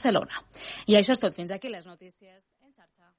Barcelona. 0.00 0.40
I 0.88 0.96
això 0.96 1.12
és 1.12 1.20
tot. 1.20 1.34
Fins 1.36 1.50
aquí 1.52 1.68
les 1.68 1.84
notícies 1.86 2.40
en 2.64 2.72
xarxa. 2.72 3.12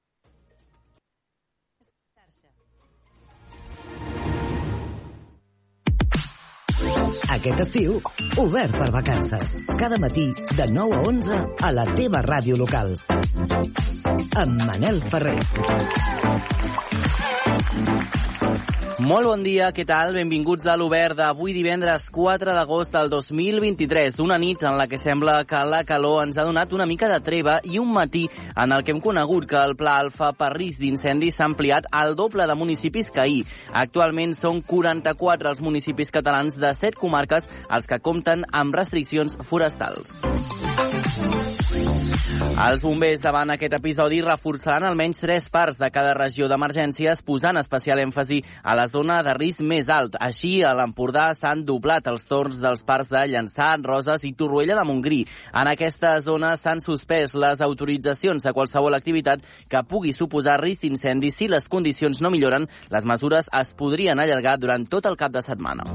Aquest 7.31 7.61
estiu, 7.61 8.01
obert 8.41 8.73
per 8.77 8.89
vacances. 8.91 9.53
Cada 9.77 9.97
matí, 10.01 10.25
de 10.57 10.67
9 10.73 10.97
a 10.97 11.03
11, 11.13 11.39
a 11.61 11.71
la 11.71 11.85
teva 11.93 12.23
ràdio 12.25 12.57
local. 12.57 12.95
Amb 14.41 14.65
Manel 14.65 15.01
Ferrer. 15.13 15.37
Molt 19.01 19.25
bon 19.25 19.41
dia, 19.41 19.71
què 19.73 19.81
tal? 19.89 20.11
Benvinguts 20.13 20.67
a 20.69 20.75
l'Obert 20.77 21.17
d'avui 21.17 21.55
divendres 21.55 22.03
4 22.13 22.53
d'agost 22.53 22.93
del 22.93 23.09
2023. 23.09 24.19
Una 24.21 24.37
nit 24.37 24.61
en 24.61 24.77
la 24.77 24.85
que 24.85 24.99
sembla 25.01 25.39
que 25.49 25.57
la 25.65 25.79
calor 25.89 26.19
ens 26.21 26.37
ha 26.37 26.45
donat 26.45 26.75
una 26.77 26.85
mica 26.85 27.09
de 27.09 27.17
treva 27.25 27.57
i 27.65 27.81
un 27.81 27.89
matí 27.95 28.27
en 28.53 28.75
el 28.75 28.85
que 28.85 28.93
hem 28.93 29.01
conegut 29.01 29.49
que 29.49 29.57
el 29.57 29.73
Pla 29.79 29.97
Alfa 30.03 30.29
per 30.37 30.51
risc 30.53 30.77
d'incendi 30.83 31.31
s'ha 31.33 31.49
ampliat 31.49 31.89
al 31.89 32.13
doble 32.19 32.45
de 32.45 32.59
municipis 32.59 33.09
que 33.09 33.25
ahir. 33.25 33.41
Actualment 33.73 34.37
són 34.37 34.61
44 34.61 35.49
els 35.49 35.65
municipis 35.65 36.13
catalans 36.13 36.61
de 36.61 36.69
7 36.69 36.93
comarques 37.01 37.49
els 37.73 37.89
que 37.89 38.03
compten 38.05 38.45
amb 38.53 38.77
restriccions 38.77 39.33
forestals. 39.49 40.21
Els 42.61 42.83
bombers 42.85 43.19
davant 43.23 43.49
aquest 43.51 43.73
episodi 43.73 44.19
reforçaran 44.21 44.85
almenys 44.85 45.17
tres 45.19 45.47
parts 45.51 45.79
de 45.81 45.89
cada 45.91 46.13
regió 46.15 46.47
d'emergències, 46.47 47.23
posant 47.25 47.57
especial 47.59 47.99
èmfasi 48.03 48.37
a 48.63 48.75
la 48.77 48.85
zona 48.87 49.17
de 49.25 49.33
risc 49.35 49.63
més 49.65 49.89
alt. 49.89 50.15
Així, 50.21 50.51
a 50.63 50.75
l'Empordà 50.77 51.31
s'han 51.35 51.65
doblat 51.65 52.07
els 52.11 52.23
torns 52.29 52.61
dels 52.61 52.85
parcs 52.87 53.09
de 53.11 53.25
Llançà, 53.33 53.73
Roses 53.81 54.23
i 54.29 54.33
Torroella 54.37 54.77
de 54.77 54.85
Montgrí. 54.87 55.23
En 55.51 55.71
aquesta 55.71 56.13
zona 56.21 56.53
s'han 56.55 56.83
suspès 56.85 57.33
les 57.35 57.65
autoritzacions 57.65 58.45
de 58.45 58.53
qualsevol 58.53 58.95
activitat 58.95 59.43
que 59.67 59.83
pugui 59.83 60.13
suposar 60.13 60.61
risc 60.61 60.85
d'incendi. 60.85 61.33
Si 61.33 61.49
les 61.49 61.67
condicions 61.67 62.21
no 62.21 62.31
milloren, 62.31 62.69
les 62.93 63.09
mesures 63.09 63.49
es 63.51 63.73
podrien 63.73 64.19
allargar 64.19 64.59
durant 64.61 64.85
tot 64.87 65.09
el 65.09 65.17
cap 65.17 65.33
de 65.33 65.41
setmana. 65.41 65.89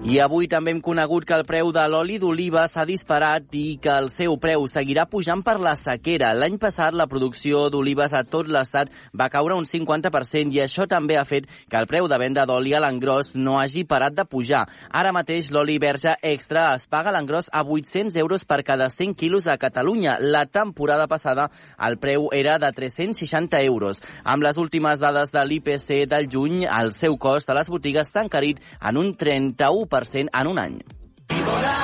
I 0.00 0.16
avui 0.18 0.48
també 0.50 0.72
hem 0.72 0.80
conegut 0.82 1.22
que 1.28 1.36
el 1.36 1.44
preu 1.46 1.68
de 1.70 1.82
l'oli 1.86 2.16
d'oliva 2.18 2.49
s'ha 2.50 2.82
disparat 2.88 3.54
i 3.54 3.78
que 3.82 3.92
el 3.92 4.08
seu 4.12 4.34
preu 4.40 4.66
seguirà 4.68 5.04
pujant 5.10 5.42
per 5.46 5.56
la 5.62 5.76
sequera. 5.78 6.32
L'any 6.34 6.56
passat 6.58 6.94
la 6.96 7.06
producció 7.06 7.68
d'olives 7.70 8.12
a 8.16 8.22
tot 8.26 8.48
l'estat 8.50 8.90
va 9.16 9.28
caure 9.32 9.56
un 9.58 9.66
50% 9.68 10.54
i 10.56 10.60
això 10.64 10.86
també 10.90 11.16
ha 11.16 11.24
fet 11.24 11.48
que 11.70 11.78
el 11.78 11.88
preu 11.90 12.08
de 12.10 12.18
venda 12.18 12.44
d'oli 12.48 12.74
a 12.74 12.82
l'engròs 12.82 13.32
no 13.34 13.58
hagi 13.60 13.84
parat 13.84 14.16
de 14.16 14.26
pujar. 14.26 14.66
Ara 14.90 15.12
mateix 15.12 15.50
l'oli 15.54 15.78
verge 15.78 16.16
extra 16.22 16.74
es 16.74 16.86
paga 16.86 17.12
a 17.12 17.16
l'engròs 17.16 17.50
a 17.52 17.62
800 17.62 18.16
euros 18.20 18.44
per 18.44 18.62
cada 18.64 18.90
100 18.90 19.14
quilos 19.14 19.46
a 19.46 19.58
Catalunya. 19.58 20.18
La 20.20 20.46
temporada 20.46 21.06
passada 21.06 21.50
el 21.78 21.98
preu 21.98 22.30
era 22.32 22.58
de 22.58 22.72
360 22.72 23.62
euros. 23.62 24.02
Amb 24.24 24.42
les 24.42 24.58
últimes 24.58 24.98
dades 24.98 25.30
de 25.30 25.44
l'IPC 25.44 26.06
del 26.10 26.30
juny, 26.30 26.64
el 26.66 26.92
seu 26.92 27.18
cost 27.18 27.50
a 27.50 27.58
les 27.60 27.68
botigues 27.68 28.10
s'ha 28.10 28.24
encarit 28.26 28.58
en 28.80 28.96
un 28.96 29.14
31% 29.16 30.28
en 30.32 30.46
un 30.46 30.58
any. 30.58 30.80
Y 31.30 31.79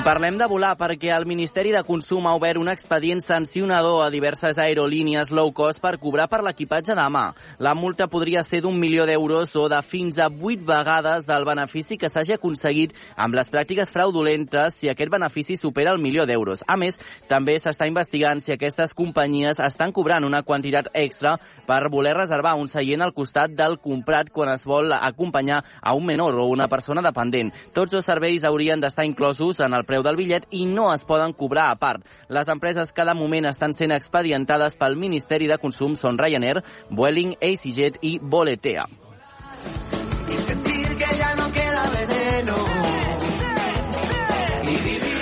I 0.00 0.02
parlem 0.02 0.38
de 0.40 0.46
volar 0.48 0.78
perquè 0.80 1.10
el 1.12 1.26
Ministeri 1.28 1.74
de 1.74 1.82
Consum 1.84 2.24
ha 2.24 2.30
obert 2.32 2.56
un 2.56 2.70
expedient 2.72 3.18
sancionador 3.20 3.98
a 4.00 4.08
diverses 4.08 4.56
aerolínies 4.56 5.28
low 5.28 5.50
cost 5.52 5.76
per 5.82 5.98
cobrar 6.00 6.24
per 6.32 6.38
l'equipatge 6.40 6.94
de 6.96 7.04
mà. 7.12 7.26
La 7.60 7.74
multa 7.76 8.06
podria 8.08 8.40
ser 8.40 8.62
d'un 8.64 8.78
milió 8.80 9.04
d'euros 9.04 9.52
o 9.60 9.66
de 9.68 9.82
fins 9.84 10.16
a 10.16 10.30
vuit 10.32 10.62
vegades 10.64 11.28
el 11.28 11.44
benefici 11.44 11.98
que 12.00 12.08
s'hagi 12.08 12.32
aconseguit 12.32 12.94
amb 13.14 13.36
les 13.36 13.52
pràctiques 13.52 13.92
fraudulentes 13.92 14.78
si 14.78 14.88
aquest 14.88 15.12
benefici 15.12 15.58
supera 15.60 15.92
el 15.92 16.00
milió 16.00 16.24
d'euros. 16.24 16.64
A 16.66 16.78
més, 16.80 16.96
també 17.28 17.58
s'està 17.60 17.84
investigant 17.84 18.40
si 18.40 18.56
aquestes 18.56 18.96
companyies 18.96 19.60
estan 19.60 19.92
cobrant 19.92 20.24
una 20.24 20.40
quantitat 20.40 20.88
extra 20.94 21.34
per 21.68 21.90
voler 21.92 22.16
reservar 22.16 22.54
un 22.56 22.72
seient 22.72 23.04
al 23.04 23.12
costat 23.12 23.52
del 23.52 23.76
comprat 23.76 24.32
quan 24.32 24.54
es 24.54 24.64
vol 24.64 24.96
acompanyar 24.96 25.60
a 25.82 25.92
un 25.92 26.08
menor 26.08 26.40
o 26.40 26.48
una 26.48 26.72
persona 26.72 27.04
dependent. 27.04 27.52
Tots 27.76 28.00
els 28.00 28.08
serveis 28.08 28.48
haurien 28.48 28.80
d'estar 28.80 29.04
inclosos 29.04 29.60
en 29.60 29.76
el 29.76 29.89
preu 29.90 30.06
del 30.06 30.18
bitllet 30.22 30.48
i 30.54 30.62
no 30.70 30.88
es 30.94 31.04
poden 31.04 31.34
cobrar 31.34 31.68
a 31.74 31.76
part. 31.82 32.06
Les 32.30 32.48
empreses 32.48 32.94
que 32.94 33.04
de 33.04 33.18
moment 33.18 33.50
estan 33.50 33.74
sent 33.76 33.92
expedientades 33.98 34.78
pel 34.78 34.96
Ministeri 34.96 35.50
de 35.50 35.58
Consum 35.58 35.98
són 35.98 36.22
Ryanair, 36.22 36.62
Vueling, 36.88 37.36
EasyJet 37.42 38.00
i 38.06 38.18
Boletea. 38.22 38.88
y 40.30 40.36
sentir 40.36 40.96
que 40.96 41.16
ya 41.16 41.34
no 41.34 41.52
queda 41.52 41.90
veneno. 41.90 42.89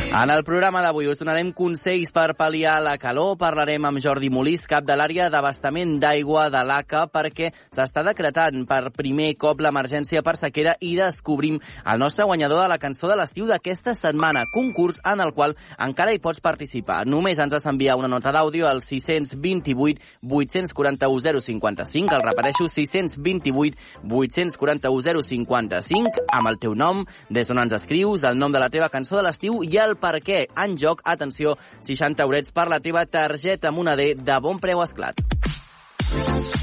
En 0.08 0.30
el 0.30 0.41
programa 0.42 0.80
d'avui 0.80 1.04
us 1.12 1.19
donarem 1.20 1.50
consells 1.52 2.08
per 2.16 2.32
pal·liar 2.32 2.78
la 2.80 2.94
calor. 2.96 3.34
Parlarem 3.36 3.84
amb 3.84 4.00
Jordi 4.00 4.30
Molís, 4.32 4.62
cap 4.66 4.86
de 4.88 4.94
l'àrea 4.96 5.26
d'abastament 5.28 5.98
d'aigua 6.00 6.46
de 6.48 6.62
l'ACA, 6.64 7.02
perquè 7.12 7.50
s'està 7.76 8.00
decretant 8.06 8.64
per 8.66 8.88
primer 8.96 9.34
cop 9.36 9.60
l'emergència 9.60 10.22
per 10.24 10.38
sequera 10.41 10.78
i 10.80 10.94
descobrim 10.96 11.58
el 11.60 12.00
nostre 12.00 12.24
guanyador 12.24 12.62
de 12.62 12.70
la 12.72 12.78
cançó 12.80 13.10
de 13.10 13.19
l'estiu 13.20 13.44
d'aquesta 13.46 13.92
setmana, 13.94 14.46
concurs 14.54 14.96
en 15.04 15.20
el 15.20 15.34
qual 15.36 15.52
encara 15.76 16.16
hi 16.16 16.22
pots 16.25 16.40
participar. 16.40 17.02
Només 17.04 17.38
ens 17.38 17.58
has 17.58 17.69
d'enviar 17.69 17.98
una 18.00 18.08
nota 18.08 18.32
d'àudio 18.32 18.66
al 18.66 18.80
628 18.80 20.00
841 20.25 21.44
055, 21.44 22.16
el 22.16 22.25
repeteixo, 22.25 22.70
628 22.72 23.76
841 24.08 25.22
055, 25.28 26.26
amb 26.32 26.48
el 26.48 26.58
teu 26.64 26.72
nom, 26.75 27.04
des 27.28 27.46
d'on 27.46 27.60
ens 27.60 27.76
escrius, 27.76 28.25
el 28.25 28.40
nom 28.40 28.56
de 28.56 28.64
la 28.64 28.72
teva 28.72 28.88
cançó 28.88 29.20
de 29.20 29.28
l'estiu 29.28 29.60
i 29.69 29.76
el 29.76 29.97
per 30.00 30.19
què. 30.25 30.47
En 30.56 30.78
joc, 30.81 31.03
atenció, 31.04 31.56
60 31.86 32.25
eurets 32.26 32.54
per 32.54 32.69
la 32.70 32.81
teva 32.84 33.04
targeta 33.06 33.75
moneder 33.75 34.14
de 34.16 34.41
bon 34.44 34.62
preu 34.62 34.82
esclat. 34.84 35.20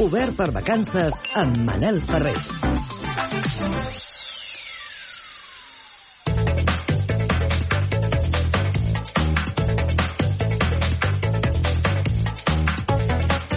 Obert 0.01 0.35
per 0.35 0.49
vacances 0.55 1.21
amb 1.39 1.63
Manel 1.67 2.01
Ferrer. 2.09 2.35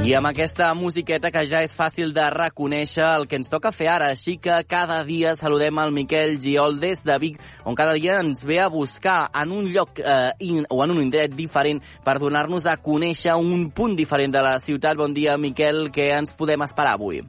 I 0.08 0.14
amb 0.16 0.24
aquesta 0.24 0.70
musiqueta 0.72 1.28
que 1.28 1.42
ja 1.44 1.58
és 1.60 1.74
fàcil 1.76 2.14
de 2.16 2.22
reconèixer 2.32 3.04
el 3.04 3.26
que 3.28 3.36
ens 3.36 3.50
toca 3.52 3.68
fer 3.76 3.90
ara, 3.92 4.06
així 4.08 4.38
que 4.40 4.54
cada 4.64 5.02
dia 5.04 5.34
saludem 5.36 5.76
el 5.82 5.92
Miquel 5.92 6.38
Giol 6.40 6.78
des 6.80 7.02
de 7.04 7.16
Vic, 7.20 7.36
on 7.68 7.76
cada 7.76 7.92
dia 7.92 8.14
ens 8.22 8.40
ve 8.40 8.56
a 8.56 8.70
buscar 8.72 9.18
en 9.36 9.52
un 9.52 9.68
lloc 9.74 10.00
eh, 10.00 10.30
in, 10.46 10.64
o 10.70 10.80
en 10.80 10.94
un 10.94 11.02
indret 11.02 11.34
diferent 11.36 11.82
per 12.06 12.14
donar-nos 12.22 12.64
a 12.64 12.78
conèixer 12.80 13.36
un 13.36 13.68
punt 13.68 13.98
diferent 14.00 14.32
de 14.32 14.46
la 14.48 14.54
ciutat. 14.64 14.96
Bon 14.96 15.12
dia, 15.12 15.36
Miquel, 15.36 15.90
què 15.92 16.08
ens 16.16 16.32
podem 16.32 16.64
esperar 16.64 16.96
avui? 16.96 17.20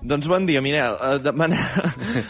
Doncs 0.00 0.28
bon 0.30 0.46
dia, 0.46 0.60
Minel. 0.62 0.94
Uh, 0.94 1.18
demana... 1.18 1.56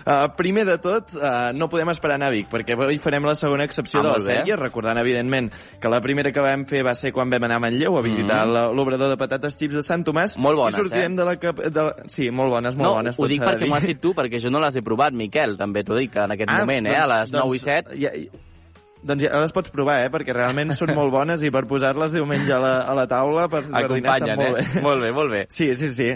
uh, 0.07 0.29
primer 0.41 0.65
de 0.65 0.79
tot, 0.81 1.13
uh, 1.17 1.53
no 1.53 1.69
podem 1.69 1.91
esperar 1.93 2.17
anar 2.17 2.31
a 2.31 2.35
Vic, 2.35 2.49
perquè 2.49 2.73
avui 2.75 2.97
farem 3.03 3.27
la 3.29 3.35
segona 3.37 3.67
excepció 3.69 4.01
Ah, 4.01 4.03
de 4.03 4.09
la 4.09 4.15
molt 4.17 4.29
bé. 4.29 4.39
sèrie, 4.39 4.57
recordant, 4.57 5.01
evidentment, 5.03 5.51
que 5.81 5.93
la 5.93 6.01
primera 6.01 6.33
que 6.33 6.45
vam 6.45 6.65
fer 6.71 6.83
va 6.87 6.95
ser 6.97 7.13
quan 7.13 7.29
vam 7.31 7.45
anar 7.45 7.61
a 7.61 7.65
Manlleu 7.67 7.99
a 7.99 8.03
visitar 8.05 8.45
mm. 8.47 8.73
l'obrador 8.79 9.13
de 9.13 9.21
patates 9.21 9.57
xips 9.59 9.81
de 9.81 9.85
Sant 9.85 10.07
Tomàs. 10.07 10.39
Molt 10.41 10.57
bones, 10.63 10.79
I 10.79 10.83
sortirem 10.83 11.13
eh? 11.13 11.21
de 11.21 11.29
la... 11.29 11.37
Cap... 11.43 11.63
De 11.69 11.87
la... 11.91 12.09
Sí, 12.09 12.31
molt 12.33 12.57
bones, 12.57 12.77
molt 12.79 12.89
no, 12.89 12.97
bones. 13.03 13.21
ho 13.21 13.31
dic 13.31 13.45
perquè 13.45 13.69
m'ho 13.69 13.77
has 13.77 13.89
dit 13.91 14.01
tu, 14.01 14.15
perquè 14.17 14.41
jo 14.41 14.53
no 14.55 14.65
les 14.65 14.79
he 14.79 14.85
provat, 14.87 15.13
Miquel, 15.13 15.59
també 15.61 15.85
t'ho 15.85 15.99
dic 15.99 16.17
en 16.17 16.39
aquest 16.39 16.55
moment, 16.55 16.89
eh, 16.89 16.97
a 16.97 17.09
les 17.19 17.35
9 17.37 17.59
i 17.59 17.67
7. 17.69 17.99
Ja, 18.01 18.15
ja, 18.17 18.45
doncs 19.03 19.23
ja 19.23 19.41
les 19.41 19.53
pots 19.55 19.71
provar, 19.71 20.01
eh? 20.05 20.09
Perquè 20.11 20.35
realment 20.35 20.73
són 20.77 20.91
molt 20.97 21.13
bones 21.15 21.43
i 21.47 21.51
per 21.55 21.65
posar-les 21.71 22.13
diumenge 22.13 22.53
a 22.53 22.59
la, 22.63 22.73
a 22.83 22.95
la 22.99 23.07
taula 23.11 23.47
per, 23.49 23.63
per 23.71 23.87
dinar 23.93 24.17
estan 24.19 24.31
Acompanyen, 24.31 24.37
molt 24.41 24.59
eh? 24.59 24.67
bé. 24.75 24.83
Molt 24.83 25.03
bé, 25.05 25.13
molt 25.13 25.31
bé. 25.33 25.43
Sí, 25.55 25.71
sí, 25.79 25.93
sí. 25.95 26.09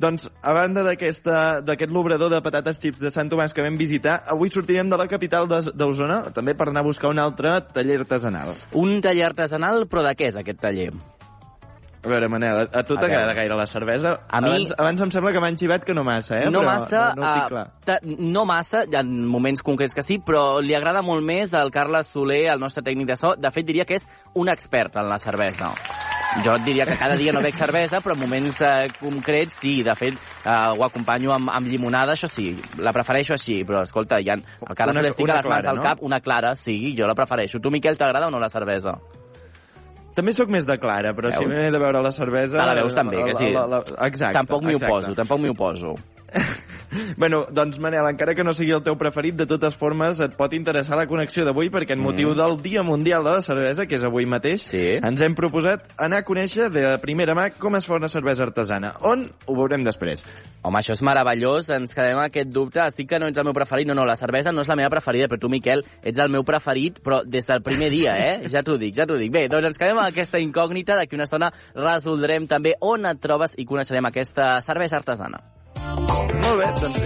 Doncs, 0.00 0.28
a 0.42 0.52
banda 0.56 0.82
d'aquesta- 0.86 1.60
d'aquest 1.66 1.92
l'obrador 1.92 2.30
de 2.32 2.40
patates 2.42 2.80
xips 2.80 2.98
de 3.00 3.10
Sant 3.10 3.28
Tomàs 3.30 3.52
que 3.54 3.62
vam 3.62 3.76
visitar, 3.76 4.22
avui 4.26 4.50
sortirem 4.50 4.88
de 4.90 4.96
la 4.96 5.06
capital 5.06 5.48
d'Os- 5.48 5.72
d'Osona 5.76 6.22
també 6.32 6.54
per 6.54 6.68
anar 6.68 6.80
a 6.80 6.88
buscar 6.88 7.10
un 7.10 7.18
altre 7.18 7.58
taller 7.74 8.00
artesanal. 8.00 8.54
Un 8.72 9.00
taller 9.00 9.26
artesanal, 9.26 9.86
però 9.90 10.02
de 10.06 10.14
què 10.16 10.28
és 10.32 10.36
aquest 10.40 10.60
taller? 10.60 10.92
A 12.02 12.08
veure, 12.08 12.28
Manel, 12.32 12.56
a, 12.62 12.78
a 12.80 12.82
tu 12.88 12.96
t'agrada 12.96 13.34
gaire 13.36 13.54
la 13.58 13.66
cervesa? 13.68 14.14
A 14.30 14.40
mi- 14.40 14.48
Abans, 14.48 14.70
abans 14.78 15.02
em 15.04 15.10
sembla 15.12 15.32
que 15.34 15.40
m'han 15.42 15.56
xivat 15.60 15.84
que 15.84 15.92
no 15.92 16.02
massa, 16.02 16.38
eh? 16.38 16.46
no 16.50 16.62
Però 16.62 16.70
massa, 16.70 17.02
No, 17.14 17.26
no 17.26 17.64
ta- 17.84 17.98
no 18.04 18.44
massa, 18.48 18.84
hi 18.88 18.96
ha 18.96 19.02
moments 19.04 19.60
concrets 19.60 19.92
que 19.94 20.02
sí, 20.02 20.16
però 20.18 20.62
li 20.64 20.72
agrada 20.74 21.02
molt 21.02 21.22
més 21.22 21.52
al 21.52 21.70
Carles 21.70 22.08
Soler, 22.08 22.46
el 22.54 22.58
nostre 22.60 22.82
tècnic 22.82 23.06
de 23.06 23.16
so. 23.20 23.34
De 23.36 23.50
fet, 23.52 23.66
diria 23.68 23.84
que 23.84 23.98
és 24.00 24.06
un 24.34 24.48
expert 24.48 24.96
en 24.96 25.10
la 25.10 25.18
cervesa. 25.18 25.74
Jo 26.44 26.54
et 26.54 26.62
diria 26.64 26.86
que 26.86 26.96
cada 26.96 27.16
dia 27.18 27.32
no 27.34 27.40
bec 27.42 27.56
cervesa, 27.58 27.98
però 28.00 28.14
en 28.14 28.20
moments 28.20 28.60
eh, 28.62 28.88
concrets 29.00 29.58
sí. 29.60 29.82
De 29.82 29.92
fet, 29.98 30.14
eh, 30.14 30.56
ho 30.78 30.84
acompanyo 30.86 31.32
amb, 31.34 31.50
amb 31.52 31.66
llimonada, 31.66 32.12
això 32.14 32.28
sí. 32.30 32.54
La 32.78 32.92
prefereixo 32.94 33.34
així, 33.34 33.64
però 33.66 33.82
escolta, 33.82 34.16
ha, 34.22 34.38
el 34.38 34.74
Carles 34.78 34.94
Una- 34.96 35.02
Soler 35.02 35.10
estic 35.10 35.28
a 35.28 35.34
les 35.34 35.44
mans 35.44 35.60
clara, 35.60 35.68
del 35.68 35.76
no? 35.76 35.82
cap, 35.82 35.98
una 36.06 36.20
clara, 36.20 36.54
sí, 36.56 36.94
jo 36.96 37.06
la 37.10 37.14
prefereixo. 37.18 37.58
Tu, 37.60 37.68
Miquel, 37.70 37.98
t'agrada 37.98 38.28
o 38.28 38.30
no 38.30 38.38
la 38.40 38.48
cervesa? 38.48 38.96
També 40.16 40.34
sóc 40.34 40.50
més 40.50 40.66
de 40.66 40.76
clara, 40.82 41.12
però 41.16 41.30
si 41.30 41.44
Veus? 41.44 41.52
m'he 41.54 41.70
de 41.70 41.80
veure 41.80 42.02
la 42.02 42.10
cervesa... 42.14 42.58
Te 42.58 42.66
la 42.66 42.74
veus 42.80 42.96
també, 42.96 43.20
que 43.28 43.36
sí. 43.38 43.52
La, 43.54 43.66
la, 43.70 43.82
la, 43.86 44.08
exacte. 44.08 44.34
tampoc 44.36 44.66
m'hi 44.66 44.76
oposo, 44.80 45.14
tampoc 45.18 45.42
m'hi 45.42 45.52
oposo. 45.54 45.94
bueno, 47.16 47.44
doncs 47.50 47.78
Manel, 47.78 48.06
encara 48.10 48.34
que 48.34 48.44
no 48.44 48.52
sigui 48.56 48.72
el 48.76 48.82
teu 48.82 48.96
preferit, 48.98 49.36
de 49.38 49.46
totes 49.46 49.76
formes 49.78 50.20
et 50.20 50.34
pot 50.38 50.52
interessar 50.56 50.98
la 50.98 51.06
connexió 51.10 51.44
d'avui 51.46 51.70
perquè 51.70 51.94
en 51.96 52.02
motiu 52.02 52.34
del 52.34 52.56
Dia 52.62 52.82
Mundial 52.86 53.24
de 53.24 53.34
la 53.36 53.42
Cervesa, 53.42 53.86
que 53.86 53.96
és 53.96 54.04
avui 54.04 54.26
mateix, 54.26 54.66
Sí. 54.70 54.98
ens 55.02 55.20
hem 55.20 55.34
proposat 55.34 55.84
anar 55.98 56.18
a 56.18 56.24
conèixer 56.24 56.70
de 56.70 56.98
primera 57.02 57.34
mà 57.34 57.50
com 57.58 57.76
es 57.76 57.86
fa 57.86 57.94
una 57.94 58.08
cervesa 58.08 58.44
artesana. 58.44 58.94
On? 59.02 59.30
Ho 59.46 59.54
veurem 59.56 59.84
després. 59.84 60.24
Home, 60.62 60.78
això 60.78 60.92
és 60.92 61.02
meravellós, 61.02 61.70
ens 61.70 61.94
quedem 61.94 62.18
amb 62.18 62.26
aquest 62.26 62.48
dubte. 62.48 62.80
Estic 62.80 63.08
que 63.08 63.18
no 63.18 63.28
ets 63.28 63.38
el 63.38 63.44
meu 63.44 63.54
preferit, 63.54 63.86
no, 63.86 63.94
no, 63.94 64.04
la 64.04 64.16
cervesa 64.16 64.52
no 64.52 64.60
és 64.60 64.68
la 64.68 64.76
meva 64.76 64.90
preferida, 64.90 65.28
però 65.28 65.40
tu, 65.40 65.48
Miquel, 65.48 65.84
ets 66.02 66.18
el 66.18 66.30
meu 66.30 66.44
preferit, 66.44 67.00
però 67.02 67.22
des 67.24 67.46
del 67.46 67.62
primer 67.62 67.90
dia, 67.90 68.16
eh? 68.18 68.40
Ja 68.50 68.62
t'ho 68.62 68.76
dic, 68.78 68.94
ja 68.96 69.06
t'ho 69.06 69.16
dic. 69.16 69.32
Bé, 69.32 69.46
doncs 69.48 69.70
ens 69.70 69.78
quedem 69.78 69.98
amb 69.98 70.08
aquesta 70.08 70.38
incògnita, 70.42 70.96
d'aquí 70.96 71.14
una 71.14 71.24
estona 71.24 71.52
resoldrem 71.74 72.46
també 72.50 72.74
on 72.80 73.06
et 73.06 73.20
trobes 73.20 73.54
i 73.56 73.64
coneixerem 73.64 74.10
aquesta 74.10 74.60
cervesa 74.66 74.98
artesana. 74.98 75.59
Molt 75.86 76.58
bé, 76.60 76.68
doncs 76.80 77.00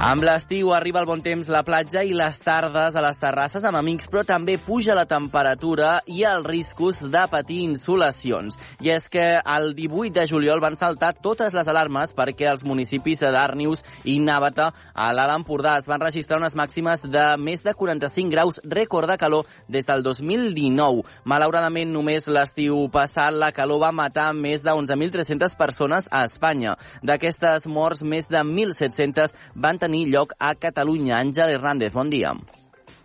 Amb 0.00 0.24
l'estiu 0.24 0.70
arriba 0.72 1.02
el 1.02 1.04
bon 1.04 1.20
temps, 1.20 1.44
la 1.52 1.60
platja 1.60 2.00
i 2.08 2.14
les 2.16 2.38
tardes 2.40 2.94
a 2.96 3.00
les 3.04 3.18
terrasses 3.20 3.64
amb 3.68 3.76
amics, 3.76 4.06
però 4.08 4.22
també 4.24 4.54
puja 4.56 4.94
la 4.96 5.04
temperatura 5.04 5.90
i 6.08 6.22
els 6.24 6.46
riscos 6.48 7.02
de 7.12 7.24
patir 7.28 7.58
insolacions. 7.66 8.56
I 8.80 8.94
és 8.94 9.04
que 9.12 9.26
el 9.44 9.74
18 9.76 10.14
de 10.16 10.24
juliol 10.30 10.62
van 10.64 10.78
saltar 10.80 11.10
totes 11.20 11.52
les 11.52 11.68
alarmes 11.68 12.14
perquè 12.16 12.48
els 12.48 12.64
municipis 12.64 13.20
de 13.20 13.28
Darnius 13.34 13.82
i 14.08 14.14
Nàvata 14.24 14.70
a 14.94 15.10
l'Alt 15.12 15.34
Empordà 15.34 15.74
es 15.82 15.90
van 15.90 16.00
registrar 16.00 16.40
unes 16.40 16.56
màximes 16.56 17.04
de 17.04 17.26
més 17.36 17.60
de 17.60 17.76
45 17.76 18.32
graus 18.32 18.62
rècord 18.64 19.12
de 19.12 19.18
calor 19.20 19.52
des 19.68 19.84
del 19.84 20.00
2019. 20.08 21.04
Malauradament, 21.28 21.92
només 21.92 22.24
l'estiu 22.24 22.86
passat 22.88 23.36
la 23.36 23.52
calor 23.52 23.84
va 23.84 23.92
matar 23.92 24.30
més 24.32 24.64
de 24.64 24.72
11.300 24.72 25.60
persones 25.60 26.08
a 26.08 26.24
Espanya. 26.24 26.78
D'aquestes 27.04 27.68
morts, 27.68 28.00
més 28.00 28.32
de 28.32 28.40
1.700 28.40 29.36
van 29.52 29.76
tenir 29.76 29.89
lloc 30.10 30.34
a 30.38 30.54
Catalunya. 30.54 31.18
Àngel 31.18 31.56
Hernández, 31.56 31.92
bon 31.92 32.10
dia. 32.10 32.32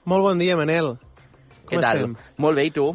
Molt 0.05 0.23
bon 0.23 0.37
dia, 0.37 0.55
Manel. 0.57 0.95
Com 1.65 1.77
Què 1.77 1.81
tal? 1.81 1.97
estem? 1.97 2.15
Molt 2.37 2.55
bé, 2.55 2.67
i 2.69 2.71
tu? 2.71 2.91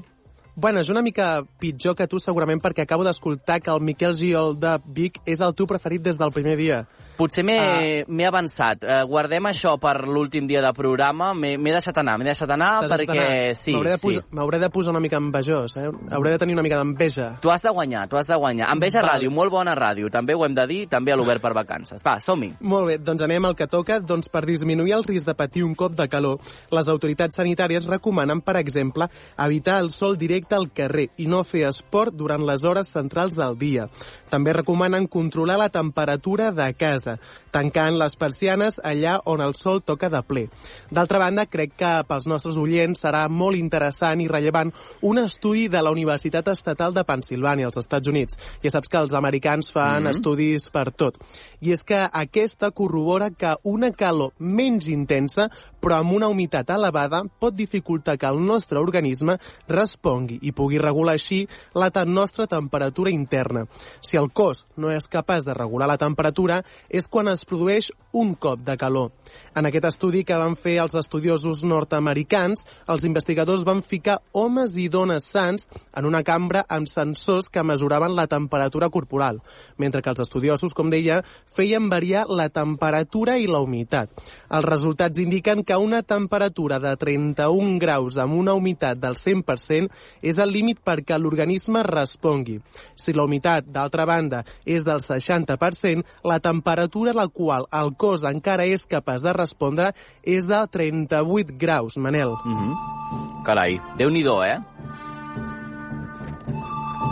Bueno, 0.55 0.81
és 0.81 0.91
una 0.91 1.03
mica 1.03 1.43
pitjor 1.59 1.97
que 1.97 2.07
tu, 2.07 2.19
segurament, 2.19 2.61
perquè 2.61 2.85
acabo 2.85 3.05
d'escoltar 3.07 3.61
que 3.61 3.71
el 3.73 3.81
Miquel 3.81 4.15
Giol 4.15 4.59
de 4.61 4.77
Vic 4.87 5.21
és 5.25 5.41
el 5.41 5.55
teu 5.55 5.67
preferit 5.67 6.03
des 6.03 6.19
del 6.19 6.33
primer 6.33 6.57
dia. 6.59 6.85
Potser 7.21 7.45
m'he 7.45 8.05
m'he 8.09 8.25
avançat. 8.25 8.85
Uh, 8.87 9.03
guardem 9.11 9.45
això 9.51 9.75
per 9.81 9.99
l'últim 10.09 10.47
dia 10.49 10.63
de 10.65 10.71
programa. 10.73 11.35
M'he 11.37 11.59
deixat 11.61 11.99
anar, 12.01 12.17
m'he 12.17 12.31
deixat 12.31 12.51
anar 12.55 12.71
perquè... 12.89 13.13
anar. 13.13 13.57
Sí, 13.59 13.75
M'hauré 13.75 13.93
de, 13.93 13.99
sí. 13.99 14.07
posar, 14.07 14.23
m'hauré 14.33 14.61
de 14.63 14.71
posar 14.73 14.95
una 14.95 15.03
mica 15.05 15.21
envejós, 15.21 15.77
eh? 15.77 15.89
Hauré 16.17 16.33
de 16.33 16.39
tenir 16.41 16.57
una 16.57 16.65
mica 16.65 16.79
d'enveja. 16.81 17.35
Tu 17.43 17.53
has 17.53 17.61
de 17.61 17.73
guanyar, 17.77 18.07
tu 18.09 18.17
has 18.17 18.31
de 18.31 18.39
guanyar. 18.41 18.71
Enveja 18.73 19.03
Val. 19.03 19.19
Ràdio, 19.19 19.35
molt 19.37 19.53
bona 19.53 19.75
ràdio. 19.77 20.09
També 20.13 20.35
ho 20.35 20.47
hem 20.47 20.57
de 20.57 20.65
dir, 20.71 20.81
també 20.89 21.13
a 21.13 21.19
l'Obert 21.21 21.45
per 21.45 21.53
Vacances. 21.57 22.01
Va, 22.07 22.17
som-hi. 22.25 22.55
Molt 22.61 22.89
bé, 22.89 22.97
doncs 23.05 23.27
anem 23.27 23.51
al 23.51 23.57
que 23.59 23.69
toca. 23.69 24.01
Doncs 24.01 24.31
per 24.33 24.47
disminuir 24.49 24.97
el 24.97 25.05
risc 25.05 25.29
de 25.29 25.37
patir 25.37 25.67
un 25.67 25.75
cop 25.77 25.93
de 25.99 26.09
calor, 26.09 26.41
les 26.73 26.89
autoritats 26.89 27.37
sanitàries 27.37 27.89
recomanen, 27.91 28.41
per 28.41 28.57
exemple, 28.63 29.11
evitar 29.37 29.81
el 29.85 29.93
sol 29.93 30.17
directe 30.17 30.57
al 30.57 30.71
carrer 30.73 31.11
i 31.21 31.29
no 31.29 31.45
fer 31.45 31.67
esport 31.69 32.17
durant 32.17 32.47
les 32.49 32.65
hores 32.65 32.89
centrals 32.89 33.37
del 33.37 33.59
dia. 33.61 33.91
També 34.31 34.55
recomanen 34.55 35.09
controlar 35.11 35.59
la 35.59 35.69
temperatura 35.69 36.53
de 36.55 36.71
casa, 36.79 37.10
tancant 37.51 37.99
les 37.99 38.17
persianes 38.17 38.81
allà 38.85 39.19
on 39.25 39.41
el 39.41 39.55
sol 39.59 39.83
toca 39.83 40.11
de 40.11 40.23
ple. 40.23 40.47
D'altra 40.91 41.19
banda, 41.19 41.47
crec 41.47 41.75
que 41.79 41.93
pels 42.09 42.27
nostres 42.31 42.59
oients 42.61 43.03
serà 43.05 43.27
molt 43.29 43.59
interessant 43.59 44.21
i 44.21 44.29
rellevant 44.31 44.73
un 45.03 45.19
estudi 45.19 45.69
de 45.69 45.83
la 45.83 45.91
Universitat 45.91 46.49
Estatal 46.53 46.95
de 46.95 47.05
Pensilvània, 47.05 47.67
als 47.67 47.81
Estats 47.81 48.09
Units. 48.09 48.39
Ja 48.63 48.71
saps 48.71 48.89
que 48.89 48.99
els 48.99 49.15
americans 49.15 49.73
fan 49.73 50.05
Mhm. 50.05 50.11
estudis 50.11 50.71
per 50.71 50.91
tot. 50.91 51.19
I 51.61 51.73
és 51.73 51.85
que 51.85 52.09
aquesta 52.13 52.71
corrobora 52.71 53.31
que 53.31 53.57
una 53.63 53.91
calor 53.93 54.33
menys 54.39 54.89
intensa, 54.89 55.51
però 55.81 55.99
amb 56.01 56.13
una 56.13 56.29
humitat 56.29 56.71
elevada, 56.71 57.25
pot 57.39 57.55
dificultar 57.55 58.19
que 58.19 58.27
el 58.27 58.45
nostre 58.45 58.79
organisme 58.79 59.39
respongui 59.69 60.39
i 60.43 60.53
pugui 60.53 60.79
regular 60.79 61.15
així 61.15 61.49
la 61.75 61.91
nostra 62.07 62.47
temperatura 62.47 63.11
interna. 63.11 63.67
Si 64.01 64.17
el 64.17 64.31
cos 64.33 64.67
no 64.77 64.91
és 64.91 65.09
capaç 65.09 65.45
de 65.45 65.55
regular 65.55 65.89
la 65.89 65.99
temperatura, 65.99 66.65
és 66.89 67.00
quan 67.09 67.29
es 67.31 67.45
produeix 67.47 67.93
un 68.13 68.35
cop 68.35 68.61
de 68.67 68.77
calor. 68.77 69.13
En 69.55 69.67
aquest 69.67 69.87
estudi 69.87 70.23
que 70.27 70.37
van 70.39 70.57
fer 70.59 70.77
els 70.83 70.95
estudiosos 70.99 71.63
nord-americans, 71.67 72.63
els 72.91 73.05
investigadors 73.07 73.63
van 73.67 73.83
ficar 73.83 74.19
homes 74.33 74.77
i 74.79 74.89
dones 74.91 75.27
sants 75.31 75.69
en 75.97 76.07
una 76.07 76.23
cambra 76.27 76.65
amb 76.69 76.91
sensors 76.91 77.49
que 77.51 77.63
mesuraven 77.67 78.17
la 78.17 78.27
temperatura 78.31 78.91
corporal, 78.91 79.41
mentre 79.79 80.03
que 80.03 80.11
els 80.11 80.23
estudiosos, 80.23 80.75
com 80.75 80.91
deia, 80.91 81.21
feien 81.55 81.89
variar 81.91 82.27
la 82.29 82.49
temperatura 82.49 83.39
i 83.39 83.47
la 83.51 83.63
humitat. 83.63 84.11
Els 84.51 84.67
resultats 84.67 85.23
indiquen 85.23 85.65
que 85.65 85.79
una 85.79 86.03
temperatura 86.03 86.81
de 86.83 86.97
31 86.97 87.79
graus 87.83 88.19
amb 88.19 88.39
una 88.39 88.55
humitat 88.59 88.99
del 88.99 89.19
100% 89.19 89.91
és 90.23 90.39
el 90.39 90.51
límit 90.51 90.83
perquè 90.83 91.19
l'organisme 91.19 91.83
respongui. 91.87 92.61
Si 92.95 93.15
la 93.15 93.27
humitat, 93.27 93.67
d'altra 93.71 94.07
banda, 94.07 94.45
és 94.65 94.85
del 94.87 95.03
60%, 95.03 96.07
la 96.27 96.39
temperatura 96.41 96.80
a 96.81 97.15
la 97.15 97.29
qual 97.29 97.67
el 97.73 97.95
cos 97.97 98.25
encara 98.25 98.65
és 98.65 98.87
capaç 98.87 99.23
de 99.23 99.33
respondre 99.33 99.93
és 100.23 100.47
de 100.47 100.67
38 100.67 101.59
graus, 101.59 101.97
Manel. 101.97 102.37
Mm 102.45 102.57
-hmm. 102.57 103.45
Carai, 103.45 103.81
Déu-n'hi-do, 103.97 104.43
eh? 104.45 104.59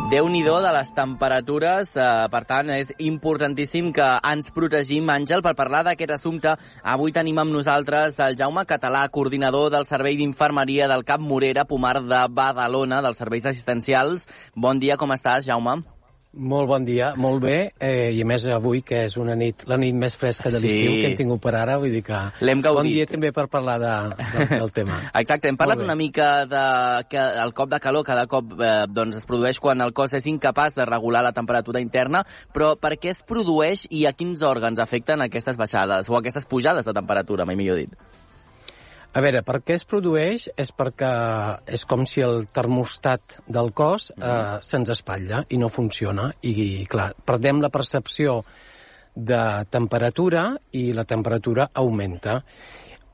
Déu-n'hi-do 0.08 0.54
de 0.64 0.70
les 0.72 0.88
temperatures, 0.96 1.90
eh, 2.00 2.28
per 2.32 2.40
tant, 2.48 2.70
és 2.72 2.88
importantíssim 2.98 3.90
que 3.92 4.06
ens 4.30 4.48
protegim, 4.56 5.10
Àngel, 5.12 5.42
per 5.44 5.52
parlar 5.58 5.82
d'aquest 5.84 6.14
assumpte. 6.16 6.54
Avui 6.82 7.12
tenim 7.12 7.36
amb 7.36 7.52
nosaltres 7.52 8.16
el 8.18 8.38
Jaume 8.40 8.64
Català, 8.64 9.04
coordinador 9.10 9.68
del 9.70 9.84
Servei 9.84 10.16
d'Infermeria 10.16 10.88
del 10.88 11.04
Cap 11.04 11.20
Morera, 11.20 11.66
Pomar 11.66 12.00
de 12.00 12.24
Badalona, 12.30 13.02
dels 13.02 13.18
serveis 13.18 13.44
assistencials. 13.44 14.24
Bon 14.56 14.80
dia, 14.80 14.96
com 14.96 15.12
estàs, 15.12 15.44
Jaume? 15.44 15.97
Molt 16.38 16.68
bon 16.70 16.84
dia, 16.86 17.10
molt 17.18 17.40
bé, 17.42 17.72
eh, 17.82 18.12
i 18.14 18.20
a 18.22 18.26
més 18.28 18.44
avui, 18.54 18.84
que 18.86 19.00
és 19.08 19.16
una 19.18 19.34
nit, 19.34 19.64
la 19.66 19.76
nit 19.76 19.96
més 19.98 20.14
fresca 20.14 20.52
de 20.52 20.60
l'estiu 20.60 20.92
Sí. 20.92 21.00
que 21.00 21.08
hem 21.08 21.16
tingut 21.18 21.40
per 21.42 21.54
ara, 21.58 21.78
vull 21.82 21.90
dir 21.90 22.02
que... 22.06 22.18
L'hem 22.40 22.60
gaudit. 22.62 22.78
Bon 22.78 22.86
dia 22.86 23.06
també 23.10 23.32
per 23.34 23.48
parlar 23.50 23.78
de, 23.82 23.94
de, 24.36 24.46
del 24.52 24.70
tema. 24.70 25.00
Exacte, 25.20 25.48
hem 25.50 25.58
parlat 25.58 25.82
una 25.82 25.96
mica 25.98 26.46
de 26.46 26.62
que 27.10 27.18
el 27.18 27.52
cop 27.52 27.72
de 27.72 27.80
calor 27.82 28.06
cada 28.06 28.28
cop 28.30 28.54
eh, 28.54 28.86
doncs 28.86 29.18
es 29.18 29.26
produeix 29.26 29.58
quan 29.58 29.82
el 29.82 29.92
cos 29.92 30.14
és 30.14 30.26
incapaç 30.30 30.78
de 30.78 30.86
regular 30.86 31.24
la 31.26 31.34
temperatura 31.34 31.82
interna, 31.82 32.22
però 32.54 32.76
per 32.78 32.94
què 33.02 33.10
es 33.10 33.24
produeix 33.26 33.88
i 33.90 34.06
a 34.06 34.14
quins 34.14 34.40
òrgans 34.46 34.78
afecten 34.78 35.26
aquestes 35.26 35.58
baixades 35.58 36.08
o 36.08 36.16
aquestes 36.20 36.46
pujades 36.46 36.86
de 36.86 36.94
temperatura, 36.94 37.44
mai 37.44 37.58
millor 37.58 37.82
dit? 37.82 37.98
A 39.16 39.22
veure, 39.24 39.40
per 39.40 39.62
què 39.64 39.72
es 39.78 39.86
produeix? 39.88 40.50
És 40.60 40.68
perquè 40.76 41.10
és 41.78 41.84
com 41.88 42.04
si 42.06 42.20
el 42.24 42.42
termostat 42.54 43.38
del 43.48 43.72
cos 43.72 44.10
eh, 44.12 44.58
se'ns 44.62 44.92
espatlla 44.92 45.44
i 45.48 45.60
no 45.60 45.70
funciona. 45.72 46.28
I, 46.44 46.84
clar, 46.90 47.14
perdem 47.26 47.62
la 47.64 47.72
percepció 47.72 48.42
de 49.16 49.40
temperatura 49.72 50.50
i 50.76 50.90
la 50.92 51.06
temperatura 51.08 51.70
augmenta. 51.72 52.42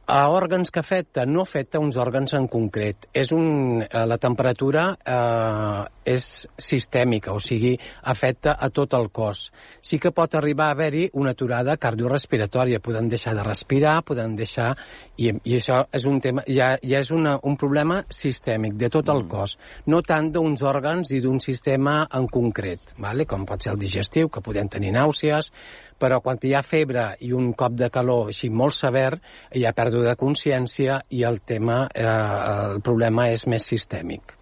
A 0.07 0.27
òrgans 0.29 0.69
que 0.71 0.81
afecta, 0.81 1.25
no 1.25 1.41
afecta 1.41 1.81
uns 1.81 1.97
òrgans 1.97 2.35
en 2.37 2.45
concret. 2.53 3.07
És 3.17 3.31
un, 3.33 3.81
eh, 3.81 4.05
la 4.05 4.19
temperatura 4.21 4.91
eh, 5.01 5.85
és 6.05 6.27
sistèmica, 6.61 7.33
o 7.33 7.41
sigui, 7.41 7.73
afecta 8.03 8.53
a 8.61 8.69
tot 8.69 8.93
el 8.93 9.09
cos. 9.09 9.47
Sí 9.81 9.99
que 9.99 10.13
pot 10.13 10.35
arribar 10.37 10.67
a 10.69 10.75
haver-hi 10.77 11.09
una 11.15 11.33
aturada 11.33 11.79
cardiorrespiratòria, 11.81 12.83
podem 12.85 13.09
deixar 13.09 13.35
de 13.35 13.47
respirar, 13.47 14.03
podem 14.05 14.37
deixar... 14.37 14.75
I, 15.17 15.31
i 15.47 15.57
això 15.57 15.85
és 15.95 16.05
un 16.11 16.21
tema, 16.21 16.43
ja, 16.51 16.73
ja 16.83 16.99
és 16.99 17.11
una, 17.15 17.39
un 17.47 17.57
problema 17.57 18.01
sistèmic 18.11 18.75
de 18.77 18.89
tot 18.91 19.09
el 19.09 19.25
cos, 19.31 19.57
no 19.87 20.03
tant 20.03 20.33
d'uns 20.35 20.61
òrgans 20.67 21.13
i 21.15 21.21
d'un 21.23 21.39
sistema 21.41 22.01
en 22.13 22.27
concret, 22.27 22.97
vale? 22.99 23.25
com 23.25 23.47
pot 23.47 23.63
ser 23.63 23.73
el 23.73 23.79
digestiu, 23.79 24.29
que 24.29 24.43
podem 24.43 24.69
tenir 24.69 24.91
nàusees, 24.93 25.53
però 25.99 26.21
quan 26.25 26.39
hi 26.43 26.55
ha 26.55 26.63
febre 26.67 27.07
i 27.25 27.33
un 27.33 27.53
cop 27.59 27.75
de 27.79 27.91
calor 27.91 28.31
així 28.33 28.51
molt 28.51 28.77
sever, 28.77 29.19
hi 29.55 29.65
ha 29.65 29.75
pèrdua 29.77 30.11
de 30.11 30.17
consciència 30.21 31.01
i 31.11 31.25
el 31.25 31.41
tema, 31.43 31.85
eh, 31.95 32.07
el 32.07 32.81
problema 32.85 33.29
és 33.33 33.47
més 33.47 33.67
sistèmic. 33.71 34.37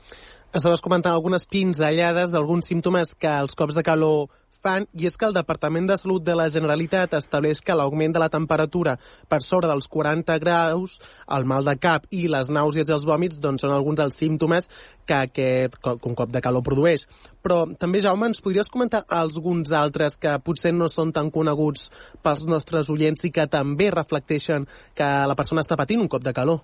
Estaves 0.53 0.83
comentant 0.85 1.15
algunes 1.15 1.47
pinzellades 1.49 2.33
d'alguns 2.33 2.67
símptomes 2.69 3.15
que 3.17 3.31
els 3.41 3.57
cops 3.57 3.79
de 3.79 3.85
calor 3.87 4.29
fan, 4.63 4.87
i 4.95 5.09
és 5.09 5.19
que 5.19 5.27
el 5.29 5.35
Departament 5.37 5.89
de 5.91 5.97
Salut 6.01 6.25
de 6.25 6.37
la 6.39 6.49
Generalitat 6.53 7.17
estableix 7.19 7.61
que 7.61 7.77
l'augment 7.77 8.15
de 8.15 8.23
la 8.23 8.31
temperatura 8.33 8.97
per 9.29 9.41
sobre 9.43 9.71
dels 9.71 9.89
40 9.91 10.39
graus, 10.43 10.99
el 11.37 11.47
mal 11.49 11.67
de 11.67 11.75
cap 11.83 12.07
i 12.11 12.25
les 12.31 12.51
nàusees 12.53 12.89
i 12.89 12.97
els 12.97 13.07
vòmits 13.09 13.41
doncs, 13.43 13.65
són 13.65 13.75
alguns 13.75 14.01
dels 14.01 14.19
símptomes 14.19 14.69
que 15.07 15.19
aquest 15.19 15.79
un 15.93 16.19
cop 16.19 16.33
de 16.33 16.43
calor 16.45 16.65
produeix. 16.67 17.07
Però 17.43 17.65
també, 17.79 18.03
Jaume, 18.05 18.31
ens 18.31 18.43
podries 18.43 18.71
comentar 18.71 19.03
alguns 19.11 19.73
altres 19.77 20.17
que 20.17 20.37
potser 20.45 20.73
no 20.77 20.89
són 20.89 21.13
tan 21.13 21.33
coneguts 21.35 21.91
pels 22.23 22.47
nostres 22.47 22.91
oients 22.93 23.27
i 23.27 23.33
que 23.35 23.49
també 23.51 23.91
reflecteixen 23.91 24.69
que 24.95 25.11
la 25.27 25.39
persona 25.39 25.65
està 25.65 25.79
patint 25.79 26.05
un 26.05 26.13
cop 26.13 26.23
de 26.23 26.35
calor? 26.37 26.63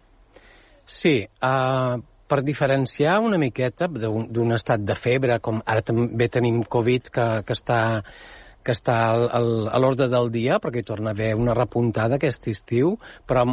Sí, 0.88 1.20
uh, 1.44 1.98
per 2.28 2.42
diferenciar 2.44 3.18
una 3.24 3.38
miqueta 3.40 3.88
d'un 3.88 4.56
estat 4.56 4.84
de 4.84 4.96
febre, 4.98 5.38
com 5.40 5.62
ara 5.64 5.82
també 5.82 6.28
tenim 6.28 6.62
Covid, 6.62 7.08
que, 7.14 7.28
que 7.46 7.56
està 7.56 7.78
que 8.68 8.74
està 8.76 8.98
al, 9.08 9.22
al, 9.32 9.46
a 9.72 9.78
l'ordre 9.80 10.10
del 10.12 10.26
dia, 10.28 10.58
perquè 10.60 10.82
hi 10.82 10.84
torna 10.84 11.14
a 11.14 11.16
haver 11.16 11.30
una 11.38 11.54
repuntada 11.56 12.18
aquest 12.18 12.50
estiu, 12.52 12.98
però 13.24 13.46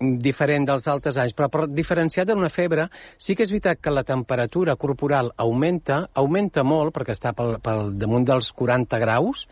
diferent 0.00 0.66
dels 0.68 0.86
altres 0.88 1.16
anys, 1.20 1.34
però 1.36 1.48
per 1.52 1.66
diferenciar 1.68 2.26
d'una 2.28 2.48
febre, 2.52 2.88
sí 3.20 3.36
que 3.36 3.44
és 3.44 3.52
veritat 3.52 3.80
que 3.80 3.92
la 3.92 4.04
temperatura 4.04 4.76
corporal 4.80 5.32
augmenta, 5.36 6.06
augmenta 6.14 6.64
molt, 6.64 6.92
perquè 6.96 7.16
està 7.16 7.34
pel, 7.36 7.58
pel 7.64 7.94
damunt 8.00 8.24
dels 8.28 8.52
40 8.56 9.00
graus, 9.00 9.46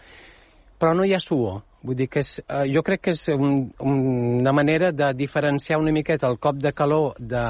però 0.78 0.94
no 0.96 1.04
hi 1.04 1.12
ha 1.14 1.20
suor. 1.20 1.62
Vull 1.84 1.98
dir 1.98 2.08
que 2.10 2.24
és, 2.24 2.38
eh, 2.40 2.64
jo 2.72 2.82
crec 2.86 3.04
que 3.06 3.14
és 3.14 3.28
un, 3.34 3.68
una 3.78 4.52
manera 4.52 4.90
de 4.92 5.12
diferenciar 5.14 5.78
una 5.78 5.92
miqueta 5.94 6.26
el 6.28 6.40
cop 6.42 6.56
de 6.58 6.72
calor 6.72 7.14
de 7.20 7.44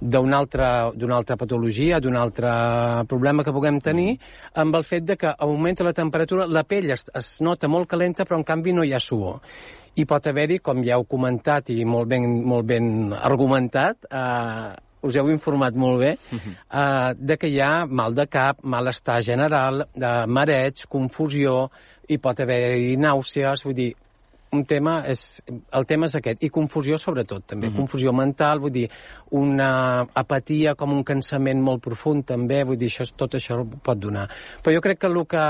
d'una 0.00 0.38
altra, 0.38 0.68
altra 0.90 1.36
patologia, 1.36 2.00
d'un 2.00 2.16
altre 2.16 2.50
problema 3.08 3.44
que 3.44 3.52
puguem 3.54 3.80
tenir, 3.80 4.18
amb 4.54 4.76
el 4.76 4.84
fet 4.84 5.04
de 5.04 5.16
que 5.16 5.32
augmenta 5.32 5.84
la 5.84 5.94
temperatura, 5.96 6.46
la 6.46 6.64
pell 6.64 6.90
es, 6.90 7.06
es 7.14 7.40
nota 7.40 7.68
molt 7.68 7.88
calenta, 7.88 8.24
però 8.24 8.38
en 8.40 8.44
canvi 8.44 8.72
no 8.72 8.84
hi 8.84 8.92
ha 8.92 9.00
suor. 9.00 9.40
I 9.94 10.04
pot 10.10 10.26
haver-hi, 10.26 10.58
com 10.58 10.82
ja 10.82 10.96
heu 10.98 11.06
comentat 11.06 11.70
i 11.70 11.84
molt 11.86 12.08
ben, 12.10 12.26
molt 12.44 12.66
ben 12.66 13.12
argumentat, 13.14 14.08
eh, 14.10 14.74
us 15.04 15.16
heu 15.20 15.28
informat 15.30 15.74
molt 15.76 16.00
bé, 16.00 16.12
eh, 16.34 17.10
de 17.14 17.36
que 17.36 17.48
hi 17.48 17.60
ha 17.60 17.86
mal 17.86 18.14
de 18.14 18.26
cap, 18.26 18.62
malestar 18.62 19.22
general, 19.22 19.86
de 19.94 20.14
mareig, 20.26 20.86
confusió, 20.88 21.68
i 22.08 22.18
pot 22.18 22.40
haver-hi 22.40 22.96
nàusees, 23.00 23.62
vull 23.64 23.76
dir, 23.76 23.92
un 24.54 24.64
tema 24.68 24.96
és, 25.10 25.22
el 25.74 25.86
tema 25.90 26.08
és 26.08 26.16
aquest, 26.18 26.42
i 26.46 26.50
confusió 26.54 26.98
sobretot, 27.00 27.44
també, 27.52 27.72
confusió 27.74 28.12
mental, 28.16 28.62
vull 28.62 28.74
dir, 28.74 28.86
una 29.34 30.06
apatia 30.14 30.74
com 30.78 30.94
un 30.94 31.04
cansament 31.06 31.62
molt 31.64 31.82
profund 31.84 32.26
també, 32.28 32.62
vull 32.64 32.78
dir, 32.80 32.92
això, 32.92 33.06
tot 33.18 33.36
això 33.38 33.60
pot 33.84 34.00
donar. 34.00 34.28
Però 34.62 34.74
jo 34.74 34.82
crec 34.84 35.02
que 35.02 35.10
el 35.10 35.20
que 35.30 35.44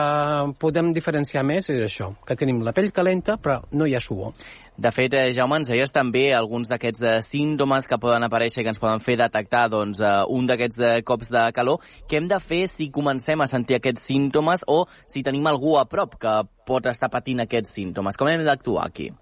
podem 0.60 0.92
diferenciar 0.96 1.44
més 1.46 1.70
és 1.72 1.82
això, 1.84 2.12
que 2.26 2.36
tenim 2.38 2.62
la 2.64 2.74
pell 2.76 2.92
calenta 2.94 3.38
però 3.40 3.60
no 3.72 3.86
hi 3.86 3.96
ha 3.96 4.02
suor. 4.02 4.34
De 4.76 4.90
fet, 4.90 5.12
eh, 5.14 5.30
Jaume, 5.30 5.60
ens 5.60 5.68
deies 5.70 5.92
també 5.94 6.32
alguns 6.34 6.66
d'aquests 6.66 7.02
eh, 7.06 7.18
símptomes 7.22 7.86
que 7.86 7.98
poden 8.02 8.26
aparèixer 8.26 8.62
i 8.62 8.64
que 8.66 8.72
ens 8.72 8.82
poden 8.82 9.02
fer 9.04 9.14
detectar 9.20 9.68
doncs, 9.70 10.00
eh, 10.02 10.14
un 10.34 10.48
d'aquests 10.50 10.80
eh, 10.82 10.94
cops 11.06 11.30
de 11.30 11.44
calor. 11.54 11.84
Què 12.10 12.18
hem 12.18 12.26
de 12.30 12.40
fer 12.42 12.64
si 12.72 12.88
comencem 12.90 13.40
a 13.40 13.46
sentir 13.46 13.78
aquests 13.78 14.08
símptomes 14.10 14.66
o 14.66 14.82
si 15.06 15.22
tenim 15.22 15.46
algú 15.46 15.76
a 15.78 15.86
prop 15.86 16.18
que 16.18 16.34
pot 16.66 16.90
estar 16.90 17.12
patint 17.12 17.44
aquests 17.46 17.76
símptomes? 17.78 18.18
Com 18.18 18.32
hem 18.32 18.42
d'actuar 18.42 18.88
aquí? 18.88 19.12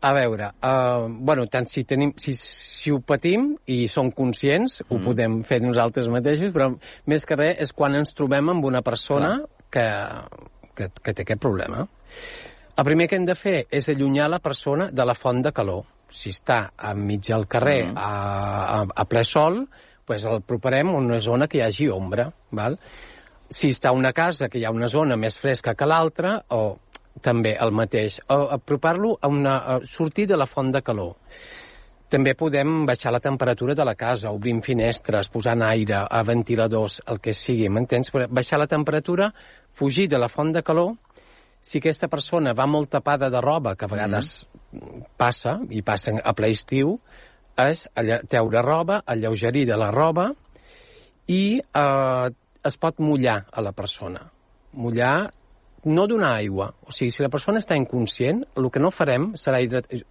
A 0.00 0.14
veure, 0.16 0.54
uh, 0.64 1.04
bueno, 1.20 1.44
tant 1.52 1.66
si, 1.68 1.84
tenim, 1.84 2.14
si, 2.16 2.32
si 2.32 2.88
ho 2.88 3.02
patim 3.04 3.50
i 3.68 3.82
som 3.92 4.08
conscients, 4.16 4.78
mm. 4.80 4.94
ho 4.96 5.04
podem 5.04 5.42
fer 5.44 5.58
nosaltres 5.60 6.08
mateixos, 6.08 6.54
però 6.54 6.70
més 7.04 7.28
que 7.28 7.36
res 7.36 7.60
és 7.66 7.76
quan 7.76 7.98
ens 7.98 8.16
trobem 8.16 8.48
amb 8.48 8.64
una 8.64 8.80
persona 8.80 9.42
que, 9.68 9.84
que, 10.72 10.88
que 10.88 11.12
té 11.12 11.28
aquest 11.28 11.44
problema. 11.44 11.84
El 12.80 12.84
primer 12.86 13.10
que 13.10 13.16
hem 13.20 13.26
de 13.28 13.34
fer 13.36 13.66
és 13.76 13.90
allunyar 13.92 14.30
la 14.32 14.38
persona 14.40 14.86
de 14.88 15.04
la 15.04 15.12
font 15.12 15.42
de 15.44 15.50
calor. 15.52 15.82
Si 16.16 16.30
està 16.32 16.70
enmig 16.90 17.26
del 17.26 17.44
carrer 17.46 17.90
Mm. 17.90 17.98
a, 17.98 18.12
a, 18.78 18.78
a 19.02 19.04
ple 19.04 19.22
sol, 19.24 19.66
pues 20.06 20.24
el 20.24 20.40
properem 20.40 20.88
a 20.88 20.96
una 20.96 21.18
zona 21.20 21.46
que 21.46 21.58
hi 21.58 21.60
hagi 21.66 21.90
ombra. 21.92 22.30
Val? 22.50 22.78
Si 23.50 23.68
està 23.68 23.90
a 23.90 23.92
una 23.92 24.14
casa 24.14 24.48
que 24.48 24.58
hi 24.58 24.64
ha 24.64 24.70
una 24.72 24.88
zona 24.88 25.18
més 25.20 25.36
fresca 25.38 25.74
que 25.74 25.84
l'altra, 25.84 26.38
o 26.48 26.78
també 27.20 27.52
el 27.60 27.70
mateix. 27.70 28.16
O 28.32 28.48
apropar-lo 28.56 29.18
a, 29.20 29.28
una, 29.28 29.58
a 29.58 29.80
sortir 29.84 30.26
de 30.26 30.38
la 30.40 30.46
font 30.46 30.72
de 30.72 30.80
calor. 30.80 31.18
També 32.08 32.32
podem 32.34 32.86
baixar 32.86 33.12
la 33.12 33.20
temperatura 33.20 33.74
de 33.74 33.84
la 33.84 33.94
casa, 33.94 34.32
obrint 34.32 34.62
finestres, 34.62 35.28
posant 35.28 35.62
aire, 35.62 36.00
a 36.10 36.22
ventiladors, 36.24 37.02
el 37.06 37.20
que 37.20 37.34
sigui, 37.34 37.68
m'entens? 37.68 38.10
Baixar 38.10 38.58
la 38.58 38.66
temperatura, 38.66 39.34
fugir 39.74 40.08
de 40.08 40.18
la 40.18 40.28
font 40.32 40.50
de 40.56 40.62
calor, 40.62 40.96
si 41.60 41.78
aquesta 41.78 42.08
persona 42.08 42.54
va 42.56 42.66
molt 42.66 42.90
tapada 42.90 43.28
de 43.30 43.40
roba, 43.40 43.74
que 43.76 43.84
a 43.84 43.90
vegades 43.92 44.46
passa, 45.20 45.58
i 45.70 45.82
passa 45.82 46.14
a 46.24 46.32
ple 46.36 46.50
estiu, 46.54 46.98
és 47.60 47.84
treure 48.30 48.62
roba, 48.64 49.02
alleugerir 49.04 49.66
de 49.68 49.76
la 49.76 49.90
roba 49.92 50.30
i 51.28 51.60
eh, 51.60 52.30
es 52.64 52.76
pot 52.80 52.98
mullar 53.00 53.44
a 53.52 53.60
la 53.60 53.72
persona. 53.72 54.30
Mullar, 54.72 55.30
no 55.84 56.06
donar 56.06 56.34
aigua. 56.38 56.74
O 56.86 56.92
sigui, 56.92 57.10
si 57.10 57.22
la 57.22 57.30
persona 57.32 57.60
està 57.60 57.76
inconscient, 57.76 58.42
el 58.56 58.70
que 58.70 58.80
no 58.82 58.90
farem 58.92 59.32
serà 59.40 59.60
hidratar... 59.64 60.02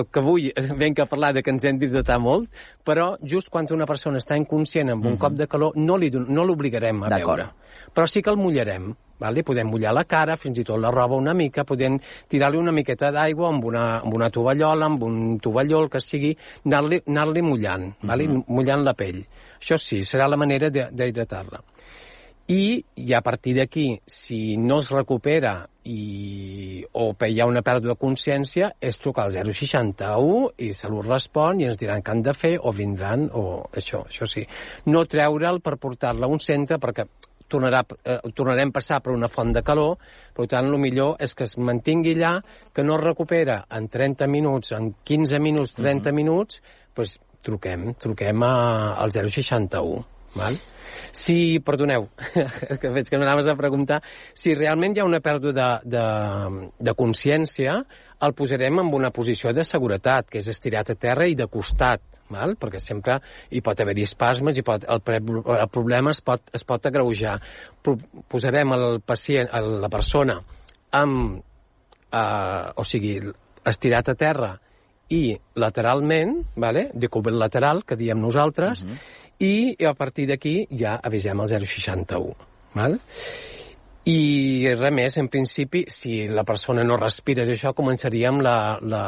Que 0.00 0.20
avui 0.22 0.52
venc 0.80 1.00
a 1.02 1.06
parlar 1.10 1.32
de 1.34 1.42
que 1.42 1.50
ens 1.50 1.64
hem 1.66 1.78
d'hidratar 1.80 2.20
molt, 2.22 2.46
però 2.86 3.16
just 3.26 3.50
quan 3.50 3.66
una 3.74 3.88
persona 3.90 4.20
està 4.22 4.36
inconscient 4.38 4.92
amb 4.92 5.04
un 5.04 5.16
cop 5.18 5.34
de 5.36 5.48
calor, 5.50 5.76
no 5.76 5.96
li 5.98 6.10
don- 6.14 6.28
no 6.30 6.44
l'obligarem 6.46 7.02
a 7.02 7.08
beure. 7.18 7.48
Però 7.94 8.06
sí 8.06 8.22
que 8.22 8.30
el 8.30 8.38
mullarem. 8.38 8.92
Val? 9.20 9.34
Li 9.36 9.44
podem 9.46 9.68
mullar 9.70 9.92
la 9.96 10.06
cara, 10.08 10.38
fins 10.40 10.58
i 10.58 10.64
tot 10.66 10.80
la 10.80 10.90
roba 10.94 11.18
una 11.20 11.34
mica, 11.36 11.64
podem 11.68 11.98
tirar-li 12.30 12.58
una 12.58 12.72
miqueta 12.72 13.12
d'aigua 13.14 13.50
amb, 13.52 13.64
una, 13.64 13.84
amb 14.00 14.14
una 14.16 14.30
tovallola, 14.32 14.86
amb 14.86 15.02
un 15.06 15.38
tovalló, 15.38 15.84
el 15.84 15.90
que 15.92 16.00
sigui, 16.00 16.34
anar-li 16.66 17.02
anar 17.06 17.28
mullant, 17.44 17.90
val? 18.02 18.26
mullant 18.48 18.84
la 18.84 18.94
pell. 18.94 19.22
Això 19.60 19.76
sí, 19.78 20.02
serà 20.08 20.28
la 20.28 20.40
manera 20.40 20.70
de- 20.70 20.88
d'hidratar-la. 20.90 21.60
I, 22.50 22.82
i 22.96 23.12
a 23.14 23.20
partir 23.22 23.54
d'aquí, 23.54 24.00
si 24.10 24.56
no 24.56 24.80
es 24.80 24.88
recupera 24.90 25.68
i, 25.86 26.82
o 26.98 27.12
hi 27.22 27.38
ha 27.40 27.46
una 27.46 27.62
pèrdua 27.62 27.94
de 27.94 28.00
consciència, 28.00 28.72
és 28.82 28.98
trucar 28.98 29.28
al 29.28 29.36
061 29.52 30.50
i 30.58 30.72
Salut 30.74 31.06
respon 31.06 31.60
i 31.60 31.68
ens 31.68 31.78
diran 31.78 32.02
què 32.02 32.10
han 32.10 32.24
de 32.26 32.34
fer 32.34 32.56
o 32.58 32.72
vindran 32.74 33.28
o 33.32 33.44
això, 33.70 34.02
això 34.08 34.26
sí. 34.26 34.42
No 34.90 35.04
treure'l 35.06 35.60
per 35.62 35.76
portar-la 35.78 36.26
a 36.26 36.32
un 36.34 36.42
centre 36.42 36.80
perquè 36.82 37.06
tornarà, 37.50 37.82
eh, 38.04 38.20
tornarem 38.36 38.70
a 38.70 38.76
passar 38.78 39.00
per 39.04 39.14
una 39.14 39.28
font 39.32 39.52
de 39.56 39.64
calor, 39.66 39.98
per 40.36 40.46
tant, 40.50 40.70
el 40.70 40.78
millor 40.78 41.16
és 41.20 41.34
que 41.34 41.48
es 41.48 41.56
mantingui 41.58 42.14
allà, 42.16 42.36
que 42.74 42.84
no 42.86 42.96
es 42.96 43.04
recupera 43.04 43.64
en 43.70 43.88
30 43.88 44.30
minuts, 44.30 44.72
en 44.76 44.94
15 45.04 45.42
minuts, 45.42 45.74
30 45.78 46.14
minuts, 46.16 46.62
doncs 46.96 47.18
truquem, 47.42 47.92
truquem 48.00 48.42
a, 48.46 48.54
al 49.00 49.12
061. 49.12 50.19
Val? 50.36 50.54
Si, 51.16 51.58
perdoneu, 51.64 52.08
que 52.80 52.90
veig 52.94 53.08
que 53.10 53.18
m'anaves 53.18 53.48
a 53.50 53.56
preguntar, 53.58 53.98
si 54.36 54.54
realment 54.54 54.94
hi 54.94 55.02
ha 55.02 55.08
una 55.08 55.20
pèrdua 55.24 55.52
de, 55.56 55.68
de, 55.96 56.04
de 56.78 56.94
consciència, 56.98 57.80
el 58.20 58.34
posarem 58.36 58.78
en 58.82 58.90
una 58.94 59.10
posició 59.16 59.50
de 59.56 59.64
seguretat, 59.64 60.28
que 60.30 60.38
és 60.42 60.48
estirat 60.52 60.92
a 60.92 60.96
terra 61.00 61.26
i 61.26 61.34
de 61.34 61.48
costat, 61.50 62.02
val? 62.30 62.54
perquè 62.60 62.78
sempre 62.82 63.16
hi 63.50 63.62
pot 63.64 63.80
haver 63.82 63.96
espasmes 64.04 64.60
i 64.60 64.64
pot, 64.66 64.84
el, 64.86 65.00
el 65.56 65.68
problema 65.72 66.12
es 66.14 66.20
pot, 66.22 66.44
es 66.54 66.62
pot 66.68 66.86
agreujar. 66.86 67.38
Posarem 68.30 68.76
el 68.76 69.00
pacient, 69.02 69.48
el- 69.56 69.80
la 69.82 69.88
persona 69.90 70.38
amb, 70.94 71.40
eh, 72.12 72.66
o 72.76 72.84
sigui, 72.84 73.16
estirat 73.66 74.12
a 74.12 74.14
terra 74.14 74.52
i 75.10 75.34
lateralment, 75.58 76.36
vale? 76.54 76.90
de 76.94 77.08
cobert 77.10 77.34
lateral, 77.40 77.82
que 77.84 77.96
diem 77.98 78.20
nosaltres, 78.22 78.84
i 79.40 79.76
a 79.88 79.94
partir 79.94 80.26
d'aquí 80.28 80.66
ja 80.76 80.98
avisem 81.02 81.40
el 81.40 81.48
061. 81.66 82.34
Val? 82.74 83.00
I 84.10 84.64
res 84.80 84.92
més, 84.96 85.16
en 85.20 85.26
principi, 85.28 85.82
si 85.92 86.22
la 86.32 86.42
persona 86.48 86.80
no 86.88 86.96
respira 86.96 87.44
i 87.44 87.52
això, 87.52 87.74
començaríem 87.76 88.38
la, 88.42 88.54
la, 88.80 89.02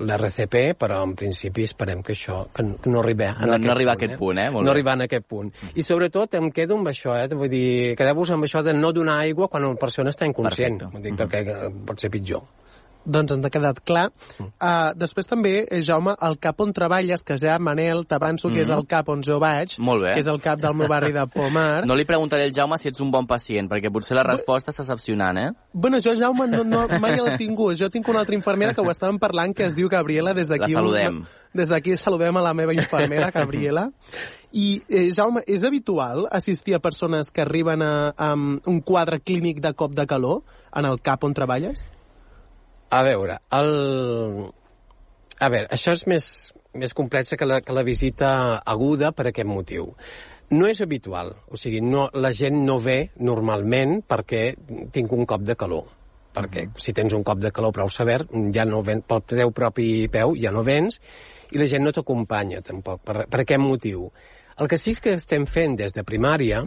la 0.00 0.16
RCP, 0.16 0.62
però 0.80 1.02
en 1.04 1.12
principi 1.20 1.66
esperem 1.68 2.00
que 2.02 2.14
això 2.16 2.46
que 2.56 2.64
no- 2.64 2.78
que 2.80 2.90
no 2.90 3.02
arribi 3.02 3.26
a 3.28 3.34
No- 3.34 3.52
aquest 3.52 3.64
no 3.66 3.72
arribar 3.74 3.92
a 3.92 3.96
punt, 3.98 4.04
aquest 4.08 4.18
punt, 4.18 4.38
eh? 4.38 4.50
Molt 4.50 4.64
no 4.64 4.70
arribar 4.72 4.96
a 4.98 5.04
aquest 5.04 5.26
punt. 5.28 5.52
I 5.76 5.82
sobretot 5.82 6.34
em 6.40 6.50
quedo 6.50 6.78
amb 6.78 6.88
això, 6.88 7.12
eh? 7.20 7.28
Vull 7.34 7.50
dir, 7.52 7.94
quedeu-vos 7.94 8.30
amb 8.30 8.44
això 8.48 8.62
de 8.64 8.72
no 8.72 8.90
donar 8.92 9.18
aigua 9.20 9.48
quan 9.48 9.64
una 9.68 9.76
persona 9.76 10.10
està 10.10 10.24
inconscient. 10.26 10.78
Perfecte. 10.80 10.96
Vull 10.96 11.02
dir, 11.02 11.12
perquè 11.20 11.44
eh, 11.46 11.70
pot 11.86 12.00
ser 12.00 12.10
pitjor. 12.10 12.42
Doncs 13.04 13.34
ens 13.34 13.46
ha 13.46 13.50
quedat 13.50 13.80
clar. 13.86 14.08
Uh, 14.38 14.92
després 14.98 15.26
també, 15.26 15.54
Jaume, 15.82 16.14
el 16.22 16.36
cap 16.42 16.60
on 16.62 16.72
treballes, 16.74 17.24
que 17.26 17.36
ja, 17.40 17.58
Manel, 17.58 18.04
t'avanço 18.08 18.50
que 18.52 18.62
és 18.62 18.70
el 18.70 18.84
cap 18.90 19.08
on 19.12 19.24
jo 19.26 19.40
vaig. 19.42 19.74
Molt 19.82 20.04
bé. 20.04 20.14
que 20.14 20.22
és 20.22 20.30
el 20.30 20.40
cap 20.44 20.60
del 20.62 20.76
meu 20.78 20.90
barri 20.90 21.12
de 21.14 21.26
Pomar. 21.30 21.82
No 21.88 21.96
li 21.98 22.06
preguntaré 22.08 22.46
al 22.46 22.54
Jaume 22.54 22.78
si 22.78 22.88
ets 22.88 23.02
un 23.02 23.10
bon 23.12 23.26
pacient, 23.26 23.68
perquè 23.70 23.90
potser 23.92 24.16
la 24.16 24.24
resposta 24.26 24.70
està 24.72 24.84
decepcionant, 24.84 25.38
eh? 25.38 25.48
Bueno, 25.72 25.98
jo, 26.04 26.14
Jaume, 26.18 26.46
no, 26.50 26.62
no, 26.64 26.86
mai 27.02 27.18
el 27.18 27.32
he 27.32 27.38
tingut. 27.40 27.76
Jo 27.80 27.90
tinc 27.92 28.08
una 28.08 28.22
altra 28.22 28.36
infermera 28.38 28.74
que 28.74 28.84
ho 28.84 28.90
estàvem 28.92 29.18
parlant, 29.22 29.54
que 29.56 29.66
es 29.66 29.76
diu 29.78 29.90
Gabriela, 29.92 30.34
des 30.34 30.50
d'aquí... 30.50 30.72
La 30.72 30.82
saludem. 30.82 31.22
Des 31.52 31.68
d'aquí 31.68 31.98
saludem 32.00 32.36
a 32.38 32.44
la 32.44 32.54
meva 32.56 32.72
infermera, 32.72 33.30
Gabriela. 33.34 33.88
I, 34.52 34.82
eh, 34.88 35.08
Jaume, 35.16 35.42
és 35.46 35.64
habitual 35.64 36.26
assistir 36.30 36.76
a 36.76 36.80
persones 36.84 37.30
que 37.30 37.42
arriben 37.44 37.82
a, 37.82 38.12
a 38.16 38.32
un 38.34 38.80
quadre 38.84 39.20
clínic 39.20 39.60
de 39.64 39.74
cop 39.74 39.96
de 39.96 40.06
calor 40.06 40.42
en 40.76 40.88
el 40.88 41.00
cap 41.04 41.24
on 41.24 41.34
treballes? 41.36 41.90
A 42.92 43.00
veure, 43.06 43.38
el... 43.56 43.70
A 45.40 45.48
veure, 45.48 45.68
això 45.72 45.94
és 45.96 46.02
més, 46.10 46.26
més 46.76 46.92
complex 46.92 47.32
que 47.40 47.48
la, 47.48 47.62
que 47.64 47.72
la 47.72 47.84
visita 47.86 48.32
aguda 48.68 49.14
per 49.16 49.30
aquest 49.30 49.48
motiu. 49.48 49.94
No 50.52 50.68
és 50.68 50.82
habitual, 50.84 51.32
o 51.48 51.56
sigui, 51.56 51.80
no, 51.80 52.10
la 52.12 52.34
gent 52.36 52.58
no 52.66 52.76
ve 52.84 52.98
normalment 53.16 54.02
perquè 54.04 54.42
tinc 54.92 55.14
un 55.16 55.24
cop 55.24 55.46
de 55.48 55.56
calor. 55.56 55.88
Perquè 56.36 56.66
si 56.80 56.92
tens 56.96 57.16
un 57.16 57.24
cop 57.24 57.40
de 57.40 57.50
calor 57.52 57.72
prou 57.72 57.88
sever, 57.92 58.26
ja 58.52 58.68
no 58.68 58.82
ven, 58.84 59.00
pel 59.08 59.24
teu 59.28 59.54
propi 59.56 59.88
peu 60.12 60.36
ja 60.36 60.52
no 60.52 60.60
vens, 60.68 61.00
i 61.48 61.60
la 61.60 61.68
gent 61.72 61.88
no 61.88 61.94
t'acompanya 61.96 62.60
tampoc. 62.64 63.00
Per, 63.08 63.24
per 63.24 63.40
aquest 63.40 63.60
motiu. 63.60 64.10
El 64.60 64.68
que 64.68 64.76
sí 64.76 64.92
que 65.00 65.16
estem 65.16 65.48
fent 65.48 65.80
des 65.80 65.96
de 65.96 66.04
primària 66.04 66.60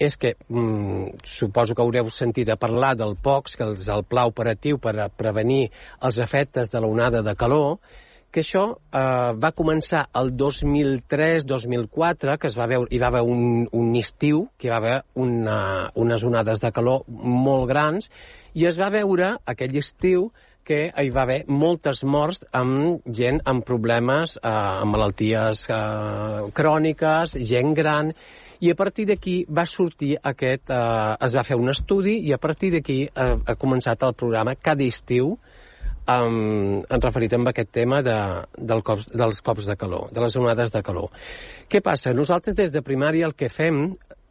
és 0.00 0.16
que 0.16 0.34
mm, 0.48 1.20
suposo 1.28 1.76
que 1.76 1.84
haureu 1.84 2.08
sentit 2.10 2.48
a 2.48 2.56
parlar 2.56 2.94
del 2.96 3.18
POX, 3.20 3.58
que 3.60 3.68
és 3.76 3.88
el 3.92 4.06
pla 4.08 4.24
operatiu 4.30 4.80
per 4.80 4.96
a 4.96 5.10
prevenir 5.12 5.66
els 6.00 6.18
efectes 6.24 6.72
de 6.72 6.80
l'onada 6.80 7.20
de 7.22 7.36
calor, 7.36 7.76
que 8.32 8.40
això 8.40 8.64
eh, 8.72 9.32
va 9.42 9.52
començar 9.52 10.06
el 10.16 10.32
2003-2004, 10.40 12.38
que 12.40 12.48
es 12.48 12.56
va 12.56 12.68
veure, 12.70 12.88
hi 12.88 13.00
va 13.02 13.10
haver 13.10 13.24
un, 13.26 13.66
un 13.76 13.94
estiu, 14.00 14.46
que 14.56 14.68
hi 14.68 14.72
va 14.72 14.78
haver 14.80 14.98
una, 15.20 15.58
unes 15.98 16.24
onades 16.24 16.62
de 16.64 16.72
calor 16.72 17.04
molt 17.08 17.68
grans, 17.68 18.08
i 18.54 18.64
es 18.70 18.80
va 18.80 18.88
veure 18.94 19.34
aquell 19.50 19.76
estiu 19.82 20.30
que 20.64 20.84
hi 20.88 21.10
va 21.10 21.24
haver 21.26 21.40
moltes 21.48 22.04
morts 22.04 22.44
amb 22.56 23.02
gent 23.20 23.40
amb 23.50 23.66
problemes, 23.66 24.38
eh, 24.38 24.48
amb 24.48 24.94
malalties 24.94 25.66
eh, 25.68 26.46
cròniques, 26.56 27.34
gent 27.50 27.74
gran, 27.74 28.14
i 28.60 28.70
a 28.70 28.76
partir 28.76 29.06
d'aquí 29.08 29.44
va 29.48 29.66
sortir 29.66 30.16
aquest... 30.22 30.70
Eh, 30.70 31.16
es 31.26 31.36
va 31.36 31.44
fer 31.46 31.56
un 31.56 31.72
estudi 31.72 32.18
i 32.28 32.34
a 32.36 32.38
partir 32.38 32.72
d'aquí 32.74 33.00
eh, 33.08 33.32
ha 33.46 33.56
començat 33.60 34.02
el 34.06 34.14
programa 34.14 34.56
cada 34.60 34.84
estiu 34.84 35.32
um, 36.10 36.82
en 36.82 37.00
referit 37.02 37.34
amb 37.36 37.48
aquest 37.50 37.72
tema 37.72 38.02
de, 38.04 38.18
del 38.58 38.84
cops, 38.84 39.08
dels 39.14 39.40
cops 39.46 39.70
de 39.70 39.76
calor, 39.80 40.10
de 40.12 40.22
les 40.24 40.36
onades 40.36 40.72
de 40.74 40.84
calor. 40.84 41.10
Què 41.70 41.82
passa? 41.84 42.14
Nosaltres 42.16 42.58
des 42.58 42.72
de 42.74 42.84
primària 42.84 43.28
el 43.28 43.36
que 43.38 43.50
fem 43.52 43.90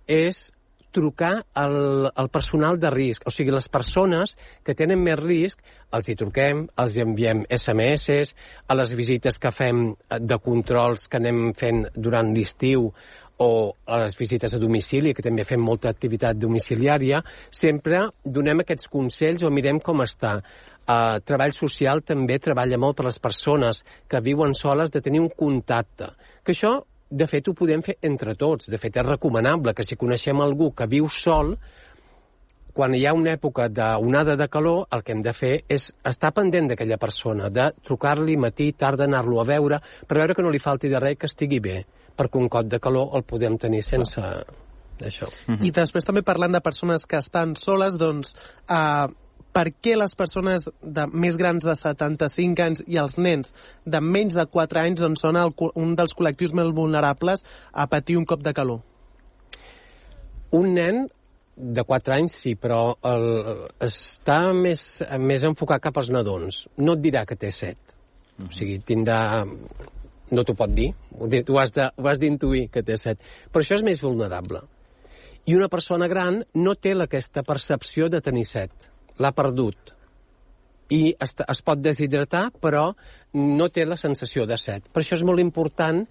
és 0.10 0.50
trucar 0.92 1.44
al, 1.54 2.10
al 2.16 2.30
personal 2.34 2.80
de 2.82 2.90
risc, 2.90 3.28
o 3.30 3.32
sigui, 3.34 3.54
les 3.54 3.70
persones 3.70 4.34
que 4.66 4.74
tenen 4.74 5.02
més 5.06 5.20
risc, 5.22 5.62
els 5.94 6.10
hi 6.10 6.16
truquem, 6.18 6.64
els 6.82 6.98
hi 6.98 7.04
enviem 7.06 7.44
SMS, 7.46 8.34
a 8.66 8.78
les 8.78 8.94
visites 8.98 9.38
que 9.38 9.54
fem 9.54 9.92
de 10.10 10.40
controls 10.42 11.06
que 11.08 11.22
anem 11.22 11.52
fent 11.58 11.86
durant 11.94 12.34
l'estiu 12.34 12.90
o 13.39 13.74
a 13.88 14.01
les 14.03 14.17
visites 14.19 14.53
a 14.53 14.60
domicili, 14.60 15.13
que 15.15 15.24
també 15.24 15.46
fem 15.48 15.62
molta 15.63 15.89
activitat 15.89 16.38
domiciliària, 16.38 17.22
sempre 17.55 18.10
donem 18.24 18.65
aquests 18.65 18.89
consells 18.91 19.46
o 19.48 19.51
mirem 19.53 19.79
com 19.79 20.03
està. 20.03 20.39
Uh, 20.89 21.19
treball 21.24 21.53
social 21.55 22.03
també 22.03 22.39
treballa 22.43 22.79
molt 22.81 22.98
per 22.98 23.05
les 23.08 23.19
persones 23.24 23.84
que 24.12 24.19
viuen 24.25 24.55
soles 24.58 24.91
de 24.91 25.01
tenir 25.05 25.22
un 25.24 25.29
contacte. 25.31 26.12
Que 26.43 26.51
això, 26.51 26.74
de 27.10 27.27
fet, 27.31 27.48
ho 27.48 27.55
podem 27.55 27.84
fer 27.86 27.96
entre 28.10 28.36
tots. 28.36 28.67
De 28.67 28.79
fet, 28.81 28.98
és 29.00 29.08
recomanable 29.08 29.74
que 29.77 29.88
si 29.88 29.96
coneixem 29.96 30.41
algú 30.43 30.74
que 30.75 30.89
viu 30.91 31.08
sol, 31.13 31.55
quan 32.75 32.93
hi 32.96 33.05
ha 33.08 33.15
una 33.15 33.38
època 33.38 33.69
d'onada 33.72 34.36
de 34.39 34.50
calor, 34.51 34.86
el 34.91 35.01
que 35.03 35.15
hem 35.15 35.24
de 35.24 35.34
fer 35.36 35.53
és 35.72 35.89
estar 36.12 36.34
pendent 36.36 36.69
d'aquella 36.69 37.00
persona, 37.00 37.50
de 37.50 37.72
trucar-li 37.88 38.38
matí, 38.38 38.74
tarda, 38.74 39.08
anar-lo 39.08 39.39
a 39.39 39.48
veure, 39.48 39.79
per 40.08 40.19
veure 40.19 40.36
que 40.36 40.46
no 40.46 40.51
li 40.51 40.62
falti 40.63 40.91
de 40.91 41.00
res, 41.00 41.17
que 41.19 41.27
estigui 41.27 41.60
bé, 41.63 41.81
perquè 42.20 42.42
un 42.42 42.52
cop 42.52 42.68
de 42.68 42.82
calor 42.84 43.16
el 43.18 43.24
podem 43.28 43.56
tenir 43.62 43.82
sense 43.88 44.20
això. 45.00 45.30
I 45.64 45.72
després 45.72 46.08
també 46.08 46.26
parlant 46.28 46.52
de 46.52 46.62
persones 46.64 47.08
que 47.08 47.20
estan 47.24 47.56
soles, 47.56 47.96
doncs, 48.00 48.34
uh, 48.68 49.08
per 49.56 49.66
què 49.82 49.96
les 49.98 50.14
persones 50.16 50.68
de 50.82 51.06
més 51.10 51.38
grans 51.40 51.66
de 51.66 51.76
75 51.76 52.66
anys 52.66 52.84
i 52.88 53.00
els 53.02 53.18
nens 53.18 53.54
de 53.86 54.02
menys 54.04 54.38
de 54.38 54.46
4 54.46 54.84
anys 54.84 55.02
doncs, 55.02 55.24
són 55.26 55.40
el, 55.40 55.54
un 55.80 55.96
dels 55.98 56.16
col·lectius 56.18 56.54
més 56.58 56.70
vulnerables 56.76 57.46
a 57.72 57.88
patir 57.90 58.20
un 58.20 58.28
cop 58.30 58.44
de 58.46 58.54
calor? 58.54 58.84
Un 60.56 60.74
nen 60.76 61.08
de 61.60 61.84
4 61.84 62.16
anys 62.16 62.38
sí, 62.44 62.56
però 62.56 62.96
el, 63.06 63.28
està 63.84 64.40
més, 64.56 64.84
més 65.20 65.44
enfocat 65.44 65.84
cap 65.90 65.98
als 66.00 66.12
nadons. 66.14 66.64
No 66.80 66.96
et 66.96 67.04
dirà 67.04 67.26
que 67.28 67.38
té 67.40 67.52
7. 67.56 67.98
O 68.46 68.52
sigui, 68.56 68.80
tindrà... 68.88 69.44
No 70.32 70.44
t'ho 70.46 70.56
pot 70.58 70.74
dir. 70.74 70.92
Ho 71.20 71.60
has 71.60 72.20
d'intuir 72.22 72.68
que 72.74 72.84
té 72.86 72.98
7. 72.98 73.18
Però 73.52 73.63
això 73.63 73.80
és 73.80 73.86
més 73.86 74.02
vulnerable. 74.04 74.62
I 75.50 75.56
una 75.58 75.70
persona 75.72 76.08
gran 76.08 76.44
no 76.54 76.76
té 76.76 76.94
aquesta 76.94 77.44
percepció 77.44 78.10
de 78.10 78.22
tenir 78.22 78.46
set. 78.46 78.72
L'ha 79.20 79.32
perdut. 79.34 79.96
I 80.89 81.15
es, 81.22 81.34
es 81.46 81.62
pot 81.62 81.82
deshidratar, 81.82 82.50
però 82.62 82.94
no 83.34 83.70
té 83.70 83.86
la 83.86 83.98
sensació 83.98 84.46
de 84.50 84.58
set. 84.58 84.89
Per 84.94 85.02
això 85.02 85.18
és 85.18 85.26
molt 85.26 85.42
important 85.42 86.06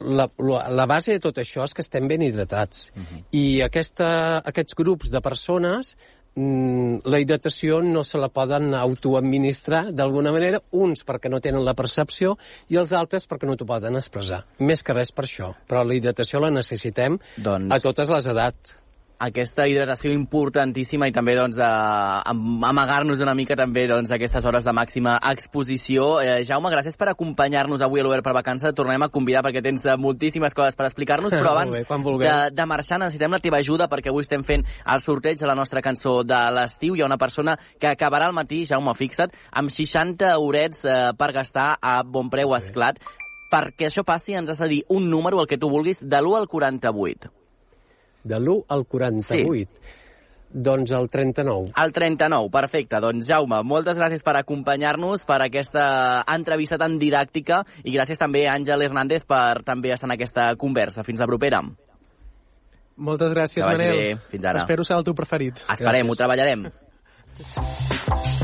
la, 0.00 0.28
la, 0.38 0.68
la 0.68 0.86
base 0.86 1.14
de 1.14 1.22
tot 1.22 1.38
això 1.38 1.64
és 1.64 1.74
que 1.74 1.82
estem 1.84 2.08
ben 2.08 2.22
hidratats. 2.22 2.90
I 3.32 3.62
aquesta, 3.64 4.08
aquests 4.44 4.76
grups 4.76 5.10
de 5.10 5.22
persones 5.24 5.94
la 6.36 7.18
hidratació 7.20 7.80
no 7.80 8.02
se 8.04 8.18
la 8.20 8.28
poden 8.28 8.74
autoadministrar 8.76 9.86
d'alguna 9.96 10.32
manera, 10.34 10.60
uns 10.70 11.00
perquè 11.06 11.30
no 11.32 11.40
tenen 11.40 11.64
la 11.64 11.74
percepció 11.74 12.36
i 12.68 12.76
els 12.76 12.92
altres 12.92 13.24
perquè 13.28 13.48
no 13.48 13.56
t'ho 13.56 13.68
poden 13.68 13.96
expressar. 13.96 14.44
Més 14.58 14.84
que 14.84 14.96
res 14.96 15.12
per 15.16 15.24
això. 15.24 15.54
Però 15.66 15.84
la 15.84 15.96
hidratació 15.96 16.42
la 16.44 16.52
necessitem 16.52 17.18
Doncs- 17.36 17.72
a 17.72 17.80
totes 17.80 18.12
les 18.12 18.28
edats. 18.34 18.76
Aquesta 19.18 19.64
hidratació 19.68 20.12
importantíssima 20.12 21.08
i 21.08 21.14
també 21.14 21.36
doncs, 21.36 21.56
amagar-nos 21.58 23.22
una 23.24 23.34
mica 23.36 23.56
també 23.56 23.86
doncs, 23.88 24.12
aquestes 24.12 24.44
hores 24.44 24.64
de 24.66 24.74
màxima 24.76 25.16
exposició. 25.32 26.20
Eh, 26.20 26.42
Jaume, 26.48 26.70
gràcies 26.72 26.98
per 27.00 27.08
acompanyar-nos 27.12 27.84
avui 27.84 28.02
a 28.02 28.04
l'Obert 28.04 28.26
per 28.26 28.34
Vacances. 28.36 28.70
Et 28.70 28.76
tornem 28.76 29.02
a 29.02 29.10
convidar 29.12 29.42
perquè 29.46 29.62
tens 29.64 29.86
eh, 29.86 29.96
moltíssimes 29.96 30.54
coses 30.56 30.76
per 30.76 30.88
explicar-nos, 30.90 31.32
però 31.32 31.54
abans 31.54 31.76
bé, 31.78 31.84
de, 32.24 32.36
de 32.52 32.68
marxar 32.68 33.00
necessitem 33.00 33.32
la 33.32 33.40
teva 33.40 33.60
ajuda 33.62 33.88
perquè 33.92 34.12
avui 34.12 34.26
estem 34.26 34.44
fent 34.44 34.66
el 34.66 35.04
sorteig 35.04 35.40
de 35.40 35.48
la 35.48 35.56
nostra 35.56 35.82
cançó 35.84 36.20
de 36.26 36.42
l'estiu. 36.56 36.96
Hi 36.96 37.04
ha 37.04 37.10
una 37.10 37.20
persona 37.20 37.56
que 37.80 37.88
acabarà 37.88 38.28
al 38.28 38.36
matí, 38.36 38.64
Jaume, 38.68 38.94
fixa't, 38.96 39.32
amb 39.52 39.72
60 39.72 40.28
eurets 40.34 40.84
eh, 40.84 40.98
per 41.16 41.32
gastar 41.36 41.72
a 41.80 42.02
bon 42.04 42.28
preu 42.32 42.56
esclat. 42.58 43.00
Perquè 43.46 43.86
això 43.86 44.02
passi 44.02 44.34
ens 44.34 44.50
has 44.50 44.58
de 44.58 44.68
dir 44.68 44.84
un 44.90 45.08
número, 45.08 45.40
el 45.40 45.46
que 45.46 45.56
tu 45.56 45.70
vulguis, 45.70 46.02
de 46.02 46.20
l'1 46.20 46.40
al 46.42 46.48
48. 46.50 47.45
De 48.26 48.40
l'1 48.40 48.66
al 48.74 48.84
48. 48.90 49.54
Sí. 49.54 49.68
Doncs 50.56 50.92
el 50.94 51.08
39. 51.10 51.72
El 51.76 51.92
39, 51.92 52.50
perfecte. 52.50 53.00
Doncs 53.02 53.26
Jaume, 53.28 53.58
moltes 53.66 53.98
gràcies 53.98 54.22
per 54.24 54.36
acompanyar-nos 54.38 55.26
per 55.28 55.40
aquesta 55.44 55.86
entrevista 56.32 56.78
tan 56.80 56.96
didàctica 57.02 57.60
i 57.84 57.92
gràcies 57.92 58.18
també 58.18 58.46
a 58.46 58.54
Àngel 58.56 58.86
Hernández 58.86 59.26
per 59.28 59.62
també 59.66 59.92
estar 59.92 60.08
en 60.08 60.16
aquesta 60.16 60.48
conversa. 60.56 61.04
Fins 61.04 61.20
la 61.20 61.28
propera. 61.28 61.60
Moltes 62.96 63.34
gràcies, 63.34 63.66
Manel. 63.66 63.92
bé. 63.92 64.16
Fins 64.32 64.48
ara. 64.48 64.64
Espero 64.64 64.84
ser 64.84 64.96
el 64.96 65.04
teu 65.04 65.14
preferit. 65.14 65.60
Esperem, 65.76 66.08
ho 66.08 66.16
treballarem. 66.16 66.68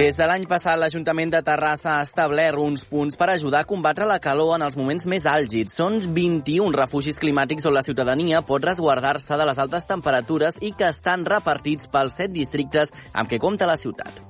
Des 0.00 0.16
de 0.16 0.24
l'any 0.24 0.46
passat, 0.48 0.78
l'Ajuntament 0.80 1.28
de 1.28 1.42
Terrassa 1.44 1.98
ha 1.98 2.04
establert 2.06 2.56
uns 2.56 2.86
punts 2.88 3.18
per 3.20 3.26
ajudar 3.28 3.60
a 3.60 3.68
combatre 3.68 4.06
la 4.08 4.16
calor 4.24 4.54
en 4.54 4.64
els 4.64 4.78
moments 4.80 5.04
més 5.12 5.26
àlgids. 5.28 5.74
Són 5.76 5.98
21 6.16 6.72
refugis 6.72 7.20
climàtics 7.20 7.68
on 7.68 7.76
la 7.76 7.84
ciutadania 7.84 8.40
pot 8.40 8.64
resguardar-se 8.64 9.36
de 9.36 9.48
les 9.50 9.60
altes 9.60 9.84
temperatures 9.90 10.56
i 10.64 10.72
que 10.72 10.88
estan 10.88 11.28
repartits 11.28 11.92
pels 11.92 12.16
set 12.16 12.32
districtes 12.32 12.94
amb 13.12 13.28
què 13.28 13.36
compta 13.44 13.68
la 13.68 13.76
ciutat. 13.76 14.24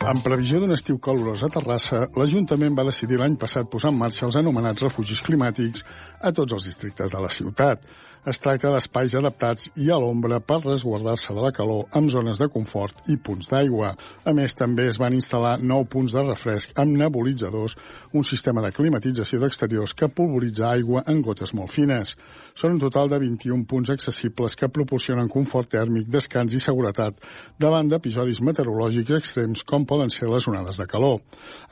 En 0.00 0.22
previsió 0.24 0.62
d'un 0.62 0.72
estiu 0.72 0.96
calorós 1.04 1.42
a 1.44 1.50
Terrassa, 1.52 2.06
l'Ajuntament 2.16 2.72
va 2.78 2.86
decidir 2.88 3.18
l'any 3.20 3.36
passat 3.36 3.68
posar 3.68 3.92
en 3.92 3.98
marxa 4.00 4.24
els 4.24 4.40
anomenats 4.40 4.86
refugis 4.86 5.20
climàtics 5.26 5.84
a 6.24 6.32
tots 6.32 6.56
els 6.56 6.70
districtes 6.70 7.12
de 7.12 7.20
la 7.20 7.28
ciutat. 7.28 7.84
Es 8.28 8.36
tracta 8.36 8.68
d'espais 8.68 9.14
adaptats 9.16 9.70
i 9.80 9.86
a 9.88 9.96
l'ombra 9.96 10.42
per 10.44 10.58
resguardar-se 10.60 11.32
de 11.32 11.40
la 11.40 11.50
calor 11.56 11.86
amb 11.96 12.10
zones 12.12 12.36
de 12.36 12.50
confort 12.52 13.06
i 13.08 13.14
punts 13.16 13.48
d'aigua. 13.48 13.94
A 14.28 14.34
més, 14.36 14.52
també 14.52 14.84
es 14.90 14.98
van 15.00 15.14
instal·lar 15.16 15.54
nou 15.64 15.86
punts 15.88 16.12
de 16.12 16.20
refresc 16.26 16.76
amb 16.82 16.98
nebulitzadors, 17.00 17.78
un 18.12 18.26
sistema 18.28 18.60
de 18.60 18.74
climatització 18.76 19.40
d'exteriors 19.40 19.94
que 19.96 20.10
pulveritza 20.12 20.66
aigua 20.68 21.00
en 21.08 21.22
gotes 21.24 21.54
molt 21.56 21.72
fines. 21.72 22.12
Són 22.52 22.74
un 22.76 22.82
total 22.82 23.08
de 23.08 23.22
21 23.22 23.64
punts 23.70 23.94
accessibles 23.96 24.52
que 24.52 24.68
proporcionen 24.68 25.32
confort 25.32 25.72
tèrmic, 25.72 26.12
descans 26.12 26.52
i 26.52 26.60
seguretat 26.60 27.24
davant 27.56 27.88
d'episodis 27.88 28.42
meteorològics 28.44 29.16
extrems 29.16 29.64
com 29.64 29.88
poden 29.88 30.12
ser 30.12 30.28
les 30.28 30.44
onades 30.52 30.76
de 30.76 30.88
calor. 30.92 31.22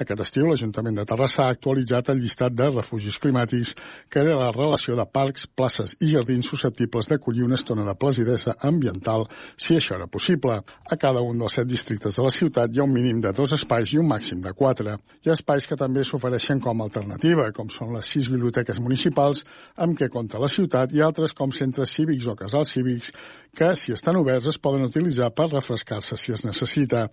Aquest 0.01 0.25
estiu 0.25 0.49
l'Ajuntament 0.49 0.97
de 0.97 1.05
Terrassa 1.13 1.45
ha 1.45 1.53
actualitzat 1.59 2.09
el 2.09 2.25
llistat 2.25 2.57
de 2.57 2.73
refugis 2.73 3.21
climàtics 3.21 3.77
que 4.09 4.25
era 4.25 4.41
la 4.41 4.51
relació 4.57 4.97
de 4.97 5.05
parcs, 5.05 5.45
places 5.45 5.93
i 6.01 6.15
jardins 6.17 6.38
susceptibles 6.47 7.09
d'acollir 7.09 7.45
una 7.47 7.59
estona 7.59 7.85
de 7.87 7.95
placidesa 7.95 8.57
ambiental 8.61 9.27
si 9.57 9.77
això 9.77 9.97
era 9.97 10.07
possible. 10.07 10.61
A 10.63 10.97
cada 10.97 11.23
un 11.25 11.39
dels 11.39 11.59
set 11.59 11.69
districtes 11.69 12.17
de 12.17 12.25
la 12.25 12.33
ciutat 12.35 12.75
hi 12.75 12.81
ha 12.81 12.87
un 12.87 12.95
mínim 12.95 13.21
de 13.25 13.33
dos 13.33 13.53
espais 13.57 13.93
i 13.93 14.01
un 14.03 14.09
màxim 14.11 14.41
de 14.45 14.53
quatre. 14.53 14.99
Hi 15.25 15.31
ha 15.31 15.37
espais 15.37 15.67
que 15.67 15.79
també 15.81 16.05
s'ofereixen 16.05 16.61
com 16.65 16.81
a 16.81 16.89
alternativa, 16.89 17.51
com 17.53 17.71
són 17.73 17.95
les 17.97 18.07
sis 18.07 18.31
biblioteques 18.31 18.81
municipals 18.85 19.45
amb 19.77 19.99
què 19.99 20.11
compta 20.13 20.43
la 20.43 20.51
ciutat 20.53 20.95
i 20.95 21.05
altres 21.05 21.35
com 21.35 21.53
centres 21.53 21.95
cívics 21.95 22.29
o 22.29 22.37
casals 22.39 22.73
cívics 22.77 23.13
que, 23.59 23.75
si 23.77 23.93
estan 23.93 24.17
oberts, 24.21 24.47
es 24.53 24.59
poden 24.63 24.87
utilitzar 24.87 25.31
per 25.35 25.49
refrescar-se 25.51 26.17
si 26.21 26.33
es 26.37 26.45
necessita. 26.47 27.09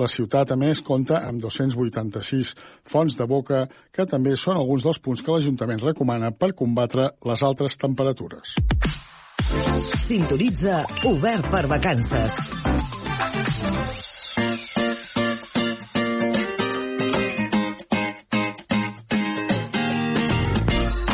La 0.00 0.08
ciutat, 0.08 0.54
a 0.54 0.58
més, 0.60 0.80
compta 0.86 1.20
amb 1.28 1.42
286 1.42 2.54
fonts 2.88 3.18
de 3.18 3.28
boca, 3.28 3.66
que 3.92 4.08
també 4.08 4.36
són 4.36 4.56
alguns 4.56 4.86
dels 4.86 5.02
punts 5.04 5.24
que 5.24 5.34
l'Ajuntament 5.34 5.84
recomana 5.84 6.32
per 6.32 6.54
combatre 6.56 7.10
les 7.26 7.48
altres 7.50 7.76
temperatures. 7.80 8.56
Sintonitza 9.96 10.84
Obert 11.04 11.48
per 11.50 11.66
Vacances. 11.66 12.99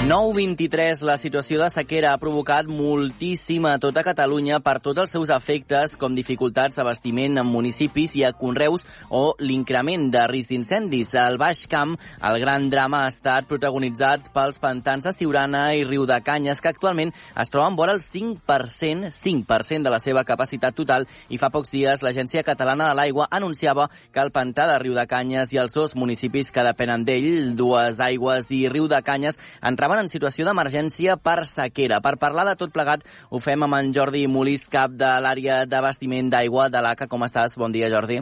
9.23, 0.07 1.01
la 1.03 1.17
situació 1.19 1.59
de 1.59 1.67
sequera 1.75 2.13
ha 2.15 2.19
provocat 2.23 2.69
moltíssima 2.71 3.73
a 3.75 3.79
tota 3.83 4.05
Catalunya 4.07 4.61
per 4.63 4.77
tots 4.79 5.01
els 5.03 5.11
seus 5.11 5.33
efectes, 5.35 5.97
com 5.99 6.15
dificultats 6.15 6.77
d'abastiment 6.79 7.41
en 7.41 7.49
municipis 7.51 8.15
i 8.15 8.23
a 8.23 8.31
conreus 8.31 8.85
o 9.11 9.33
l'increment 9.43 10.05
de 10.15 10.23
risc 10.31 10.53
d'incendis. 10.53 11.17
Al 11.19 11.41
Baix 11.43 11.65
Camp, 11.67 11.97
el 12.23 12.39
gran 12.39 12.69
drama 12.71 13.01
ha 13.03 13.09
estat 13.11 13.49
protagonitzat 13.51 14.29
pels 14.37 14.61
pantans 14.63 15.09
de 15.09 15.15
Siurana 15.17 15.65
i 15.75 15.83
Riu 15.83 16.07
de 16.07 16.21
Canyes, 16.23 16.63
que 16.63 16.71
actualment 16.71 17.11
es 17.11 17.51
troben 17.51 17.75
vora 17.75 17.99
el 17.99 18.05
5%, 18.05 19.11
5% 19.11 19.83
de 19.83 19.95
la 19.97 19.99
seva 19.99 20.23
capacitat 20.23 20.79
total, 20.79 21.09
i 21.35 21.43
fa 21.43 21.51
pocs 21.51 21.75
dies 21.75 22.07
l'Agència 22.07 22.47
Catalana 22.47 22.93
de 22.93 23.01
l'Aigua 23.01 23.27
anunciava 23.33 23.89
que 24.15 24.23
el 24.23 24.31
pantà 24.31 24.71
de 24.71 24.79
Riu 24.85 24.95
de 24.95 25.09
Canyes 25.11 25.51
i 25.51 25.59
els 25.65 25.75
dos 25.75 25.99
municipis 25.99 26.55
que 26.55 26.69
depenen 26.71 27.03
d'ell, 27.03 27.57
Dues 27.59 27.99
Aigües 27.99 28.47
i 28.55 28.69
Riu 28.71 28.87
de 28.87 29.03
Canyes, 29.03 29.43
entraven 29.67 29.96
en 30.01 30.11
situació 30.13 30.47
d'emergència 30.49 31.17
per 31.17 31.45
sequera. 31.49 32.01
Per 32.05 32.17
parlar 32.21 32.47
de 32.49 32.57
tot 32.61 32.73
plegat 32.75 33.05
ho 33.31 33.41
fem 33.41 33.63
amb 33.67 33.79
en 33.79 33.93
Jordi 33.95 34.27
Molís, 34.27 34.67
cap 34.69 34.93
de 34.93 35.13
l'àrea 35.25 35.65
d'abastiment 35.67 36.31
d'aigua 36.33 36.69
de 36.69 36.83
l'ACA. 36.83 37.09
Com 37.09 37.25
estàs? 37.27 37.57
Bon 37.57 37.73
dia, 37.73 37.91
Jordi. 37.93 38.21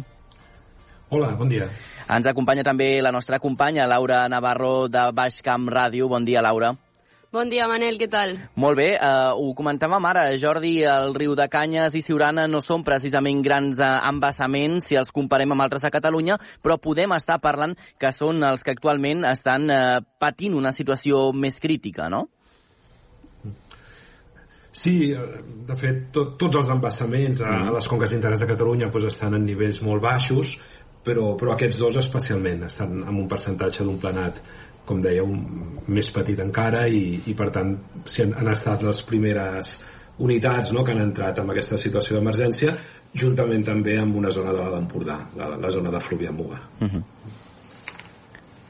Hola, 1.11 1.35
bon 1.39 1.49
dia. 1.49 1.69
Ens 2.05 2.27
acompanya 2.29 2.65
també 2.67 3.01
la 3.03 3.13
nostra 3.13 3.39
companya, 3.41 3.87
Laura 3.89 4.27
Navarro, 4.29 4.89
de 4.89 5.11
Baix 5.13 5.41
Camp 5.43 5.71
Ràdio. 5.73 6.09
Bon 6.09 6.25
dia, 6.25 6.43
Laura. 6.45 6.75
Bon 7.35 7.49
dia, 7.51 7.65
Manel, 7.67 7.97
què 7.99 8.07
tal? 8.07 8.37
Molt 8.63 8.79
bé, 8.79 8.93
uh, 8.95 9.33
ho 9.35 9.49
comentàvem 9.59 10.05
ara, 10.07 10.23
Jordi, 10.39 10.77
el 10.87 11.17
riu 11.17 11.33
de 11.35 11.49
Canyes 11.51 11.97
i 11.99 12.03
Siurana 12.07 12.45
no 12.47 12.61
són 12.63 12.85
precisament 12.87 13.41
grans 13.43 13.81
uh, 13.83 13.89
embassaments 14.07 14.87
si 14.87 14.95
els 15.01 15.11
comparem 15.11 15.51
amb 15.51 15.65
altres 15.65 15.83
a 15.83 15.91
Catalunya, 15.91 16.37
però 16.63 16.77
podem 16.79 17.11
estar 17.17 17.41
parlant 17.43 17.75
que 17.99 18.13
són 18.15 18.39
els 18.47 18.63
que 18.63 18.77
actualment 18.77 19.27
estan 19.27 19.67
uh, 19.67 19.99
patint 20.23 20.55
una 20.55 20.71
situació 20.77 21.25
més 21.35 21.59
crítica, 21.59 22.07
no? 22.07 22.29
Sí, 24.71 24.95
de 25.11 25.79
fet, 25.81 26.05
tot, 26.15 26.37
tots 26.39 26.61
els 26.63 26.71
embassaments 26.71 27.43
a, 27.43 27.57
a 27.67 27.75
les 27.75 27.91
conques 27.91 28.15
internes 28.15 28.47
de 28.47 28.51
Catalunya 28.53 28.93
doncs, 28.95 29.11
estan 29.11 29.35
en 29.35 29.43
nivells 29.43 29.83
molt 29.83 30.07
baixos, 30.07 30.55
però, 31.03 31.33
però 31.41 31.57
aquests 31.59 31.83
dos 31.83 31.99
especialment 31.99 32.63
estan 32.71 33.01
en 33.03 33.19
un 33.25 33.27
percentatge 33.27 33.83
d'un 33.83 33.99
planat 33.99 34.39
com 34.85 35.01
dèieu, 35.01 35.29
més 35.89 36.11
petit 36.13 36.41
encara 36.45 36.87
i, 36.89 37.21
i 37.31 37.35
per 37.37 37.51
tant 37.55 37.75
si 38.07 38.25
han, 38.25 38.35
han 38.41 38.51
estat 38.53 38.85
les 38.85 39.01
primeres 39.09 39.79
unitats 40.25 40.71
no, 40.73 40.85
que 40.85 40.93
han 40.95 41.03
entrat 41.03 41.41
en 41.43 41.51
aquesta 41.51 41.79
situació 41.81 42.19
d'emergència 42.19 42.75
juntament 43.15 43.65
també 43.67 43.97
amb 43.99 44.17
una 44.21 44.31
zona 44.35 44.53
de 44.55 44.67
l'Empordà, 44.75 45.19
la, 45.39 45.55
la 45.61 45.71
zona 45.71 45.91
de 45.95 46.03
Fluvià 46.03 46.33
Muga. 46.35 46.61
Uh 46.81 46.89
-huh. 46.89 47.03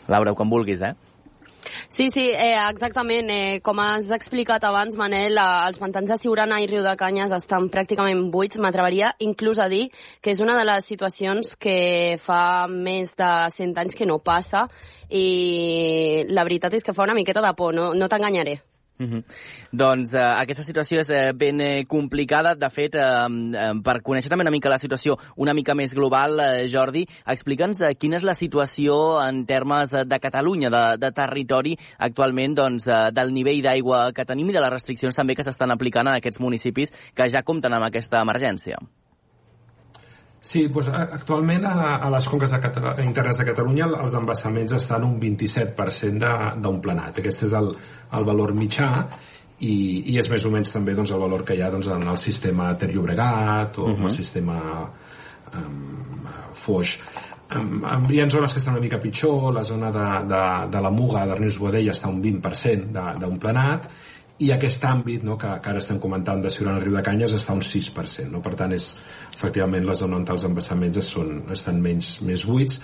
Laura, 0.09 0.35
quan 0.35 0.51
vulguis, 0.51 0.81
eh? 0.83 0.95
Sí, 1.95 2.11
sí, 2.11 2.23
eh, 2.29 2.57
exactament. 2.71 3.29
Eh, 3.31 3.61
com 3.63 3.79
has 3.79 4.09
explicat 4.11 4.65
abans, 4.67 4.97
Manel, 4.99 5.39
eh, 5.39 5.45
els 5.69 5.79
pantans 5.79 6.11
de 6.11 6.17
Siurana 6.19 6.59
i 6.59 6.67
Riu 6.67 6.83
de 6.83 6.97
Canyes 6.99 7.31
estan 7.37 7.69
pràcticament 7.71 8.33
buits. 8.35 8.59
M'atreveria 8.59 9.13
inclús 9.23 9.63
a 9.63 9.69
dir 9.71 9.85
que 10.21 10.35
és 10.35 10.43
una 10.43 10.59
de 10.59 10.67
les 10.67 10.91
situacions 10.91 11.55
que 11.55 12.19
fa 12.19 12.67
més 12.67 13.15
de 13.15 13.33
100 13.61 13.79
anys 13.79 13.95
que 13.95 14.11
no 14.11 14.19
passa 14.19 14.67
i 15.09 16.27
la 16.27 16.43
veritat 16.43 16.75
és 16.75 16.83
que 16.83 16.99
fa 16.99 17.07
una 17.07 17.15
miqueta 17.15 17.47
de 17.47 17.55
por, 17.55 17.73
no, 17.73 17.93
no 17.95 18.11
t'enganyaré. 18.11 18.59
Uh 18.97 19.07
-huh. 19.07 19.25
Doncs 19.73 20.15
eh, 20.15 20.23
aquesta 20.23 20.63
situació 20.63 21.01
és 21.01 21.09
eh, 21.11 21.33
ben 21.35 21.61
eh, 21.61 21.85
complicada. 21.85 22.55
De 22.55 22.71
fet, 22.71 22.95
eh, 22.95 23.01
eh, 23.01 23.73
per 23.83 24.03
conèixer 24.03 24.29
també 24.31 24.43
una 24.43 24.53
mica 24.53 24.69
la 24.69 24.79
situació 24.79 25.19
una 25.37 25.53
mica 25.53 25.75
més 25.75 25.93
global, 25.93 26.39
eh, 26.39 26.69
Jordi, 26.69 27.05
explica'ns 27.27 27.81
eh, 27.81 27.95
quina 27.97 28.17
és 28.17 28.23
la 28.23 28.35
situació 28.35 29.21
en 29.21 29.47
termes 29.47 29.93
eh, 29.93 30.05
de 30.05 30.19
Catalunya, 30.21 30.71
de, 30.71 30.97
de 30.99 31.11
territori, 31.11 31.77
actualment, 31.99 32.55
doncs, 32.55 32.87
eh, 32.87 33.11
del 33.13 33.33
nivell 33.33 33.63
d'aigua 33.63 34.13
que 34.13 34.25
tenim 34.25 34.49
i 34.51 34.53
de 34.53 34.61
les 34.61 34.71
restriccions 34.71 35.15
també 35.15 35.35
que 35.35 35.43
s'estan 35.43 35.71
aplicant 35.73 36.07
en 36.07 36.15
aquests 36.15 36.41
municipis 36.41 36.93
que 37.15 37.29
ja 37.29 37.43
compten 37.43 37.73
amb 37.73 37.85
aquesta 37.85 38.23
emergència. 38.23 38.79
Sí, 40.45 40.67
doncs 40.69 40.91
actualment 40.93 41.65
a, 41.65 41.75
a 42.05 42.11
les 42.13 42.27
conques 42.29 42.51
de 42.53 42.59
Cata 42.61 42.93
internes 43.01 43.39
de 43.41 43.47
Catalunya 43.49 43.87
els 44.03 44.17
embassaments 44.19 44.75
estan 44.77 45.07
un 45.07 45.15
27% 45.23 46.33
d'un 46.61 46.83
planat. 46.85 47.23
Aquest 47.23 47.47
és 47.47 47.55
el, 47.57 47.71
el 48.19 48.27
valor 48.29 48.53
mitjà 48.57 48.91
i, 49.65 49.75
i 50.13 50.19
és 50.21 50.29
més 50.29 50.45
o 50.45 50.53
menys 50.53 50.75
també 50.75 50.93
doncs, 50.99 51.15
el 51.17 51.25
valor 51.25 51.47
que 51.49 51.57
hi 51.57 51.63
ha 51.65 51.71
doncs, 51.73 51.89
en 51.97 52.05
el 52.13 52.21
sistema 52.21 52.75
Ter 52.77 52.91
Llobregat 52.93 53.79
o 53.79 53.87
uh 53.89 53.95
-huh. 53.95 54.05
el 54.05 54.11
sistema 54.13 54.59
um, 55.55 56.29
Foix. 56.53 56.99
Um, 57.57 57.83
hi 58.11 58.21
ha 58.21 58.29
zones 58.29 58.53
que 58.53 58.59
estan 58.59 58.75
una 58.75 58.83
mica 58.83 59.01
pitjor, 59.01 59.53
la 59.55 59.63
zona 59.63 59.91
de, 59.91 60.09
de, 60.29 60.45
de 60.71 60.81
la 60.81 60.91
Muga, 60.91 61.27
d'Ernest 61.27 61.59
Boadell, 61.59 61.89
està 61.89 62.09
un 62.09 62.21
20% 62.23 63.19
d'un 63.19 63.39
planat, 63.39 63.89
i 64.43 64.51
aquest 64.51 64.83
àmbit 64.89 65.23
no, 65.27 65.37
que, 65.39 65.51
que 65.63 65.71
ara 65.71 65.83
estem 65.83 66.01
comentant 66.03 66.43
de 66.43 66.51
Ciurana 66.51 66.83
Riu 66.83 66.97
de 66.97 67.05
Canyes 67.07 67.37
està 67.37 67.55
un 67.55 67.63
6%. 67.63 68.27
No? 68.33 68.43
Per 68.43 68.55
tant, 68.59 68.75
és 68.75 68.89
efectivament 69.37 69.87
la 69.87 69.95
zona 69.99 70.19
on 70.19 70.27
els 70.35 70.47
embassaments 70.49 70.99
són, 71.07 71.45
estan 71.55 71.79
menys, 71.85 72.17
més 72.27 72.47
buits 72.49 72.81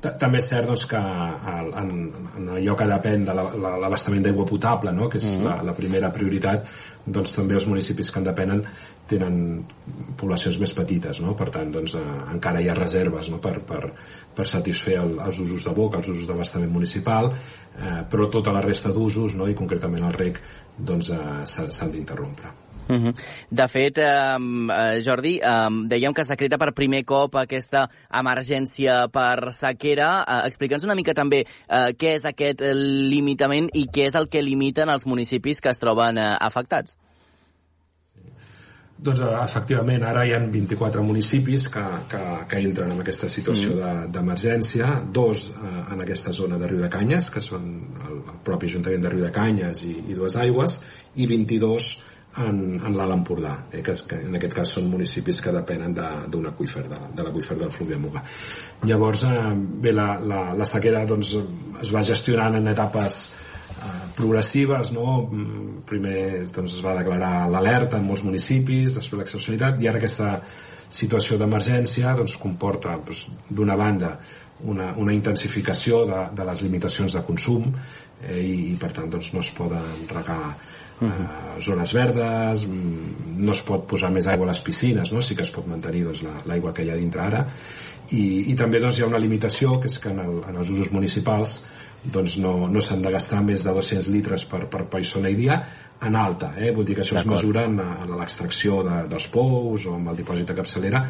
també 0.00 0.38
és 0.38 0.48
cert 0.48 0.68
doncs, 0.68 0.84
que 0.90 1.00
en, 1.00 1.90
en 2.38 2.48
allò 2.56 2.76
que 2.78 2.86
depèn 2.88 3.24
de 3.26 3.34
l'abastament 3.34 4.22
d'aigua 4.24 4.46
potable, 4.48 4.92
no? 4.96 5.08
que 5.08 5.18
és 5.18 5.26
mm 5.26 5.40
-hmm. 5.40 5.44
la, 5.44 5.62
la 5.70 5.74
primera 5.74 6.12
prioritat, 6.12 6.66
doncs 7.06 7.34
també 7.34 7.54
els 7.54 7.66
municipis 7.66 8.10
que 8.10 8.18
en 8.18 8.24
depenen 8.24 8.62
tenen 9.08 9.64
poblacions 10.16 10.58
més 10.60 10.72
petites, 10.72 11.20
no? 11.20 11.34
per 11.34 11.50
tant 11.50 11.72
doncs, 11.72 11.94
eh, 11.94 12.32
encara 12.32 12.60
hi 12.60 12.68
ha 12.68 12.74
reserves 12.74 13.30
no? 13.30 13.38
per, 13.38 13.60
per, 13.60 13.92
per 14.34 14.46
satisfer 14.46 14.98
el, 14.98 15.18
els 15.18 15.38
usos 15.38 15.64
de 15.64 15.74
boca, 15.74 15.98
els 15.98 16.08
usos 16.08 16.26
d'abastament 16.26 16.72
municipal, 16.72 17.32
eh, 17.78 18.04
però 18.10 18.28
tota 18.30 18.52
la 18.52 18.60
resta 18.60 18.92
d'usos, 18.92 19.34
no? 19.34 19.48
i 19.48 19.54
concretament 19.54 20.04
el 20.04 20.12
rec, 20.12 20.40
doncs, 20.76 21.10
eh, 21.10 21.44
s'han 21.44 21.90
d'interrompre. 21.90 22.69
-huh. 22.88 23.14
De 23.50 23.68
fet, 23.68 23.98
eh, 23.98 25.02
Jordi, 25.04 25.40
eh, 25.42 25.70
dèiem 25.88 26.14
que 26.14 26.22
es 26.22 26.28
decreta 26.28 26.58
per 26.58 26.72
primer 26.72 27.04
cop 27.04 27.36
aquesta 27.36 27.88
emergència 28.12 29.08
per 29.08 29.52
sequera. 29.52 30.24
Eh, 30.26 30.46
Explica'ns 30.48 30.84
una 30.84 30.94
mica 30.94 31.14
també 31.14 31.44
eh, 31.44 31.92
què 31.98 32.16
és 32.16 32.24
aquest 32.24 32.60
limitament 32.60 33.68
i 33.74 33.86
què 33.86 34.06
és 34.06 34.14
el 34.14 34.28
que 34.28 34.42
limiten 34.42 34.88
els 34.88 35.06
municipis 35.06 35.60
que 35.60 35.70
es 35.70 35.78
troben 35.78 36.18
eh, 36.18 36.36
afectats. 36.40 36.98
Doncs 39.00 39.22
efectivament, 39.24 40.02
ara 40.04 40.26
hi 40.28 40.34
ha 40.36 40.38
24 40.52 41.02
municipis 41.02 41.68
que, 41.72 41.82
que, 42.10 42.20
que 42.50 42.58
entren 42.60 42.90
en 42.92 43.00
aquesta 43.00 43.30
situació 43.32 43.78
mm. 43.78 44.10
d'emergència, 44.12 44.90
de, 44.98 45.12
dos 45.16 45.46
eh, 45.54 45.70
en 45.94 46.02
aquesta 46.04 46.34
zona 46.36 46.58
de 46.60 46.68
Riu 46.68 46.82
de 46.84 46.90
Canyes, 46.92 47.30
que 47.32 47.40
són 47.40 47.64
el, 47.96 48.18
el 48.20 48.42
propi 48.44 48.68
Ajuntament 48.68 49.06
de 49.06 49.12
Riu 49.14 49.24
de 49.24 49.32
Canyes 49.32 49.80
i, 49.88 49.94
i 50.04 50.18
dues 50.18 50.36
aigües, 50.42 50.82
i 51.16 51.30
22 51.30 51.88
en, 52.46 52.58
en 52.80 52.96
l'Alt 52.96 53.14
Empordà, 53.16 53.52
eh, 53.72 53.82
que, 53.86 53.94
que 54.08 54.18
en 54.26 54.36
aquest 54.38 54.54
cas 54.56 54.72
són 54.76 54.88
municipis 54.92 55.40
que 55.44 55.52
depenen 55.54 55.94
de- 55.96 56.26
d'un 56.32 56.46
aqüífer, 56.50 56.86
de, 56.88 56.98
de 57.16 57.26
l'aqüífer 57.26 57.56
del 57.60 57.70
Fluvià 57.74 57.98
Muga. 58.00 58.22
Llavors, 58.88 59.24
eh, 59.28 59.44
bé, 59.84 59.92
la, 59.96 60.08
la, 60.22 60.40
la 60.56 60.66
sequera 60.68 61.04
doncs, 61.06 61.34
es 61.82 61.92
va 61.94 62.02
gestionant 62.06 62.56
en 62.58 62.68
etapes 62.72 63.20
eh, 63.76 63.94
progressives, 64.16 64.92
no? 64.96 65.22
Mm, 65.30 65.68
Primer 65.90 66.46
doncs, 66.54 66.76
es 66.78 66.82
va 66.84 66.92
declarar 66.98 67.48
l'alerta 67.50 67.98
en 67.98 68.04
molts 68.06 68.22
municipis, 68.22 68.92
després 68.94 69.18
l'excepcionalitat, 69.24 69.80
i 69.82 69.88
ara 69.90 69.98
aquesta 69.98 70.34
situació 70.90 71.38
d'emergència 71.38 72.12
doncs, 72.18 72.36
comporta, 72.38 72.96
doncs, 73.06 73.24
d'una 73.48 73.74
banda, 73.78 74.16
una, 74.60 74.90
una 75.00 75.14
intensificació 75.16 76.04
de, 76.04 76.20
de 76.36 76.44
les 76.44 76.62
limitacions 76.62 77.14
de 77.16 77.22
consum 77.24 77.70
eh, 77.72 78.36
i, 78.42 78.72
i 78.72 78.76
per 78.76 78.90
tant 78.92 79.08
doncs, 79.10 79.30
no 79.32 79.40
es 79.40 79.50
poden 79.56 80.04
regar 80.10 80.54
eh, 81.02 81.60
zones 81.64 81.92
verdes, 81.96 82.64
mm, 82.66 83.36
no 83.40 83.52
es 83.52 83.62
pot 83.66 83.86
posar 83.88 84.10
més 84.12 84.26
aigua 84.28 84.46
a 84.46 84.52
les 84.52 84.60
piscines, 84.64 85.12
no? 85.12 85.22
sí 85.22 85.34
que 85.36 85.42
es 85.46 85.50
pot 85.54 85.66
mantenir 85.66 86.04
doncs, 86.04 86.22
la- 86.26 86.42
l'aigua 86.46 86.72
que 86.76 86.84
hi 86.84 86.90
ha 86.90 86.96
dintre 86.96 87.22
ara, 87.22 87.44
i, 88.10 88.50
i 88.52 88.54
també 88.58 88.80
doncs, 88.80 88.98
hi 88.98 89.02
ha 89.04 89.10
una 89.10 89.18
limitació, 89.22 89.78
que 89.80 89.88
és 89.88 89.98
que 89.98 90.10
en, 90.10 90.18
el, 90.20 90.42
en 90.48 90.56
els 90.60 90.68
usos 90.72 90.90
municipals 90.92 91.60
doncs, 92.04 92.38
no, 92.40 92.66
no 92.72 92.80
s'han 92.80 93.02
de 93.04 93.10
gastar 93.12 93.42
més 93.44 93.64
de 93.64 93.72
200 93.76 94.08
litres 94.08 94.44
per, 94.48 94.62
per 94.72 94.86
persona 94.88 95.28
i 95.28 95.34
dia 95.36 95.58
en 96.00 96.16
alta, 96.16 96.54
eh? 96.56 96.70
vull 96.72 96.86
dir 96.88 96.94
que 96.96 97.02
això 97.04 97.18
es 97.20 97.26
mesura 97.28 97.66
en, 97.68 97.74
en 97.80 98.14
l'extracció 98.16 98.78
de, 98.86 99.02
dels 99.10 99.26
pous 99.28 99.84
o 99.84 99.98
amb 99.98 100.08
el 100.08 100.16
dipòsit 100.16 100.48
de 100.48 100.56
capçalera, 100.56 101.02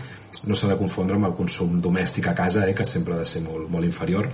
no 0.50 0.56
s'ha 0.58 0.72
de 0.72 0.78
confondre 0.80 1.14
amb 1.14 1.28
el 1.30 1.36
consum 1.38 1.78
domèstic 1.80 2.26
a 2.26 2.34
casa, 2.34 2.66
eh? 2.66 2.74
que 2.74 2.84
sempre 2.84 3.14
ha 3.14 3.20
de 3.22 3.28
ser 3.28 3.44
molt, 3.46 3.70
molt 3.70 3.86
inferior, 3.86 4.26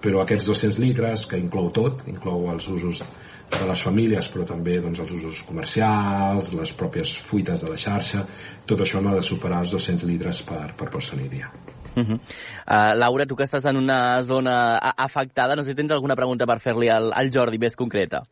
però 0.00 0.22
aquests 0.22 0.48
200 0.48 0.80
litres, 0.82 1.26
que 1.28 1.38
inclou 1.40 1.70
tot, 1.74 2.06
inclou 2.08 2.48
els 2.52 2.68
usos 2.72 3.02
de 3.50 3.66
les 3.66 3.82
famílies, 3.82 4.28
però 4.30 4.46
també 4.46 4.78
doncs, 4.80 5.00
els 5.02 5.12
usos 5.18 5.42
comercials, 5.48 6.52
les 6.54 6.72
pròpies 6.78 7.16
fuites 7.26 7.64
de 7.64 7.72
la 7.72 7.78
xarxa, 7.80 8.24
tot 8.66 8.80
això 8.84 9.02
no 9.02 9.12
ha 9.12 9.18
de 9.18 9.26
superar 9.26 9.64
els 9.64 9.74
200 9.74 10.06
litres 10.10 10.42
per, 10.46 10.70
per 10.78 10.90
persona 10.90 11.26
i 11.26 11.28
dia. 11.28 11.50
Uh 11.90 12.04
-huh. 12.04 12.14
uh, 12.14 12.94
Laura, 12.94 13.26
tu 13.26 13.34
que 13.34 13.44
estàs 13.44 13.64
en 13.64 13.76
una 13.76 14.22
zona 14.22 14.78
afectada, 14.78 15.56
no 15.56 15.62
sé 15.62 15.70
si 15.70 15.74
tens 15.74 15.90
alguna 15.90 16.14
pregunta 16.14 16.46
per 16.46 16.60
fer-li 16.60 16.88
al, 16.88 17.12
al 17.12 17.30
Jordi 17.32 17.58
més 17.58 17.74
concreta. 17.74 18.22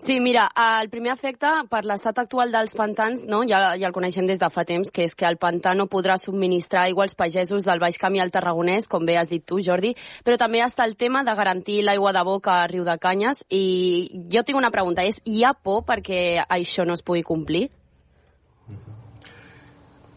Sí, 0.00 0.18
mira, 0.20 0.48
el 0.80 0.90
primer 0.90 1.12
efecte 1.14 1.48
per 1.70 1.82
l'estat 1.88 2.18
actual 2.22 2.52
dels 2.52 2.74
pantans, 2.76 3.24
no, 3.28 3.42
ja, 3.48 3.74
ja 3.80 3.88
el 3.88 3.96
coneixem 3.96 4.28
des 4.28 4.40
de 4.40 4.50
fa 4.52 4.64
temps, 4.68 4.90
que 4.92 5.04
és 5.06 5.16
que 5.16 5.28
el 5.28 5.38
pantà 5.40 5.74
no 5.76 5.88
podrà 5.90 6.16
subministrar 6.20 6.86
aigua 6.88 7.06
als 7.06 7.16
pagesos 7.18 7.66
del 7.66 7.82
Baix 7.82 7.98
Camí 8.00 8.20
al 8.20 8.32
Tarragonès, 8.34 8.88
com 8.90 9.06
bé 9.06 9.18
has 9.20 9.30
dit 9.32 9.44
tu, 9.46 9.60
Jordi, 9.64 9.94
però 10.24 10.38
també 10.40 10.62
està 10.64 10.86
el 10.88 10.96
tema 11.00 11.24
de 11.24 11.34
garantir 11.36 11.80
l'aigua 11.86 12.14
de 12.16 12.24
boca 12.26 12.60
a 12.60 12.70
Riu 12.70 12.86
de 12.86 12.96
Canyes, 13.00 13.44
i 13.48 14.24
jo 14.32 14.44
tinc 14.46 14.58
una 14.58 14.72
pregunta, 14.74 15.04
és 15.04 15.20
hi 15.24 15.44
ha 15.44 15.54
por 15.54 15.84
perquè 15.88 16.40
això 16.48 16.86
no 16.86 16.96
es 16.98 17.04
pugui 17.04 17.22
complir? 17.26 17.68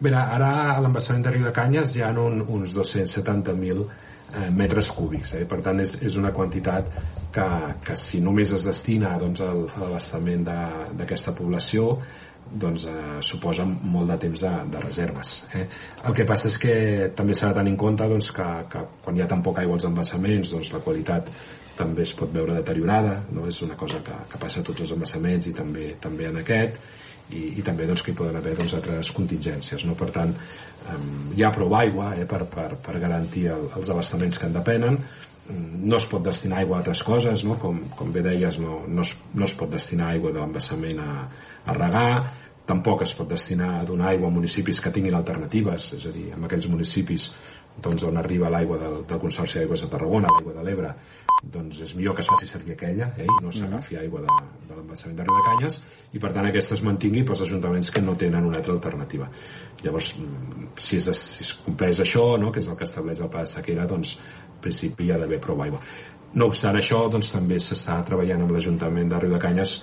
Bé, 0.04 0.12
ara 0.12 0.50
a 0.74 0.80
l'embassament 0.84 1.24
de 1.24 1.32
Riu 1.32 1.46
de 1.46 1.54
Canyes 1.56 1.96
hi 1.96 2.02
ha 2.04 2.10
un, 2.20 2.42
uns 2.44 2.74
270.000 2.76 3.86
eh, 4.34 4.50
metres 4.52 4.92
cúbics, 4.92 5.36
eh? 5.40 5.46
per 5.50 5.62
tant 5.66 5.80
és, 5.84 5.96
és 6.04 6.18
una 6.20 6.34
quantitat 6.36 6.90
que, 7.34 7.48
que 7.86 7.98
si 8.00 8.22
només 8.22 8.54
es 8.58 8.68
destina 8.70 9.16
doncs, 9.22 9.42
a 9.42 9.54
l'abastament 9.54 10.46
d'aquesta 10.46 11.36
població 11.38 11.98
doncs 12.44 12.86
eh, 12.90 12.96
suposa 13.26 13.66
molt 13.66 14.12
de 14.12 14.18
temps 14.26 14.44
de, 14.46 14.54
de 14.74 14.84
reserves. 14.84 15.34
Eh? 15.56 15.66
El 16.04 16.16
que 16.18 16.28
passa 16.30 16.50
és 16.52 16.60
que 16.62 16.76
també 17.18 17.36
s'ha 17.38 17.54
de 17.54 17.62
tenir 17.62 17.74
en 17.74 17.80
compte 17.86 18.08
doncs, 18.10 18.32
que, 18.36 18.50
que 18.70 18.86
quan 19.06 19.18
hi 19.18 19.24
ha 19.24 19.30
tan 19.32 19.44
poca 19.46 19.64
aigua 19.64 19.80
als 19.80 19.88
embassaments 19.90 20.52
doncs, 20.54 20.74
la 20.76 20.84
qualitat 20.84 21.32
també 21.78 22.06
es 22.06 22.14
pot 22.18 22.32
veure 22.34 22.60
deteriorada, 22.60 23.20
no? 23.34 23.48
és 23.50 23.62
una 23.66 23.78
cosa 23.80 24.02
que, 24.06 24.18
que 24.30 24.42
passa 24.42 24.62
a 24.62 24.68
tots 24.68 24.86
els 24.86 24.94
embassaments 24.96 25.50
i 25.50 25.56
també 25.58 25.94
també 26.02 26.30
en 26.30 26.40
aquest, 26.44 26.80
i, 27.34 27.60
i 27.60 27.66
també 27.66 27.88
doncs, 27.90 28.04
que 28.06 28.14
hi 28.14 28.18
poden 28.20 28.38
haver 28.38 28.56
doncs, 28.60 28.76
altres 28.78 29.10
contingències. 29.16 29.86
No? 29.90 29.98
Per 29.98 30.10
tant, 30.14 30.34
um, 30.94 31.12
hi 31.34 31.44
ha 31.44 31.54
prou 31.56 31.74
aigua 31.80 32.14
eh, 32.18 32.28
per, 32.30 32.44
per, 32.52 32.70
per 32.84 32.98
garantir 33.02 33.48
el, 33.56 33.70
els 33.80 33.94
abastaments 33.94 34.38
que 34.38 34.52
en 34.52 34.60
depenen, 34.60 35.00
Mm, 35.50 35.90
no 35.92 35.98
es 36.00 36.06
pot 36.08 36.24
destinar 36.24 36.62
aigua 36.62 36.78
a 36.78 36.80
altres 36.80 37.02
coses, 37.04 37.42
no? 37.44 37.58
com, 37.60 37.82
com 37.98 38.12
bé 38.16 38.22
deies, 38.24 38.58
no, 38.64 38.78
no, 38.88 39.04
es, 39.04 39.12
no 39.36 39.44
es 39.44 39.56
pot 39.60 39.74
destinar 39.74 40.14
aigua 40.14 40.32
de 40.32 40.40
l'embassament 40.40 41.02
a, 41.04 41.16
a 41.68 41.76
regar, 41.76 42.12
tampoc 42.70 43.04
es 43.04 43.12
pot 43.18 43.28
destinar 43.28 43.74
a 43.82 43.84
donar 43.84 44.14
aigua 44.14 44.30
a 44.30 44.36
municipis 44.38 44.80
que 44.80 44.94
tinguin 44.96 45.18
alternatives, 45.18 45.90
és 45.98 46.06
a 46.08 46.14
dir, 46.16 46.30
en 46.38 46.48
aquells 46.48 46.70
municipis 46.72 47.28
doncs, 47.82 48.04
on 48.06 48.18
arriba 48.18 48.52
l'aigua 48.54 48.78
del, 48.78 49.02
del 49.10 49.20
Consorci 49.22 49.60
d'Aigües 49.60 49.86
de 49.86 49.90
Tarragona, 49.92 50.32
l'aigua 50.34 50.54
de 50.58 50.66
l'Ebre, 50.66 50.94
doncs 51.44 51.82
és 51.84 51.92
millor 51.98 52.16
que 52.16 52.24
es 52.24 52.30
faci 52.30 52.48
servir 52.48 52.76
aquella 52.78 53.10
eh, 53.18 53.26
i 53.26 53.44
no 53.44 53.52
s'agafi 53.52 53.98
aigua 54.00 54.22
de, 54.24 54.38
de 54.70 54.78
l'embassament 54.78 55.18
de 55.18 55.26
Riu 55.28 55.36
de 55.40 55.44
Canyes 55.50 55.80
i 56.16 56.22
per 56.24 56.32
tant 56.36 56.48
aquesta 56.48 56.78
es 56.78 56.84
mantingui 56.86 57.26
pels 57.28 57.44
ajuntaments 57.44 57.92
que 57.92 58.02
no 58.04 58.16
tenen 58.20 58.48
una 58.48 58.62
altra 58.62 58.74
alternativa. 58.78 59.28
Llavors 59.84 60.14
mm, 60.22 60.72
si 60.78 61.02
es, 61.02 61.10
si 61.20 61.44
es 61.44 61.52
compleix 61.66 62.00
això 62.00 62.26
no, 62.40 62.52
que 62.54 62.64
és 62.64 62.70
el 62.72 62.80
que 62.80 62.88
estableix 62.88 63.20
el 63.20 63.32
pla 63.34 63.44
de 63.44 63.52
sequera 63.52 63.88
doncs 63.90 64.16
en 64.22 64.62
principi 64.64 65.10
hi 65.10 65.12
ha 65.12 65.20
d'haver 65.20 65.42
prou 65.44 65.60
aigua. 65.66 65.82
No 66.34 66.48
obstant 66.50 66.80
això 66.80 67.04
doncs 67.14 67.34
també 67.34 67.60
s'està 67.62 68.00
treballant 68.08 68.46
amb 68.46 68.56
l'Ajuntament 68.56 69.12
de 69.12 69.20
Riu 69.22 69.36
de 69.36 69.42
Canyes 69.44 69.76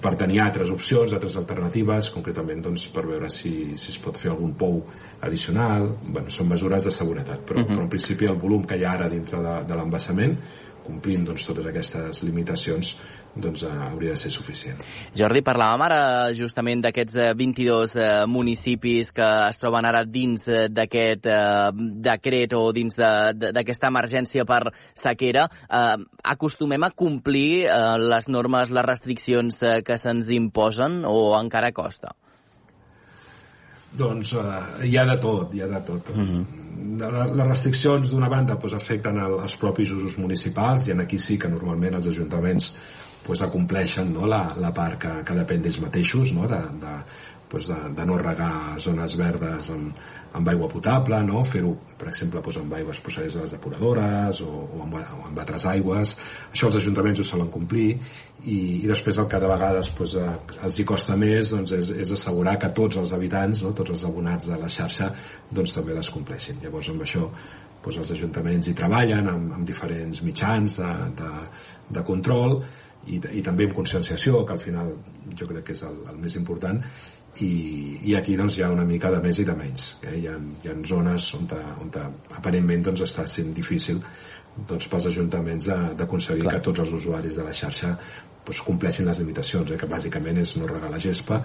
per 0.00 0.14
tenir 0.16 0.40
altres 0.40 0.70
opcions, 0.70 1.12
altres 1.12 1.36
alternatives, 1.40 2.10
concretament 2.14 2.62
doncs, 2.64 2.86
per 2.94 3.04
veure 3.08 3.28
si, 3.32 3.74
si 3.80 3.90
es 3.92 3.98
pot 4.00 4.18
fer 4.20 4.30
algun 4.32 4.54
pou 4.58 4.80
addicional. 5.20 5.90
Bueno, 6.06 6.32
són 6.32 6.48
mesures 6.52 6.86
de 6.86 6.94
seguretat, 6.94 7.44
però, 7.46 7.60
uh 7.60 7.64
-huh. 7.64 7.74
però 7.74 7.82
en 7.82 7.92
principi 7.92 8.26
el 8.30 8.38
volum 8.38 8.64
que 8.64 8.76
hi 8.76 8.84
ha 8.84 8.92
ara 8.92 9.08
dintre 9.08 9.42
de, 9.42 9.56
de 9.66 9.74
l'embassament, 9.76 10.36
complint 10.84 11.26
doncs, 11.26 11.46
totes 11.46 11.66
aquestes 11.66 12.22
limitacions, 12.22 12.96
doncs, 13.34 13.62
eh, 13.62 13.70
hauria 13.90 14.10
de 14.10 14.16
ser 14.16 14.30
suficient. 14.30 14.80
Jordi, 15.16 15.42
parlàvem 15.46 15.84
ara 15.86 16.00
justament 16.36 16.82
d'aquests 16.84 17.16
eh, 17.16 17.28
22 17.38 17.96
eh, 17.96 18.08
municipis 18.26 19.12
que 19.14 19.28
es 19.48 19.60
troben 19.60 19.86
ara 19.86 20.04
dins 20.04 20.46
eh, 20.48 20.66
d'aquest 20.70 21.26
eh, 21.30 21.70
decret 22.10 22.54
o 22.58 22.64
dins 22.76 22.96
d'aquesta 22.96 23.90
emergència 23.90 24.46
per 24.48 24.72
sequera. 24.94 25.46
Eh, 25.68 25.96
acostumem 26.34 26.88
a 26.88 26.90
complir 26.90 27.66
eh, 27.66 27.76
les 28.02 28.28
normes, 28.28 28.70
les 28.70 28.86
restriccions 28.86 29.62
eh, 29.62 29.78
que 29.86 29.98
se'ns 29.98 30.30
imposen 30.34 31.04
o 31.06 31.30
encara 31.38 31.72
costa? 31.72 32.14
Doncs 33.90 34.34
eh, 34.38 34.86
hi 34.86 34.96
ha 34.98 35.04
de 35.06 35.18
tot, 35.22 35.54
hi 35.54 35.62
ha 35.62 35.68
de 35.70 35.80
tot. 35.86 36.14
Mm 36.14 36.26
-hmm. 36.26 36.58
Les 37.00 37.46
restriccions, 37.46 38.10
d'una 38.10 38.28
banda, 38.28 38.54
doncs, 38.54 38.74
afecten 38.74 39.18
el, 39.18 39.40
els 39.42 39.56
propis 39.56 39.90
usos 39.90 40.18
municipals 40.18 40.88
i 40.88 40.92
en 40.92 41.00
aquí 41.00 41.18
sí 41.18 41.38
que 41.38 41.48
normalment 41.48 41.94
els 41.94 42.06
ajuntaments 42.06 42.76
doncs, 43.26 43.44
acompleixen 43.46 44.14
no, 44.14 44.26
la, 44.30 44.44
la 44.60 44.72
part 44.76 45.00
que, 45.02 45.12
que 45.26 45.36
depèn 45.42 45.62
d'ells 45.64 45.82
mateixos, 45.84 46.32
no, 46.36 46.48
de, 46.50 46.60
de, 46.82 46.94
doncs, 47.50 47.68
de, 47.68 47.78
de 47.96 48.06
no 48.06 48.18
regar 48.18 48.78
zones 48.80 49.16
verdes 49.18 49.70
amb, 49.74 50.00
amb 50.32 50.48
aigua 50.48 50.68
potable, 50.70 51.18
no? 51.26 51.42
fer-ho, 51.42 51.72
per 51.98 52.08
exemple, 52.10 52.40
doncs, 52.40 52.60
amb 52.62 52.74
aigües 52.78 53.00
procedents 53.02 53.36
de 53.36 53.44
les 53.44 53.54
depuradores 53.56 54.42
o, 54.46 54.50
o, 54.62 54.82
amb, 54.84 54.98
o 55.00 55.22
amb 55.26 55.40
altres 55.42 55.66
aigües. 55.72 56.14
Això 56.50 56.68
els 56.70 56.78
ajuntaments 56.80 57.22
ho 57.22 57.26
solen 57.26 57.50
complir 57.50 57.88
i, 58.44 58.58
i 58.80 58.86
després 58.86 59.18
el 59.18 59.28
que 59.30 59.40
de 59.42 59.50
vegades 59.50 59.90
doncs, 59.98 60.18
els 60.60 60.78
hi 60.78 60.86
costa 60.86 61.16
més 61.18 61.50
doncs, 61.54 61.74
és, 61.76 61.94
és 62.04 62.12
assegurar 62.14 62.58
que 62.62 62.70
tots 62.76 63.00
els 63.02 63.14
habitants, 63.16 63.64
no? 63.66 63.74
tots 63.74 63.96
els 63.96 64.06
abonats 64.06 64.50
de 64.52 64.60
la 64.60 64.70
xarxa 64.70 65.10
doncs, 65.50 65.74
també 65.74 65.98
les 65.98 66.12
compleixin. 66.14 66.62
Llavors 66.62 66.92
amb 66.94 67.02
això 67.06 67.26
doncs, 67.82 67.96
els 67.96 68.14
ajuntaments 68.14 68.70
hi 68.70 68.76
treballen 68.78 69.26
amb, 69.32 69.56
amb 69.58 69.66
diferents 69.66 70.22
mitjans 70.22 70.78
de, 70.78 70.92
de, 71.18 71.32
de 71.98 72.06
control 72.06 72.60
i, 73.06 73.16
i 73.16 73.42
també 73.42 73.68
amb 73.68 73.76
conscienciació, 73.76 74.44
que 74.46 74.56
al 74.56 74.62
final 74.62 74.92
jo 75.36 75.48
crec 75.48 75.70
que 75.70 75.76
és 75.76 75.82
el, 75.86 75.96
el 76.10 76.20
més 76.20 76.36
important, 76.36 76.82
i, 77.38 77.50
i 78.10 78.16
aquí 78.18 78.34
doncs, 78.36 78.58
hi 78.58 78.64
ha 78.66 78.70
una 78.74 78.84
mica 78.84 79.10
de 79.14 79.20
més 79.22 79.38
i 79.38 79.46
de 79.46 79.54
menys. 79.56 79.86
Eh? 80.02 80.16
Hi, 80.18 80.26
ha, 80.28 80.36
hi 80.64 80.70
ha 80.70 80.76
zones 80.88 81.30
on, 81.38 81.46
on 81.84 81.92
aparentment 82.36 82.88
doncs, 82.90 83.04
està 83.06 83.26
sent 83.30 83.54
difícil 83.56 84.02
doncs, 84.66 84.88
pels 84.90 85.06
ajuntaments 85.12 85.70
d'aconseguir 85.98 86.48
que 86.48 86.62
tots 86.66 86.82
els 86.84 86.96
usuaris 86.98 87.38
de 87.38 87.46
la 87.46 87.54
xarxa 87.54 87.94
doncs, 88.44 88.64
compleixin 88.66 89.06
les 89.08 89.22
limitacions, 89.22 89.70
eh? 89.70 89.78
que 89.78 89.88
bàsicament 89.88 90.42
és 90.42 90.56
no 90.58 90.68
regar 90.68 90.90
la 90.90 91.00
gespa 91.00 91.40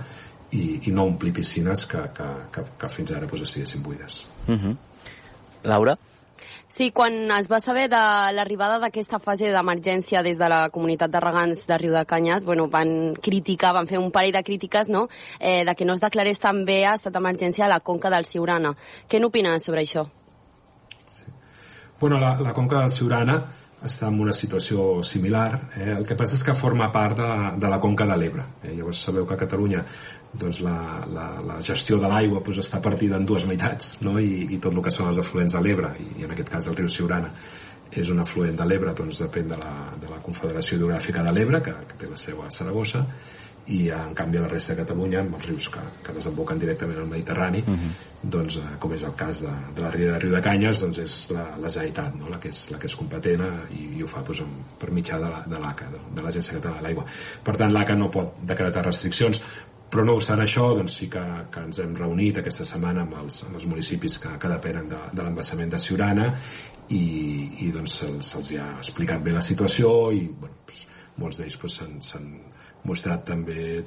i, 0.51 0.81
i 0.89 0.95
no 0.95 1.05
omplir 1.11 1.35
piscines 1.37 1.85
que, 1.91 2.01
que, 2.17 2.27
que, 2.55 2.65
que 2.81 2.91
fins 2.91 3.13
ara 3.13 3.29
doncs, 3.29 3.45
estiguessin 3.47 3.85
buides. 3.85 4.23
Uh 4.47 4.57
-huh. 4.57 4.75
Laura? 5.63 5.97
Sí, 6.75 6.89
quan 6.91 7.31
es 7.31 7.45
va 7.47 7.61
saber 7.63 7.85
de 7.87 7.99
l'arribada 8.35 8.81
d'aquesta 8.83 9.15
fase 9.23 9.47
d'emergència 9.47 10.19
des 10.25 10.35
de 10.35 10.49
la 10.51 10.65
comunitat 10.75 11.13
de 11.13 11.21
regants 11.23 11.61
de 11.69 11.77
Riu 11.79 11.93
de 11.95 12.01
Canyes, 12.03 12.43
bueno, 12.43 12.65
van 12.67 13.13
criticar, 13.15 13.71
van 13.77 13.87
fer 13.87 13.95
un 13.95 14.09
parell 14.11 14.35
de 14.35 14.41
crítiques, 14.43 14.89
no?, 14.91 15.05
eh, 15.39 15.63
de 15.63 15.75
que 15.75 15.87
no 15.87 15.93
es 15.95 16.01
declarés 16.03 16.41
també 16.43 16.81
a 16.83 16.97
estat 16.99 17.15
d'emergència 17.15 17.63
a 17.63 17.71
la 17.71 17.79
conca 17.79 18.11
del 18.11 18.27
Siurana. 18.27 18.73
Què 19.07 19.21
n'opines 19.23 19.63
sobre 19.63 19.85
això? 19.87 20.03
Bueno, 22.01 22.19
la, 22.19 22.35
la 22.43 22.51
conca 22.51 22.81
del 22.81 22.91
Siurana 22.91 23.39
està 23.85 24.07
en 24.07 24.19
una 24.23 24.33
situació 24.33 25.03
similar. 25.03 25.49
Eh? 25.75 25.91
El 25.97 26.05
que 26.07 26.15
passa 26.17 26.37
és 26.37 26.43
que 26.45 26.55
forma 26.57 26.91
part 26.93 27.17
de, 27.19 27.31
de 27.61 27.69
la 27.71 27.79
conca 27.83 28.07
de 28.07 28.17
l'Ebre. 28.17 28.45
Eh? 28.63 28.73
Llavors 28.77 29.03
sabeu 29.09 29.27
que 29.27 29.35
a 29.35 29.41
Catalunya 29.43 29.83
doncs, 30.35 30.61
la, 30.61 31.05
la, 31.07 31.27
la 31.43 31.59
gestió 31.63 31.99
de 32.01 32.09
l'aigua 32.11 32.41
doncs, 32.43 32.63
està 32.65 32.81
partida 32.83 33.19
en 33.19 33.25
dues 33.27 33.45
meitats 33.47 34.01
no? 34.05 34.17
I, 34.19 34.47
i 34.51 34.59
tot 34.59 34.75
el 34.75 34.83
que 34.83 34.93
són 34.93 35.09
els 35.11 35.19
afluents 35.21 35.55
de 35.55 35.61
l'Ebre 35.63 35.93
i, 36.01 36.09
i 36.19 36.27
en 36.27 36.35
aquest 36.35 36.51
cas 36.51 36.67
el 36.67 36.77
riu 36.79 36.91
Siurana 36.91 37.31
és 37.95 38.09
un 38.11 38.19
afluent 38.19 38.57
de 38.59 38.67
l'Ebre 38.67 38.93
doncs 38.97 39.21
depèn 39.23 39.47
de 39.53 39.59
la, 39.61 39.73
de 40.01 40.11
la 40.11 40.19
Confederació 40.23 40.77
Hidrogràfica 40.77 41.23
de 41.23 41.33
l'Ebre 41.35 41.61
que, 41.63 41.75
que 41.91 41.99
té 42.01 42.11
la 42.11 42.19
seu 42.19 42.41
a 42.43 42.51
Saragossa 42.51 43.05
i 43.73 43.89
en 43.89 44.13
canvi 44.13 44.37
a 44.37 44.43
la 44.43 44.49
resta 44.51 44.73
de 44.73 44.83
Catalunya 44.83 45.21
amb 45.23 45.35
els 45.39 45.47
rius 45.49 45.67
que, 45.73 45.81
que 46.05 46.13
desemboquen 46.13 46.59
directament 46.61 46.99
al 47.01 47.09
Mediterrani 47.09 47.63
Uh 47.65 47.73
-huh. 47.73 47.91
doncs, 48.21 48.57
eh, 48.57 48.77
com 48.79 48.93
és 48.93 49.03
el 49.03 49.15
cas 49.15 49.41
de, 49.41 49.53
de 49.75 49.81
la 49.81 49.89
Ria 49.89 50.11
de 50.11 50.19
Riu 50.19 50.31
de 50.31 50.41
Canyes 50.41 50.79
doncs 50.79 50.97
és 50.97 51.31
la, 51.31 51.57
la 51.57 51.69
Generalitat 51.69 52.15
no? 52.15 52.29
la, 52.29 52.39
que 52.39 52.49
és, 52.49 52.71
la 52.71 52.77
que 52.77 52.85
és 52.85 52.95
competent 52.95 53.41
eh, 53.41 53.73
i, 53.73 53.97
i 53.97 54.03
ho 54.03 54.07
fa 54.07 54.21
doncs, 54.21 54.41
amb, 54.41 54.77
per 54.79 54.91
mitjà 54.91 55.17
de, 55.17 55.29
la, 55.29 55.43
de 55.47 55.59
l'ACA 55.59 55.85
de, 55.91 55.99
de 56.15 56.21
l'Agència 56.21 56.53
Catalana 56.53 56.77
de 56.77 56.83
l'Aigua 56.83 57.05
per 57.43 57.55
tant 57.55 57.73
l'ACA 57.73 57.95
no 57.95 58.09
pot 58.11 58.35
decretar 58.41 58.85
restriccions 58.85 59.41
però 59.89 60.05
no 60.05 60.15
obstant 60.17 60.41
això 60.41 60.75
doncs 60.75 60.97
sí 60.99 61.09
que, 61.09 61.23
que 61.51 61.59
ens 61.59 61.79
hem 61.79 61.95
reunit 61.95 62.37
aquesta 62.41 62.65
setmana 62.65 63.05
amb 63.05 63.13
els, 63.21 63.43
amb 63.47 63.55
els 63.55 63.65
municipis 63.65 64.17
que, 64.19 64.37
que 64.41 64.51
depenen 64.51 64.89
de, 64.89 65.01
de 65.13 65.23
l'embassament 65.23 65.71
de 65.71 65.79
Siurana 65.79 66.33
i, 66.89 67.05
i 67.65 67.71
doncs 67.71 67.99
se'ls 68.01 68.49
se 68.49 68.59
ha 68.59 68.73
explicat 68.77 69.23
bé 69.23 69.31
la 69.31 69.41
situació 69.45 70.11
i 70.11 70.27
bueno, 70.27 70.55
doncs, 70.65 70.87
molts 71.21 71.39
d'ells 71.39 71.57
doncs, 71.61 71.77
s'han 71.77 72.27
doncs, 72.33 72.54
mostrat 72.85 73.25
també 73.27 73.83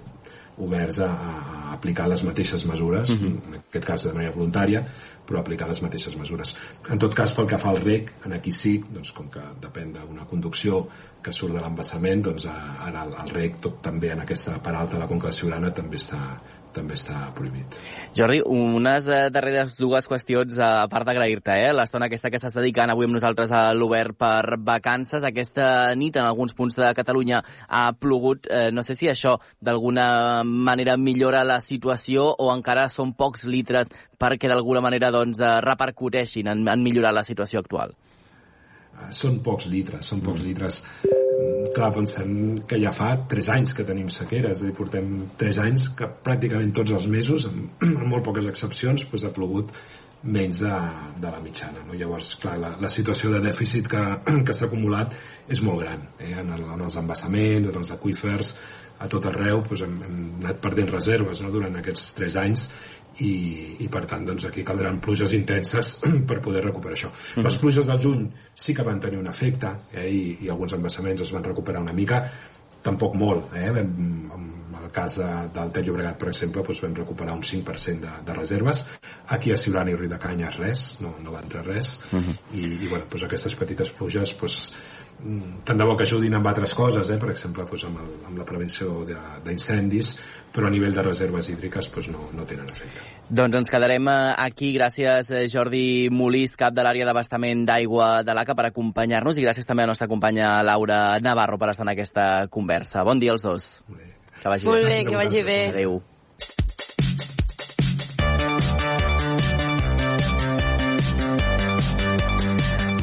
oberts 0.58 0.98
a, 0.98 1.08
a 1.08 1.72
aplicar 1.72 2.08
les 2.10 2.22
mateixes 2.26 2.64
mesures, 2.66 3.10
uh 3.10 3.16
-huh. 3.16 3.46
en 3.46 3.54
aquest 3.54 3.84
cas 3.84 4.04
de 4.04 4.12
manera 4.12 4.34
voluntària, 4.34 4.84
però 5.26 5.40
aplicar 5.40 5.68
les 5.68 5.82
mateixes 5.82 6.16
mesures. 6.16 6.56
En 6.90 6.98
tot 6.98 7.14
cas, 7.14 7.34
pel 7.34 7.46
que 7.46 7.58
fa 7.58 7.68
al 7.68 7.80
rec, 7.84 8.12
en 8.24 8.32
aquí 8.32 8.52
sí, 8.52 8.82
doncs, 8.90 9.12
com 9.12 9.28
que 9.30 9.40
depèn 9.60 9.92
d'una 9.92 10.24
conducció 10.26 10.88
que 11.22 11.32
surt 11.32 11.54
de 11.54 11.60
l'embassament, 11.60 12.22
doncs 12.22 12.46
ara 12.46 13.04
el, 13.04 13.14
el 13.22 13.28
rec, 13.34 13.60
tot 13.60 13.82
també 13.82 14.10
en 14.10 14.20
aquesta 14.20 14.58
part 14.62 14.76
alta 14.76 14.96
de 14.96 15.02
la 15.02 15.08
Conca 15.08 15.28
de 15.28 15.32
Siurana, 15.32 15.70
també 15.70 15.96
està, 15.96 16.40
també 16.74 16.96
està 16.98 17.18
prohibit. 17.36 17.76
Jordi, 18.16 18.40
unes 18.42 19.06
eh, 19.08 19.28
darreres 19.34 19.74
dues 19.78 20.08
qüestions, 20.10 20.56
eh, 20.58 20.64
a 20.64 20.88
part 20.90 21.06
d'agrair-te, 21.08 21.54
eh? 21.66 21.74
l'estona 21.76 22.08
aquesta 22.08 22.30
que 22.32 22.40
estàs 22.40 22.56
dedicant 22.56 22.90
avui 22.92 23.08
amb 23.08 23.16
nosaltres 23.18 23.52
a 23.54 23.68
l'Obert 23.76 24.16
per 24.18 24.58
vacances. 24.64 25.24
Aquesta 25.24 25.94
nit 25.98 26.16
en 26.16 26.26
alguns 26.26 26.56
punts 26.58 26.78
de 26.78 26.90
Catalunya 26.98 27.42
ha 27.68 27.84
plogut. 27.92 28.48
Eh, 28.50 28.68
no 28.72 28.82
sé 28.86 28.96
si 28.98 29.10
això 29.10 29.36
d'alguna 29.60 30.42
manera 30.44 30.96
millora 30.96 31.44
la 31.46 31.60
situació 31.64 32.26
o 32.38 32.50
encara 32.54 32.88
són 32.92 33.14
pocs 33.18 33.46
litres 33.46 33.92
perquè 34.18 34.50
d'alguna 34.50 34.82
manera 34.84 35.12
doncs, 35.14 35.40
eh, 35.40 35.58
repercuteixin 35.64 36.48
en, 36.48 36.66
en 36.68 36.84
millorar 36.84 37.14
la 37.14 37.26
situació 37.26 37.62
actual. 37.62 37.94
Uh, 38.98 39.12
són 39.14 39.38
pocs 39.46 39.70
litres, 39.70 40.10
són 40.10 40.24
pocs 40.26 40.44
litres 40.44 40.82
clar, 41.78 41.92
pensem 41.94 42.58
que 42.68 42.78
ja 42.80 42.92
fa 42.94 43.12
3 43.30 43.50
anys 43.54 43.74
que 43.76 43.86
tenim 43.86 44.10
sequera, 44.12 44.52
és 44.54 44.62
a 44.62 44.68
dir, 44.68 44.74
portem 44.76 45.12
3 45.40 45.60
anys 45.64 45.88
que 45.98 46.08
pràcticament 46.26 46.74
tots 46.74 46.94
els 46.96 47.06
mesos, 47.10 47.46
amb, 47.50 47.84
amb 48.02 48.06
molt 48.10 48.26
poques 48.26 48.48
excepcions, 48.50 49.06
doncs 49.08 49.26
ha 49.28 49.32
plogut 49.36 49.72
menys 50.18 50.64
de, 50.64 50.74
de 51.22 51.30
la 51.30 51.38
mitjana. 51.42 51.84
No? 51.86 51.94
Llavors, 51.94 52.32
clar, 52.42 52.56
la, 52.58 52.72
la 52.82 52.90
situació 52.90 53.30
de 53.36 53.42
dèficit 53.44 53.86
que, 53.90 54.02
que 54.46 54.56
s'ha 54.56 54.66
acumulat 54.66 55.14
és 55.48 55.62
molt 55.64 55.84
gran. 55.84 56.04
Eh? 56.18 56.34
En, 56.42 56.52
el, 56.56 56.66
en 56.74 56.84
els 56.88 56.98
embassaments, 56.98 57.70
en 57.70 57.80
els 57.82 57.94
aquífers, 57.94 58.54
a 58.98 59.06
tot 59.06 59.28
arreu 59.30 59.60
doncs 59.62 59.84
hem, 59.86 59.98
hem 60.02 60.22
anat 60.42 60.58
perdent 60.62 60.88
reserves 60.90 61.42
no? 61.44 61.52
durant 61.54 61.76
aquests 61.78 62.16
3 62.16 62.38
anys 62.42 62.64
i, 63.24 63.32
i 63.84 63.88
per 63.90 64.04
tant 64.10 64.26
doncs, 64.26 64.46
aquí 64.48 64.64
caldran 64.66 65.00
pluges 65.02 65.32
intenses 65.36 65.96
per 66.28 66.38
poder 66.44 66.62
recuperar 66.64 66.98
això. 66.98 67.10
Mm. 67.36 67.46
Les 67.46 67.58
pluges 67.62 67.88
del 67.90 68.02
juny 68.02 68.28
sí 68.54 68.74
que 68.74 68.86
van 68.86 69.00
tenir 69.02 69.18
un 69.18 69.30
efecte 69.30 69.72
eh, 69.92 70.06
i, 70.06 70.22
i 70.46 70.52
alguns 70.52 70.76
embassaments 70.78 71.26
es 71.26 71.34
van 71.34 71.46
recuperar 71.46 71.82
una 71.82 71.96
mica, 71.96 72.22
tampoc 72.82 73.16
molt. 73.18 73.54
Eh? 73.58 73.68
En 73.82 74.78
el 74.78 74.90
cas 74.94 75.18
de, 75.18 75.28
del 75.54 75.72
Ter 75.74 75.82
Llobregat, 75.84 76.18
per 76.20 76.30
exemple, 76.30 76.62
doncs 76.64 76.82
vam 76.84 76.94
recuperar 76.96 77.34
un 77.36 77.42
5% 77.44 78.04
de, 78.04 78.12
de 78.24 78.36
reserves. 78.36 78.84
Aquí 79.34 79.52
a 79.52 79.58
Siurana 79.60 79.92
i 79.92 79.98
Riu 79.98 80.10
de 80.10 80.20
Canyes 80.22 80.60
res, 80.62 80.84
no, 81.02 81.16
no 81.24 81.34
va 81.34 81.42
entrar 81.44 81.66
res. 81.66 81.98
Uh 82.12 82.20
-huh. 82.20 82.36
I, 82.54 82.62
i 82.84 82.88
bueno, 82.88 83.04
doncs 83.10 83.26
aquestes 83.26 83.54
petites 83.58 83.90
pluges 83.90 84.36
doncs, 84.40 84.74
tant 85.18 85.78
de 85.78 85.86
bo 85.86 85.96
que 85.98 86.04
ajudin 86.06 86.36
amb 86.38 86.46
altres 86.46 86.74
coses, 86.78 87.08
eh? 87.10 87.16
per 87.18 87.32
exemple 87.32 87.64
doncs 87.66 87.84
amb, 87.88 88.02
el, 88.04 88.10
amb 88.28 88.38
la 88.38 88.44
prevenció 88.46 89.02
d'incendis, 89.44 90.12
però 90.54 90.68
a 90.68 90.70
nivell 90.70 90.94
de 90.94 91.02
reserves 91.02 91.48
hídriques 91.50 91.90
doncs 91.94 92.10
no, 92.14 92.28
no 92.36 92.46
tenen 92.46 92.68
efecte. 92.70 93.02
Doncs 93.28 93.58
ens 93.60 93.72
quedarem 93.72 94.06
eh, 94.08 94.18
aquí. 94.46 94.70
Gràcies, 94.76 95.32
eh, 95.34 95.46
Jordi 95.50 96.08
Molís, 96.14 96.54
cap 96.58 96.76
de 96.76 96.84
l'àrea 96.86 97.08
d'abastament 97.08 97.66
d'aigua 97.68 98.22
de 98.26 98.36
l'ACA, 98.36 98.54
per 98.58 98.68
acompanyar-nos 98.70 99.40
i 99.40 99.46
gràcies 99.46 99.66
també 99.66 99.84
a 99.84 99.88
la 99.88 99.94
nostra 99.94 100.10
companya 100.10 100.52
Laura 100.62 101.18
Navarro 101.24 101.58
per 101.58 101.72
estar 101.74 101.86
en 101.88 101.94
aquesta 101.96 102.28
conversa. 102.52 103.02
Bon 103.08 103.18
dia 103.18 103.34
als 103.34 103.42
dos. 103.42 103.68
Que 104.38 104.48
vagi 104.48 104.70
Molt 104.70 104.86
bé. 104.86 104.94
bé, 104.94 105.02
que 105.10 105.18
vagi 105.18 105.42
bé. 105.42 105.60
Adéu. 105.74 106.00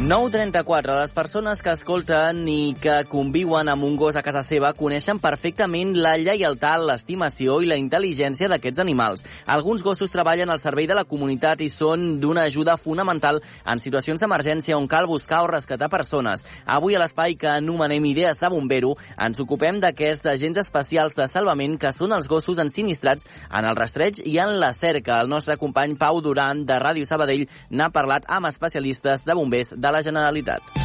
Nou 0.05 0.27
34. 0.29 0.99
Les 1.01 1.13
persones 1.17 1.63
que 1.65 1.71
escolten 1.73 2.43
i 2.45 2.75
que 2.77 2.99
conviuen 3.09 3.71
amb 3.71 3.87
un 3.87 3.95
gos 3.97 4.13
a 4.13 4.21
casa 4.21 4.43
seva 4.45 4.69
coneixen 4.77 5.17
perfectament 5.17 5.95
la 5.97 6.11
lleialtat, 6.21 6.83
l'estimació 6.85 7.55
i 7.63 7.69
la 7.71 7.77
intel·ligència 7.81 8.45
d'aquests 8.51 8.83
animals. 8.83 9.23
Alguns 9.49 9.81
gossos 9.81 10.13
treballen 10.13 10.53
al 10.53 10.61
servei 10.61 10.85
de 10.85 10.93
la 10.93 11.07
comunitat 11.09 11.63
i 11.65 11.71
són 11.73 12.19
d'una 12.21 12.43
ajuda 12.45 12.75
fonamental 12.77 13.39
en 13.65 13.81
situacions 13.81 14.21
d'emergència 14.21 14.77
on 14.77 14.85
cal 14.85 15.07
buscar 15.09 15.39
o 15.41 15.47
rescatar 15.49 15.89
persones. 15.89 16.45
Avui 16.67 16.93
a 16.93 17.01
l'espai 17.01 17.33
que 17.33 17.49
anomenem 17.55 18.05
Idees 18.11 18.37
de 18.37 18.53
Bombero 18.53 18.93
ens 19.17 19.41
ocupem 19.41 19.81
d'aquests 19.81 20.29
agents 20.35 20.61
especials 20.67 21.17
de 21.17 21.25
salvament 21.33 21.79
que 21.81 21.93
són 21.97 22.13
els 22.13 22.29
gossos 22.29 22.61
ensinistrats 22.61 23.25
en 23.49 23.65
el 23.65 23.81
rastreig 23.81 24.21
i 24.21 24.37
en 24.37 24.53
la 24.61 24.69
cerca. 24.77 25.17
El 25.25 25.33
nostre 25.33 25.57
company 25.57 25.97
Pau 25.97 26.21
Duran 26.21 26.61
de 26.69 26.77
Ràdio 26.77 27.09
Sabadell 27.09 27.47
n'ha 27.71 27.89
parlat 27.89 28.29
amb 28.29 28.53
especialistes 28.53 29.25
de 29.25 29.39
bombers 29.41 29.73
de 29.73 29.94
la 29.95 30.03
Generalitat. 30.03 30.75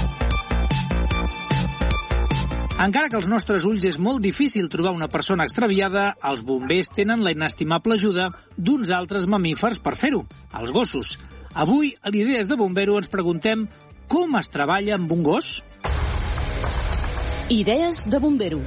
Encara 2.81 3.11
que 3.13 3.19
als 3.19 3.29
nostres 3.29 3.67
ulls 3.69 3.85
és 3.85 3.99
molt 4.01 4.23
difícil 4.25 4.71
trobar 4.73 4.95
una 4.97 5.11
persona 5.13 5.45
extraviada, 5.45 6.15
els 6.25 6.41
bombers 6.49 6.89
tenen 6.97 7.21
la 7.27 7.35
inestimable 7.35 7.99
ajuda 7.99 8.31
d'uns 8.57 8.89
altres 8.97 9.27
mamífers 9.29 9.83
per 9.85 9.99
fer-ho, 10.01 10.23
els 10.57 10.73
gossos. 10.73 11.19
Avui, 11.53 11.93
a 12.01 12.09
l'Idees 12.15 12.49
de 12.49 12.57
Bombero, 12.57 12.97
ens 12.97 13.13
preguntem 13.13 13.67
com 14.09 14.39
es 14.41 14.49
treballa 14.49 14.97
amb 14.97 15.13
un 15.13 15.27
gos? 15.27 15.59
Idees 17.53 18.07
de 18.09 18.23
Bombero. 18.23 18.63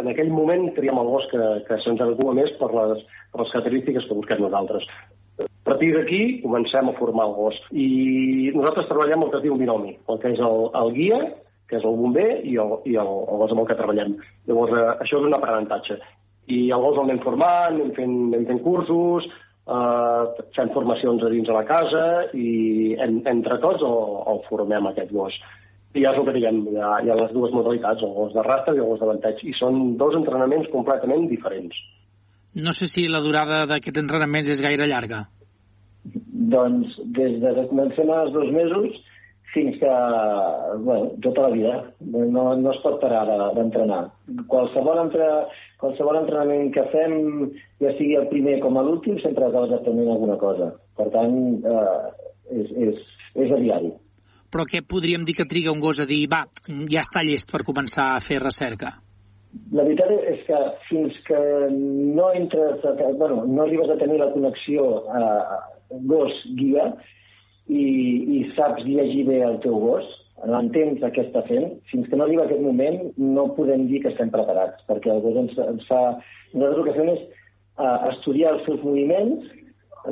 En 0.00 0.10
aquell 0.12 0.32
moment 0.32 0.68
triem 0.76 0.98
el 1.00 1.12
gos 1.12 1.26
que, 1.30 1.42
que 1.68 1.78
se'ns 1.84 2.02
adequa 2.02 2.34
més 2.36 2.52
per 2.60 2.70
les, 2.74 3.04
per 3.32 3.42
les 3.42 3.54
característiques 3.54 4.08
que 4.08 4.18
busquem 4.18 4.42
nosaltres. 4.44 4.88
A 5.38 5.48
partir 5.68 5.90
d'aquí 5.96 6.20
comencem 6.42 6.88
a 6.88 6.94
formar 6.96 7.26
el 7.28 7.34
gos. 7.36 7.56
I 7.72 8.52
nosaltres 8.54 8.86
treballem 8.90 9.24
el 9.26 9.32
que 9.32 9.40
es 9.40 9.46
diu 9.48 9.56
binomi, 9.58 9.96
el 10.08 10.20
que 10.22 10.32
és 10.36 10.42
el, 10.42 10.68
el 10.80 10.92
guia, 10.94 11.18
que 11.66 11.80
és 11.80 11.84
el 11.84 11.98
bomber, 11.98 12.28
i 12.46 12.54
el, 12.62 12.76
i 12.86 12.94
el, 13.02 13.10
el 13.26 13.42
gos 13.42 13.52
amb 13.52 13.64
el 13.64 13.68
que 13.70 13.78
treballem. 13.80 14.14
Llavors, 14.46 14.76
eh, 14.76 14.86
això 15.02 15.18
és 15.18 15.26
un 15.26 15.34
aprenentatge. 15.34 15.98
I 16.54 16.60
el 16.70 16.84
gos 16.86 17.00
el 17.00 17.08
anem 17.08 17.20
formant, 17.24 17.74
anem 17.74 17.90
fent, 17.96 18.16
anem 18.30 18.46
fent 18.52 18.62
cursos, 18.62 19.26
eh, 19.66 20.46
fem 20.56 20.72
formacions 20.74 21.26
a 21.26 21.32
dins 21.34 21.50
de 21.50 21.56
la 21.56 21.66
casa 21.68 22.04
i 22.32 22.94
en, 23.02 23.20
entre 23.26 23.58
tots 23.64 23.82
el, 23.82 24.02
el 24.32 24.42
formem, 24.48 24.90
aquest 24.92 25.12
gos. 25.12 25.38
I 25.96 26.02
ja 26.04 26.10
és 26.12 26.18
el 26.20 26.26
que 26.28 26.34
diguem, 26.36 26.58
hi 26.68 26.76
ha, 26.76 26.90
hi 27.02 27.08
ha 27.10 27.16
les 27.22 27.30
dues 27.32 27.52
modalitats, 27.56 28.02
el 28.04 28.12
gos 28.12 28.34
de 28.36 28.42
rastre 28.44 28.74
i 28.76 28.80
el 28.82 28.88
gos 28.90 29.00
de 29.00 29.06
venteig, 29.08 29.40
i 29.48 29.54
són 29.56 29.96
dos 29.96 30.14
entrenaments 30.18 30.68
completament 30.74 31.24
diferents. 31.30 31.78
No 32.56 32.72
sé 32.76 32.86
si 32.88 33.06
la 33.08 33.20
durada 33.24 33.64
d'aquests 33.70 34.02
entrenaments 34.04 34.48
és 34.52 34.60
gaire 34.64 34.86
llarga. 34.90 35.24
Doncs 36.56 36.94
des 37.16 37.40
de 37.42 37.52
que 37.56 37.66
comencem 37.72 38.10
als 38.12 38.32
dos 38.36 38.50
mesos 38.54 38.94
fins 39.54 39.76
que, 39.80 39.90
bueno, 40.84 41.10
tota 41.24 41.46
la 41.46 41.50
vida. 41.54 41.74
No, 42.12 42.44
no 42.60 42.70
es 42.74 42.78
pot 42.84 43.00
parar 43.00 43.24
de- 43.26 43.50
d'entrenar. 43.56 44.02
Qualsevol, 44.52 44.98
entre, 45.06 45.26
qualsevol 45.80 46.18
entrenament 46.20 46.72
que 46.74 46.84
fem, 46.92 47.14
ja 47.80 47.92
sigui 47.96 48.16
el 48.20 48.28
primer 48.28 48.58
com 48.60 48.76
a 48.76 48.82
l'últim, 48.84 49.16
sempre 49.24 49.46
acabes 49.48 49.72
aprenent 49.78 50.10
alguna 50.12 50.36
cosa. 50.36 50.72
Per 50.96 51.08
tant, 51.14 51.38
eh, 51.64 52.58
és, 52.60 52.70
és, 52.88 53.00
és 53.46 53.52
a 53.52 53.56
diari. 53.64 53.92
Però 54.50 54.66
què 54.68 54.82
podríem 54.86 55.24
dir 55.26 55.34
que 55.38 55.48
triga 55.48 55.74
un 55.74 55.82
gos 55.82 56.00
a 56.00 56.06
dir, 56.08 56.24
va, 56.30 56.44
ja 56.92 57.02
està 57.02 57.24
llest 57.26 57.50
per 57.52 57.64
començar 57.66 58.12
a 58.14 58.22
fer 58.24 58.40
recerca? 58.42 58.96
La 59.72 59.84
veritat 59.86 60.10
és 60.32 60.42
que 60.46 60.58
fins 60.88 61.16
que 61.26 61.40
no 61.72 62.28
entres, 62.36 62.84
a, 62.84 62.92
bueno, 63.16 63.44
no 63.48 63.64
arribes 63.64 63.90
a 63.90 63.98
tenir 64.00 64.18
la 64.20 64.30
connexió 64.34 64.84
eh, 65.06 65.58
gos-guia 66.10 66.90
i, 67.66 67.86
i 68.36 68.42
saps 68.56 68.84
llegir 68.84 69.24
bé 69.30 69.40
el 69.46 69.58
teu 69.64 69.78
gos, 69.82 70.06
l'entens 70.44 71.00
que 71.00 71.24
està 71.24 71.42
fent, 71.48 71.70
fins 71.90 72.08
que 72.10 72.18
no 72.18 72.26
arriba 72.26 72.44
aquest 72.44 72.62
moment 72.62 72.98
no 73.16 73.48
podem 73.56 73.86
dir 73.90 74.02
que 74.04 74.12
estem 74.12 74.30
preparats, 74.34 74.84
perquè 74.90 75.14
el 75.14 75.22
gos 75.24 75.40
ens, 75.44 75.56
ens 75.72 75.88
fa... 75.88 76.02
Nosaltres 76.52 76.82
el 76.82 76.86
que 76.86 76.98
fem 76.98 77.08
és 77.14 77.22
eh, 77.24 77.96
estudiar 78.12 78.52
els 78.54 78.66
seus 78.68 78.84
moviments, 78.84 79.48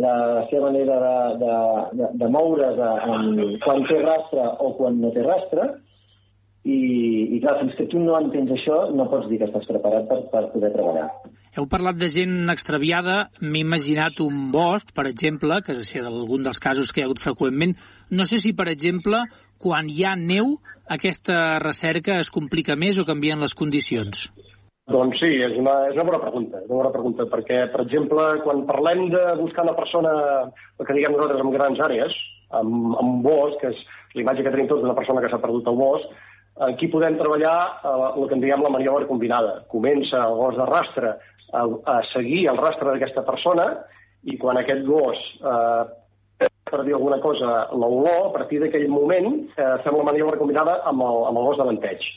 la 0.03 0.45
seva 0.51 0.71
manera 0.71 0.99
de, 1.03 1.15
de, 1.45 1.57
de, 2.01 2.11
de 2.21 2.29
moure's 2.33 2.81
en, 2.85 3.41
quan 3.65 3.85
té 3.89 4.01
rastre 4.03 4.47
o 4.65 4.75
quan 4.79 5.01
no 5.03 5.13
té 5.15 5.25
rastre, 5.27 5.69
i, 6.65 6.77
i 7.37 7.41
clar, 7.43 7.59
fins 7.61 7.75
que 7.77 7.87
tu 7.93 8.01
no 8.01 8.17
entens 8.17 8.55
això, 8.55 8.77
no 8.97 9.05
pots 9.13 9.29
dir 9.29 9.39
que 9.41 9.49
estàs 9.51 9.67
preparat 9.69 10.07
per, 10.09 10.21
per 10.33 10.45
poder 10.55 10.71
treballar. 10.73 11.11
Heu 11.55 11.67
parlat 11.71 11.99
de 12.01 12.09
gent 12.11 12.49
extraviada, 12.51 13.19
m'he 13.45 13.61
imaginat 13.61 14.23
un 14.25 14.49
bosc, 14.55 14.95
per 14.97 15.05
exemple, 15.11 15.61
que 15.67 15.77
és 15.77 15.93
algun 16.01 16.47
dels 16.47 16.63
casos 16.65 16.91
que 16.91 17.03
hi 17.03 17.05
ha 17.05 17.11
hagut 17.11 17.23
freqüentment. 17.23 17.77
No 18.11 18.25
sé 18.27 18.41
si, 18.43 18.55
per 18.57 18.71
exemple, 18.73 19.21
quan 19.61 19.93
hi 19.93 20.09
ha 20.09 20.17
neu, 20.17 20.57
aquesta 20.97 21.61
recerca 21.63 22.19
es 22.25 22.33
complica 22.33 22.81
més 22.81 22.99
o 22.99 23.07
canvien 23.09 23.45
les 23.45 23.55
condicions? 23.55 24.31
Doncs 24.93 25.17
sí, 25.17 25.31
és 25.41 25.55
una, 25.57 25.73
és 25.89 25.95
una 25.97 26.05
bona 26.11 26.21
pregunta, 26.21 26.59
és 26.61 26.69
una 26.69 26.83
bona 26.83 26.93
pregunta, 26.93 27.25
perquè, 27.33 27.63
per 27.73 27.81
exemple, 27.87 28.27
quan 28.45 28.67
parlem 28.69 29.07
de 29.15 29.23
buscar 29.39 29.65
una 29.65 29.77
persona, 29.79 30.13
el 30.77 30.85
que 30.85 30.97
diguem 30.97 31.17
nosaltres, 31.17 31.41
en 31.41 31.55
grans 31.55 31.81
àrees, 31.87 32.17
amb, 32.53 32.93
amb 32.93 33.09
un 33.15 33.23
bosc, 33.25 33.57
que 33.63 33.71
és 33.73 33.81
l'imatge 34.13 34.45
que 34.45 34.53
tenim 34.53 34.69
tots 34.69 34.85
d'una 34.85 34.97
persona 34.99 35.25
que 35.25 35.33
s'ha 35.33 35.41
perdut 35.41 35.73
al 35.73 35.81
bosc, 35.81 36.13
aquí 36.69 36.91
podem 36.93 37.17
treballar 37.17 37.57
eh, 37.65 37.95
el 38.11 38.29
que 38.29 38.37
en 38.37 38.45
diem 38.45 38.67
la 38.67 38.75
maniobra 38.77 39.09
combinada. 39.09 39.57
Comença 39.73 40.21
el 40.29 40.37
gos 40.43 40.61
de 40.61 40.69
rastre 40.69 41.17
a, 41.17 41.65
a 41.65 41.99
seguir 42.13 42.45
el 42.53 42.61
rastre 42.61 42.93
d'aquesta 42.93 43.25
persona 43.25 43.71
i 44.29 44.37
quan 44.41 44.61
aquest 44.61 44.85
gos 44.85 45.21
eh, 45.41 46.49
per 46.69 46.85
dir 46.85 46.93
alguna 46.93 47.23
cosa, 47.25 47.71
l'olor, 47.73 48.27
a 48.29 48.33
partir 48.37 48.61
d'aquell 48.61 48.91
moment 48.93 49.33
eh, 49.57 49.77
fem 49.85 49.97
la 49.97 50.11
maniobra 50.13 50.37
combinada 50.37 50.83
amb 50.93 51.09
el, 51.09 51.23
amb 51.31 51.41
el 51.41 51.49
gos 51.49 51.63
de 51.63 51.73
venteig. 51.73 52.11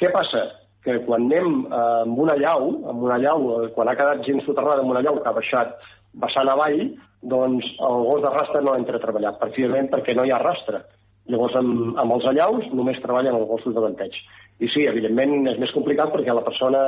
Què 0.00 0.16
passa? 0.16 0.48
Que 0.86 1.00
quan 1.06 1.26
anem 1.26 1.64
eh, 1.66 1.82
amb 2.06 2.24
una 2.24 2.36
llau, 2.38 2.70
amb 2.92 3.06
una 3.08 3.18
llau, 3.22 3.48
eh, 3.56 3.70
quan 3.74 3.90
ha 3.90 3.96
quedat 3.98 4.22
gent 4.26 4.44
soterrada 4.46 4.84
amb 4.84 4.94
una 4.94 5.02
llau 5.02 5.18
que 5.18 5.28
ha 5.28 5.34
baixat 5.36 5.74
vessant 6.22 6.48
avall, 6.48 6.82
doncs 7.26 7.66
el 7.88 8.04
gos 8.06 8.22
de 8.22 8.30
rastre 8.32 8.62
no 8.62 8.76
entra 8.78 9.00
a 9.00 9.02
treballar, 9.02 9.34
precisament 9.40 9.90
perquè 9.92 10.14
no 10.16 10.24
hi 10.24 10.32
ha 10.32 10.42
rastre. 10.42 10.84
Llavors, 11.26 11.56
amb, 11.58 11.96
amb 11.98 12.14
els 12.14 12.26
allaus 12.30 12.66
només 12.70 13.00
treballen 13.02 13.34
els 13.34 13.48
gossos 13.50 13.74
de 13.74 13.82
venteig. 13.82 14.14
I 14.62 14.68
sí, 14.72 14.84
evidentment 14.88 15.50
és 15.50 15.58
més 15.60 15.72
complicat 15.74 16.12
perquè 16.12 16.32
la 16.32 16.44
persona, 16.46 16.80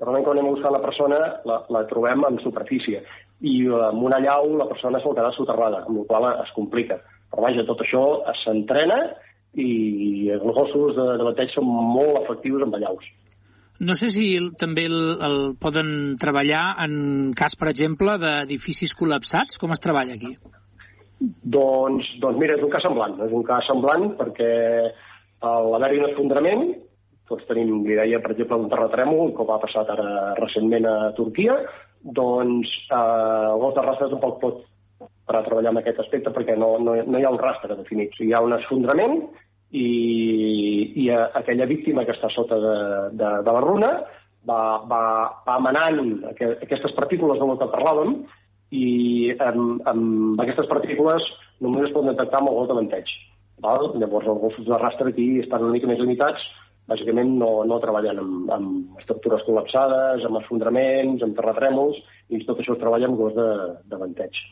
normalment 0.00 0.26
quan 0.26 0.36
anem 0.36 0.50
a 0.50 0.54
buscar 0.56 0.72
la 0.74 0.82
persona, 0.82 1.20
la, 1.48 1.60
la 1.72 1.84
trobem 1.88 2.26
en 2.28 2.40
superfície. 2.42 3.04
I 3.40 3.54
eh, 3.68 3.84
amb 3.92 4.02
una 4.08 4.18
llau 4.24 4.50
la 4.58 4.66
persona 4.68 5.00
sol 5.04 5.14
quedar 5.16 5.30
soterrada, 5.36 5.84
amb 5.86 6.02
la 6.02 6.08
qual 6.10 6.28
es 6.34 6.50
complica. 6.56 6.98
Però 7.30 7.46
vaja, 7.46 7.64
tot 7.68 7.80
això 7.84 8.02
s'entrena 8.42 8.98
i 9.56 10.28
els 10.34 10.44
gossos 10.44 10.98
de, 10.98 11.06
de 11.16 11.30
venteig 11.30 11.54
són 11.54 11.70
molt 11.70 12.20
efectius 12.24 12.66
amb 12.66 12.76
allaus. 12.76 13.06
No 13.80 13.94
sé 13.98 14.08
si 14.08 14.26
també 14.56 14.86
el, 14.88 15.00
el 15.20 15.38
poden 15.60 16.16
treballar 16.20 16.76
en 16.84 17.32
cas, 17.36 17.56
per 17.60 17.68
exemple, 17.72 18.16
d'edificis 18.22 18.94
col·lapsats. 18.96 19.60
Com 19.60 19.74
es 19.74 19.82
treballa 19.84 20.16
aquí? 20.16 20.32
Doncs, 21.20 22.08
doncs 22.22 22.40
mira, 22.40 22.56
és 22.56 22.64
un 22.64 22.72
cas 22.72 22.84
semblant. 22.86 23.18
És 23.26 23.32
un 23.36 23.44
cas 23.44 23.68
semblant 23.68 24.10
perquè 24.18 24.52
a 25.44 25.56
l'haver-hi 25.70 26.00
un 26.00 26.08
esfondrament, 26.10 26.64
tots 27.28 27.44
tenim 27.48 27.82
l'idea, 27.84 28.20
per 28.22 28.32
exemple, 28.32 28.60
d'un 28.60 28.72
terratrèmol, 28.72 29.34
com 29.36 29.50
ha 29.52 29.60
passat 29.62 29.90
ara 29.92 30.32
recentment 30.38 30.86
a 30.88 30.96
Turquia, 31.16 31.58
doncs 32.16 32.70
eh, 32.86 32.96
el 32.96 33.60
gos 33.60 33.74
de 33.76 33.84
rastre 33.84 34.10
tampoc 34.12 34.40
pot 34.42 34.64
per 35.26 35.34
a 35.36 35.42
treballar 35.42 35.72
en 35.74 35.80
aquest 35.80 35.98
aspecte 36.04 36.30
perquè 36.32 36.54
no, 36.56 36.76
no, 36.78 36.94
no 37.02 37.18
hi 37.18 37.26
ha 37.26 37.32
un 37.34 37.40
rastre 37.42 37.76
definit. 37.76 38.14
Sigui, 38.14 38.30
hi 38.30 38.36
ha 38.36 38.44
un 38.46 38.54
esfondrament 38.56 39.18
i, 39.72 39.88
i 41.02 41.08
a, 41.10 41.26
aquella 41.40 41.66
víctima 41.66 42.04
que 42.06 42.14
està 42.14 42.30
sota 42.32 42.58
de, 42.62 42.76
de, 43.18 43.30
de 43.46 43.54
la 43.56 43.62
runa 43.64 43.92
va, 44.46 44.60
va, 44.86 45.02
va 45.46 45.56
emanant 45.58 46.02
aqu 46.32 46.52
aquestes 46.66 46.94
partícules 46.98 47.40
de 47.40 47.48
què 47.48 47.70
parlàvem 47.72 48.20
i 48.76 48.86
amb, 49.42 49.82
amb 49.86 50.42
aquestes 50.42 50.68
partícules 50.70 51.24
només 51.62 51.86
es 51.86 51.94
poden 51.94 52.12
detectar 52.12 52.42
amb 52.42 52.52
el 52.52 52.60
gos. 52.60 53.10
Val? 53.64 53.90
Llavors 53.96 54.28
els 54.28 54.40
gossos 54.42 54.68
de 54.68 54.78
rastre 54.82 55.12
aquí 55.12 55.28
estan 55.40 55.64
una 55.64 55.74
mica 55.76 55.88
més 55.88 56.02
limitats, 56.02 56.44
bàsicament 56.90 57.32
no, 57.40 57.50
no 57.66 57.80
treballen 57.82 58.20
amb, 58.22 58.52
amb 58.52 59.00
estructures 59.00 59.46
col·lapsades, 59.46 60.26
amb 60.26 60.42
esfondraments, 60.42 61.24
amb 61.24 61.38
terratrèmols, 61.38 61.98
i 62.28 62.42
tot 62.44 62.60
això 62.60 62.76
es 62.76 62.82
treballa 62.82 63.10
amb 63.10 63.18
gos 63.22 63.34
de, 63.38 63.50
de. 63.96 64.44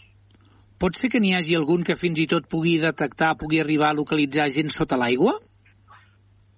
Pot 0.84 0.98
ser 1.00 1.08
que 1.08 1.20
n'hi 1.24 1.30
hagi 1.32 1.54
algun 1.56 1.84
que 1.88 1.94
fins 1.96 2.18
i 2.20 2.26
tot 2.28 2.44
pugui 2.52 2.74
detectar, 2.80 3.30
pugui 3.40 3.60
arribar 3.62 3.86
a 3.88 3.96
localitzar 3.96 4.50
gent 4.52 4.68
sota 4.74 4.98
l'aigua? 5.00 5.32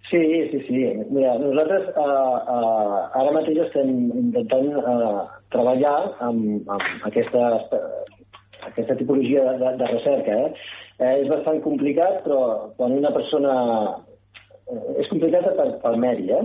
Sí, 0.08 0.22
sí, 0.50 0.62
sí. 0.66 0.80
Mira, 1.14 1.36
nosaltres 1.38 1.86
uh, 1.92 2.06
uh, 2.56 2.96
ara 3.20 3.34
mateix 3.36 3.60
estem 3.68 3.92
intentant 4.24 4.66
uh, 4.82 5.22
treballar 5.54 5.94
amb, 6.26 6.66
amb 6.74 7.06
aquesta, 7.06 7.44
aquesta 8.72 8.98
tipologia 8.98 9.46
de, 9.62 9.72
de 9.78 9.92
recerca. 9.94 10.40
Eh? 10.42 10.50
Eh, 10.98 11.14
és 11.22 11.30
bastant 11.30 11.62
complicat, 11.62 12.24
però 12.26 12.40
quan 12.80 12.98
una 12.98 13.14
persona... 13.14 13.54
Eh, 14.66 15.02
és 15.04 15.12
complicat 15.12 15.52
per, 15.54 15.68
pel 15.86 16.02
medi, 16.02 16.32
eh? 16.34 16.42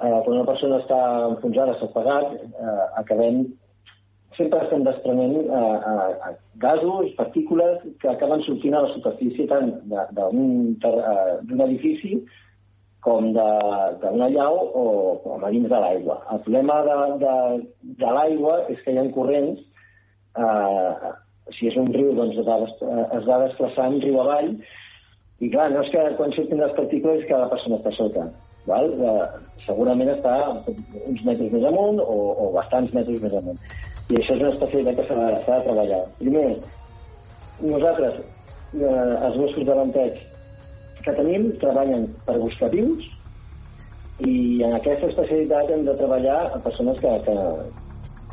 eh? 0.00 0.16
Quan 0.24 0.38
una 0.38 0.48
persona 0.48 0.80
està 0.80 1.02
enfonsada, 1.28 1.76
s'ha 1.76 1.92
apagat, 1.92 2.38
eh, 2.40 2.78
acabem 3.04 3.44
sempre 4.36 4.60
estem 4.64 4.84
desprenent 4.86 5.34
eh, 5.36 5.78
eh, 5.92 6.34
gasos, 6.62 7.10
partícules 7.18 7.82
que 8.00 8.08
acaben 8.08 8.44
sortint 8.46 8.74
a 8.74 8.84
la 8.86 8.92
superfície 8.94 9.48
tant 9.50 9.72
d'un 9.88 11.64
edifici 11.66 12.20
com 13.02 13.32
d'una 13.34 14.28
llau 14.30 14.60
o 14.78 14.84
com 15.24 15.42
a 15.44 15.50
dins 15.50 15.68
de 15.68 15.80
l'aigua. 15.84 16.20
El 16.30 16.44
problema 16.44 16.78
de, 16.86 16.98
de, 17.24 17.34
de 18.04 18.14
l'aigua 18.18 18.60
és 18.70 18.78
que 18.84 18.94
hi 18.94 19.00
ha 19.00 19.08
corrents, 19.16 19.58
eh, 20.38 21.10
si 21.56 21.68
és 21.72 21.76
un 21.80 21.90
riu, 21.92 22.12
doncs 22.14 22.38
es 22.38 22.46
va, 22.46 22.60
es 23.18 23.26
va 23.26 23.42
desplaçant 23.42 23.98
riu 24.04 24.20
avall, 24.22 24.54
i 25.42 25.50
clar, 25.50 25.72
no 25.72 25.82
és 25.82 25.90
que 25.90 26.02
quan 26.18 26.30
surtin 26.36 26.62
les 26.62 26.74
partícules 26.78 27.26
que 27.26 27.42
la 27.44 27.50
persona 27.50 27.80
està 27.80 27.90
sota. 27.98 28.28
Val? 28.68 28.92
Eh, 28.94 29.22
segurament 29.64 30.12
està 30.12 30.36
uns 30.54 31.24
metres 31.26 31.50
més 31.50 31.64
amunt 31.66 31.98
o, 32.02 32.18
o 32.44 32.52
bastants 32.54 32.94
metres 32.94 33.18
més 33.24 33.34
amunt. 33.40 33.58
I 34.12 34.18
això 34.20 34.34
és 34.36 34.42
una 34.42 34.52
especialitat 34.52 34.98
que 34.98 35.06
s'ha 35.08 35.56
de, 35.56 35.62
treballar. 35.64 36.02
Primer, 36.18 36.46
nosaltres, 37.62 38.20
eh, 38.76 39.14
els 39.28 39.38
gossos 39.40 39.64
de 39.68 39.76
venteig 39.78 40.20
que 41.02 41.14
tenim 41.16 41.48
treballen 41.62 42.06
per 42.26 42.36
buscar 42.42 42.68
vius 42.74 43.08
i 44.22 44.62
en 44.66 44.76
aquesta 44.76 45.08
especialitat 45.08 45.72
hem 45.72 45.86
de 45.88 45.96
treballar 45.98 46.38
a 46.44 46.60
persones 46.62 47.00
que, 47.00 47.12
que, 47.26 47.36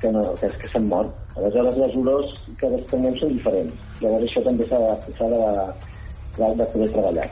que, 0.02 0.12
no, 0.14 0.24
que, 0.42 0.52
que 0.62 0.72
s'han 0.74 0.90
mort. 0.92 1.16
Aleshores, 1.40 1.78
les 1.80 2.00
olors 2.04 2.34
que 2.60 2.72
desprenem 2.76 3.16
són 3.18 3.36
diferents. 3.38 3.86
Llavors, 4.04 4.28
això 4.28 4.44
també 4.46 4.68
s'ha 4.68 4.82
de, 4.84 4.96
de, 5.18 5.44
de, 6.38 6.56
de 6.60 6.72
poder 6.76 6.90
treballar. 6.98 7.30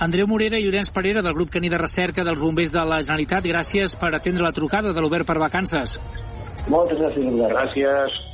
Andreu 0.00 0.28
Morera 0.28 0.60
i 0.60 0.64
Llorenç 0.64 0.92
Parera, 0.92 1.24
del 1.24 1.36
grup 1.36 1.50
Caní 1.52 1.68
de 1.72 1.80
Recerca 1.80 2.24
dels 2.24 2.40
Bombers 2.40 2.72
de 2.72 2.84
la 2.88 3.00
Generalitat, 3.04 3.48
gràcies 3.48 3.96
per 4.00 4.14
atendre 4.16 4.46
la 4.46 4.56
trucada 4.56 4.94
de 4.96 5.02
l'Obert 5.02 5.28
per 5.28 5.40
Vacances. 5.40 5.98
Moltes 6.68 6.98
gràcies. 6.98 7.40
Gràcies. 7.40 8.29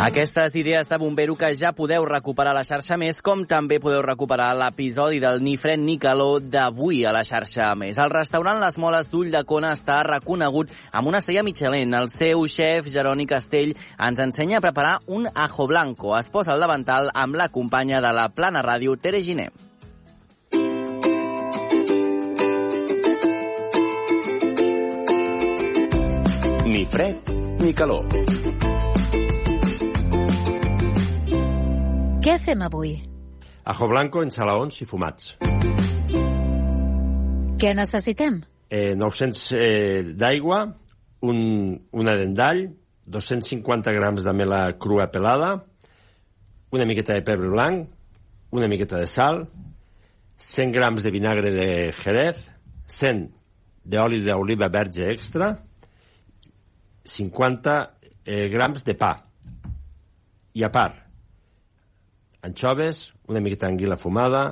Aquestes 0.00 0.54
idees 0.54 0.88
de 0.88 0.96
bombero 0.96 1.34
que 1.36 1.50
ja 1.52 1.74
podeu 1.76 2.06
recuperar 2.08 2.54
a 2.54 2.56
la 2.56 2.62
xarxa 2.64 2.96
Més, 2.96 3.18
com 3.20 3.42
també 3.44 3.76
podeu 3.84 4.00
recuperar 4.00 4.54
l'episodi 4.56 5.20
del 5.20 5.42
Ni 5.44 5.58
fred 5.60 5.76
ni 5.82 5.98
calor 6.00 6.40
d'avui 6.40 7.02
a 7.04 7.12
la 7.12 7.20
xarxa 7.20 7.74
Més. 7.76 8.00
El 8.00 8.08
restaurant 8.08 8.62
Les 8.64 8.78
Moles 8.80 9.10
d'Ull 9.12 9.28
de 9.28 9.44
Cona 9.44 9.74
està 9.76 9.98
reconegut 10.08 10.72
amb 10.90 11.12
una 11.12 11.20
estrella 11.20 11.44
Michelin. 11.44 11.92
El 11.92 12.08
seu 12.08 12.46
xef, 12.48 12.88
Jeroni 12.88 13.28
Castell, 13.28 13.76
ens 14.00 14.24
ensenya 14.24 14.62
a 14.62 14.64
preparar 14.64 14.96
un 15.06 15.28
ajo 15.34 15.68
blanco. 15.68 16.16
Es 16.16 16.32
posa 16.32 16.56
al 16.56 16.64
davantal 16.64 17.12
amb 17.12 17.36
la 17.36 17.50
companya 17.52 18.00
de 18.00 18.16
la 18.16 18.30
Plana 18.32 18.64
Ràdio, 18.64 18.96
Tere 18.96 19.20
Giner. 19.20 19.50
Ni 26.64 26.86
fred 26.88 27.36
ni 27.60 27.74
calor. 27.74 28.39
Què 32.20 32.34
fem 32.36 32.60
avui? 32.60 32.98
Ajo 33.64 33.86
blanco 33.88 34.20
en 34.20 34.28
salaons 34.28 34.82
i 34.84 34.86
fumats. 34.88 35.30
Què 37.62 37.70
necessitem? 37.78 38.42
Eh, 38.68 38.92
900 39.00 39.46
eh, 39.56 40.02
d'aigua, 40.20 40.58
un, 41.24 41.40
una 41.96 42.18
dent 42.20 42.36
d'all, 42.36 42.60
250 43.16 43.96
grams 43.96 44.28
de 44.28 44.36
mela 44.36 44.60
crua 44.76 45.08
pelada, 45.08 45.48
una 46.76 46.84
miqueta 46.92 47.16
de 47.16 47.24
pebre 47.24 47.48
blanc, 47.56 47.88
una 48.52 48.68
miqueta 48.68 49.00
de 49.00 49.08
sal, 49.08 49.46
100 50.44 50.76
grams 50.76 51.08
de 51.08 51.16
vinagre 51.16 51.56
de 51.56 51.68
jerez, 52.04 52.44
100 53.00 53.30
d'oli 53.88 54.20
d'oliva 54.28 54.68
verge 54.68 55.08
extra, 55.08 55.54
50 57.16 57.82
eh, 58.26 58.48
grams 58.52 58.84
de 58.84 59.00
pa. 59.06 59.14
I 60.52 60.68
a 60.68 60.68
part, 60.74 61.06
anchoves, 62.42 63.10
una 63.28 63.40
miqueta 63.40 63.68
d'anguila 63.68 63.98
fumada, 64.00 64.44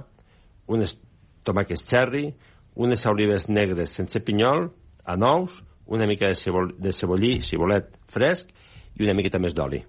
unes 0.68 0.96
tomàquets 1.48 1.84
cherry, 1.88 2.28
unes 2.76 3.06
olives 3.10 3.48
negres 3.48 3.96
sense 3.96 4.20
pinyol, 4.24 4.68
a 5.04 5.16
nous, 5.16 5.62
una 5.86 6.06
mica 6.06 6.28
de, 6.28 6.36
cebol, 6.36 6.74
de 6.78 6.92
cebollí, 6.92 7.38
cibolet 7.40 7.94
fresc 8.12 8.52
i 8.98 9.08
una 9.08 9.16
miqueta 9.16 9.40
més 9.40 9.56
d'oli. 9.56 9.84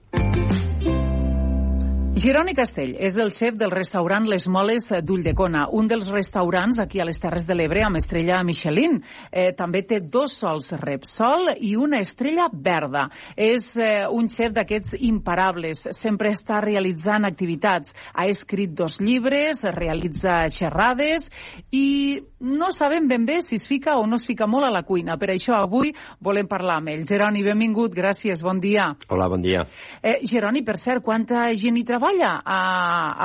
Jeroni 2.19 2.51
Castell 2.51 2.97
és 2.99 3.15
el 3.15 3.29
xef 3.31 3.55
del 3.55 3.71
restaurant 3.71 4.25
Les 4.27 4.43
Moles 4.51 4.89
d'Ulldecona, 5.07 5.69
un 5.71 5.87
dels 5.87 6.09
restaurants 6.11 6.81
aquí 6.83 6.99
a 6.99 7.05
les 7.07 7.19
Terres 7.21 7.45
de 7.47 7.55
l'Ebre 7.55 7.85
amb 7.85 7.95
estrella 7.95 8.41
Michelin. 8.43 8.97
Eh, 9.31 9.53
també 9.55 9.85
té 9.87 10.01
dos 10.03 10.33
sols 10.41 10.73
Repsol 10.81 11.53
i 11.63 11.77
una 11.79 12.01
estrella 12.03 12.49
verda. 12.51 13.05
És 13.39 13.69
eh, 13.79 14.03
un 14.11 14.27
xef 14.27 14.51
d'aquests 14.57 14.97
imparables, 14.99 15.85
sempre 15.95 16.33
està 16.35 16.59
realitzant 16.65 17.23
activitats. 17.29 17.95
Ha 18.11 18.27
escrit 18.27 18.73
dos 18.75 18.99
llibres, 18.99 19.63
realitza 19.77 20.41
xerrades 20.51 21.29
i 21.71 22.19
no 22.39 22.73
sabem 22.75 23.07
ben 23.07 23.23
bé 23.27 23.39
si 23.45 23.55
es 23.61 23.67
fica 23.67 23.95
o 23.95 24.03
no 24.07 24.19
es 24.19 24.27
fica 24.27 24.47
molt 24.47 24.67
a 24.67 24.73
la 24.75 24.83
cuina. 24.83 25.15
Per 25.15 25.31
això 25.37 25.55
avui 25.55 25.93
volem 26.19 26.51
parlar 26.51 26.81
amb 26.81 26.91
ell. 26.97 27.07
Jeroni, 27.07 27.47
benvingut, 27.47 27.95
gràcies, 27.95 28.43
bon 28.43 28.59
dia. 28.59 28.91
Hola, 29.07 29.31
bon 29.31 29.45
dia. 29.45 29.63
Eh, 30.03 30.19
Jeroni, 30.27 30.65
per 30.67 30.75
cert, 30.81 31.05
quanta 31.05 31.47
gent 31.55 31.79
hi 31.79 31.87
treballa 31.87 32.08
a, 32.23 32.59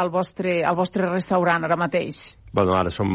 al, 0.01 0.11
vostre, 0.11 0.63
al 0.65 0.77
vostre 0.77 1.09
restaurant 1.09 1.65
ara 1.65 1.79
mateix? 1.81 2.37
Bueno, 2.53 2.77
ara 2.77 2.91
som 2.95 3.11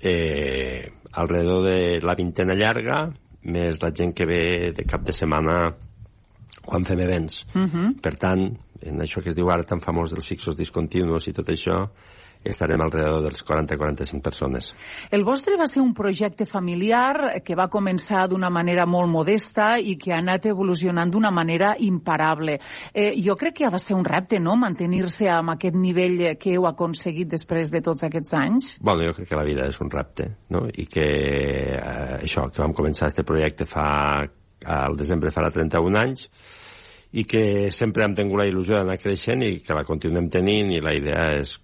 eh, 0.00 0.90
alrededor 1.12 1.64
de 1.66 2.00
la 2.02 2.16
vintena 2.18 2.56
llarga, 2.58 3.04
més 3.42 3.80
la 3.82 3.92
gent 3.94 4.14
que 4.14 4.26
ve 4.26 4.72
de 4.76 4.84
cap 4.88 5.04
de 5.06 5.14
setmana 5.14 5.74
quan 6.62 6.84
fem 6.84 7.00
events. 7.00 7.44
Uh 7.54 7.66
-huh. 7.66 8.00
Per 8.00 8.16
tant, 8.16 8.56
en 8.82 8.98
això 8.98 9.22
que 9.22 9.30
es 9.30 9.34
diu 9.34 9.50
ara 9.50 9.64
tan 9.64 9.80
famós 9.80 10.10
dels 10.10 10.26
fixos 10.26 10.56
discontinus 10.56 11.28
i 11.28 11.32
tot 11.32 11.48
això, 11.48 11.88
estarem 12.44 12.80
alrededor 12.80 13.22
dels 13.26 13.44
40-45 13.46 14.22
persones. 14.22 14.70
El 15.10 15.24
vostre 15.24 15.56
va 15.60 15.66
ser 15.70 15.82
un 15.82 15.92
projecte 15.94 16.46
familiar 16.46 17.42
que 17.44 17.56
va 17.58 17.68
començar 17.72 18.26
d'una 18.30 18.50
manera 18.50 18.86
molt 18.86 19.10
modesta 19.10 19.76
i 19.78 19.96
que 20.00 20.12
ha 20.12 20.20
anat 20.22 20.48
evolucionant 20.50 21.12
d'una 21.12 21.30
manera 21.30 21.74
imparable. 21.78 22.58
Eh, 22.92 23.12
jo 23.22 23.36
crec 23.38 23.60
que 23.60 23.66
ha 23.66 23.72
de 23.74 23.80
ser 23.82 23.96
un 23.96 24.04
repte, 24.04 24.40
no?, 24.40 24.56
mantenir-se 24.56 25.28
amb 25.30 25.54
aquest 25.54 25.78
nivell 25.78 26.36
que 26.40 26.56
heu 26.56 26.66
aconseguit 26.68 27.30
després 27.30 27.70
de 27.72 27.82
tots 27.84 28.04
aquests 28.06 28.34
anys. 28.38 28.76
Bueno, 28.80 29.06
jo 29.06 29.16
crec 29.16 29.30
que 29.30 29.38
la 29.38 29.46
vida 29.46 29.68
és 29.70 29.80
un 29.80 29.90
repte, 29.92 30.28
no?, 30.50 30.66
i 30.72 30.86
que 30.90 31.08
eh, 31.76 32.22
això, 32.22 32.48
que 32.50 32.62
vam 32.62 32.74
començar 32.76 33.10
este 33.10 33.26
projecte 33.26 33.66
fa 33.68 33.88
al 34.64 34.96
desembre 34.96 35.32
farà 35.34 35.50
31 35.50 35.98
anys 35.98 36.28
i 37.12 37.24
que 37.28 37.70
sempre 37.74 38.06
hem 38.06 38.14
tingut 38.16 38.40
la 38.40 38.48
il·lusió 38.48 38.78
d'anar 38.78 38.96
creixent 39.00 39.42
i 39.44 39.58
que 39.64 39.76
la 39.76 39.84
continuem 39.84 40.30
tenint 40.32 40.72
i 40.72 40.80
la 40.80 40.94
idea 40.96 41.26
és 41.40 41.58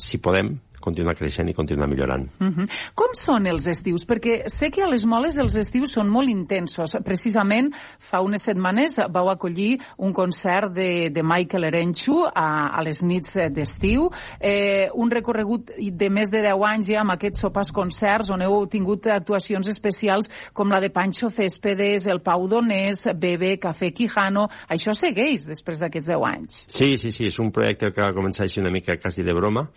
si 0.00 0.18
podem, 0.18 0.56
continuar 0.80 1.14
creixent 1.14 1.50
i 1.50 1.54
continuar 1.54 1.88
millorant. 1.88 2.26
Uh 2.40 2.48
-huh. 2.48 2.66
Com 2.94 3.12
són 3.12 3.46
els 3.46 3.68
estius? 3.68 4.06
Perquè 4.06 4.48
sé 4.48 4.70
que 4.70 4.82
a 4.82 4.88
les 4.88 5.04
moles 5.04 5.38
els 5.38 5.54
estius 5.56 5.92
són 5.92 6.08
molt 6.08 6.28
intensos. 6.28 6.96
Precisament 7.04 7.72
fa 7.98 8.20
unes 8.20 8.42
setmanes 8.42 8.96
vau 9.12 9.28
acollir 9.28 9.78
un 9.98 10.12
concert 10.12 10.72
de, 10.72 11.10
de 11.10 11.22
Michael 11.22 11.64
Erenchu 11.64 12.24
a, 12.34 12.76
a 12.78 12.82
les 12.82 13.02
nits 13.02 13.36
d'estiu, 13.50 14.10
eh, 14.40 14.88
un 14.94 15.10
recorregut 15.10 15.70
de 15.78 16.10
més 16.10 16.30
de 16.30 16.40
10 16.42 16.64
anys 16.64 16.86
ja 16.86 17.00
amb 17.00 17.10
aquests 17.10 17.40
sopars 17.40 17.72
concerts 17.72 18.30
on 18.30 18.42
heu 18.42 18.66
tingut 18.66 19.06
actuacions 19.06 19.68
especials 19.68 20.28
com 20.52 20.68
la 20.68 20.80
de 20.80 20.90
Pancho 20.90 21.28
Céspedes, 21.28 22.06
el 22.06 22.20
Pau 22.20 22.48
Donés, 22.48 23.06
Bebe, 23.14 23.58
Café 23.58 23.92
Quijano... 23.92 24.48
Això 24.70 24.92
segueix 24.92 25.46
després 25.46 25.80
d'aquests 25.80 26.08
10 26.08 26.22
anys. 26.22 26.64
Sí, 26.68 26.96
sí, 26.96 27.10
sí, 27.10 27.26
és 27.26 27.38
un 27.38 27.50
projecte 27.50 27.92
que 27.92 28.02
va 28.02 28.14
començar 28.14 28.44
així 28.44 28.60
una 28.60 28.70
mica 28.70 28.96
quasi 28.96 29.22
de 29.22 29.32
broma, 29.32 29.68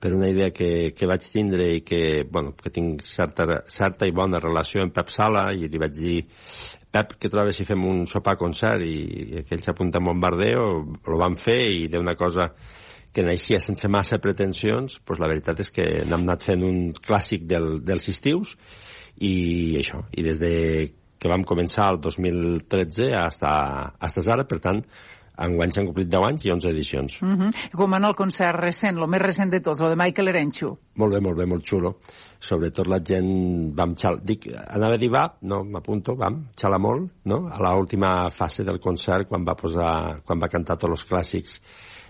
per 0.00 0.12
una 0.14 0.28
idea 0.30 0.52
que, 0.54 0.92
que 0.94 1.08
vaig 1.10 1.26
tindre 1.32 1.66
i 1.76 1.80
que, 1.86 2.24
bueno, 2.30 2.54
que 2.56 2.70
tinc 2.70 3.02
certa, 3.06 3.62
certa 3.70 4.06
i 4.06 4.14
bona 4.14 4.40
relació 4.42 4.82
amb 4.84 4.94
Pep 4.94 5.10
Sala 5.10 5.48
i 5.52 5.68
li 5.68 5.80
vaig 5.82 5.94
dir 5.96 6.18
Pep, 6.90 7.16
que 7.20 7.30
trobes 7.32 7.58
si 7.58 7.66
fem 7.68 7.82
un 7.84 8.04
sopar-concert 8.08 8.84
i, 8.86 8.98
i 9.34 9.40
aquell 9.42 9.64
s'apunta 9.64 10.00
en 10.00 10.06
Bombardeo, 10.08 10.68
ho 10.86 11.18
van 11.20 11.36
fer 11.36 11.60
i 11.74 11.88
d'una 11.92 12.14
cosa 12.16 12.48
que 13.12 13.24
naixia 13.24 13.58
sense 13.60 13.88
massa 13.90 14.20
pretensions, 14.22 15.00
doncs 15.02 15.20
la 15.20 15.28
veritat 15.30 15.60
és 15.64 15.72
que 15.74 15.88
n'hem 16.04 16.22
anat 16.22 16.46
fent 16.46 16.62
un 16.64 16.80
clàssic 16.94 17.44
del, 17.50 17.78
dels 17.84 18.08
estius 18.12 18.54
i 19.18 19.76
això, 19.80 20.04
i 20.14 20.24
des 20.24 20.38
de 20.38 20.54
que 21.18 21.30
vam 21.30 21.42
començar 21.42 21.88
el 21.92 22.00
2013 22.00 23.10
hasta, 23.18 23.50
hasta 23.98 24.22
ara, 24.30 24.44
per 24.46 24.60
tant, 24.62 24.84
enguany 25.46 25.72
s'han 25.74 25.88
complit 25.88 26.08
10 26.10 26.26
anys 26.28 26.46
i 26.46 26.52
11 26.54 26.70
edicions. 26.70 27.18
Uh 27.22 27.28
-huh. 27.28 27.50
Com 27.72 27.94
en 27.94 28.04
el 28.04 28.14
concert 28.14 28.58
recent, 28.60 28.98
el 28.98 29.08
més 29.08 29.22
recent 29.22 29.50
de 29.50 29.60
tots, 29.60 29.80
el 29.80 29.90
de 29.90 29.96
Michael 29.96 30.28
Erenchu. 30.28 30.76
Molt 30.96 31.14
bé, 31.14 31.20
molt 31.20 31.38
bé, 31.38 31.46
molt 31.46 31.64
xulo. 31.64 31.96
Sobretot 32.38 32.86
la 32.86 33.00
gent 33.00 33.74
vam 33.74 33.94
xal... 33.96 34.20
Dic, 34.22 34.48
anava 34.68 34.94
a 34.94 34.98
dir 34.98 35.10
va, 35.10 35.34
no, 35.42 35.64
m'apunto, 35.64 36.14
vam 36.16 36.48
xalar 36.56 36.78
molt, 36.80 37.10
no? 37.24 37.48
A 37.50 37.74
l'última 37.74 38.30
fase 38.30 38.64
del 38.64 38.80
concert, 38.80 39.28
quan 39.28 39.44
va 39.44 39.54
posar, 39.54 40.22
quan 40.24 40.38
va 40.38 40.48
cantar 40.48 40.76
tots 40.76 40.90
els 40.90 41.06
clàssics 41.08 41.60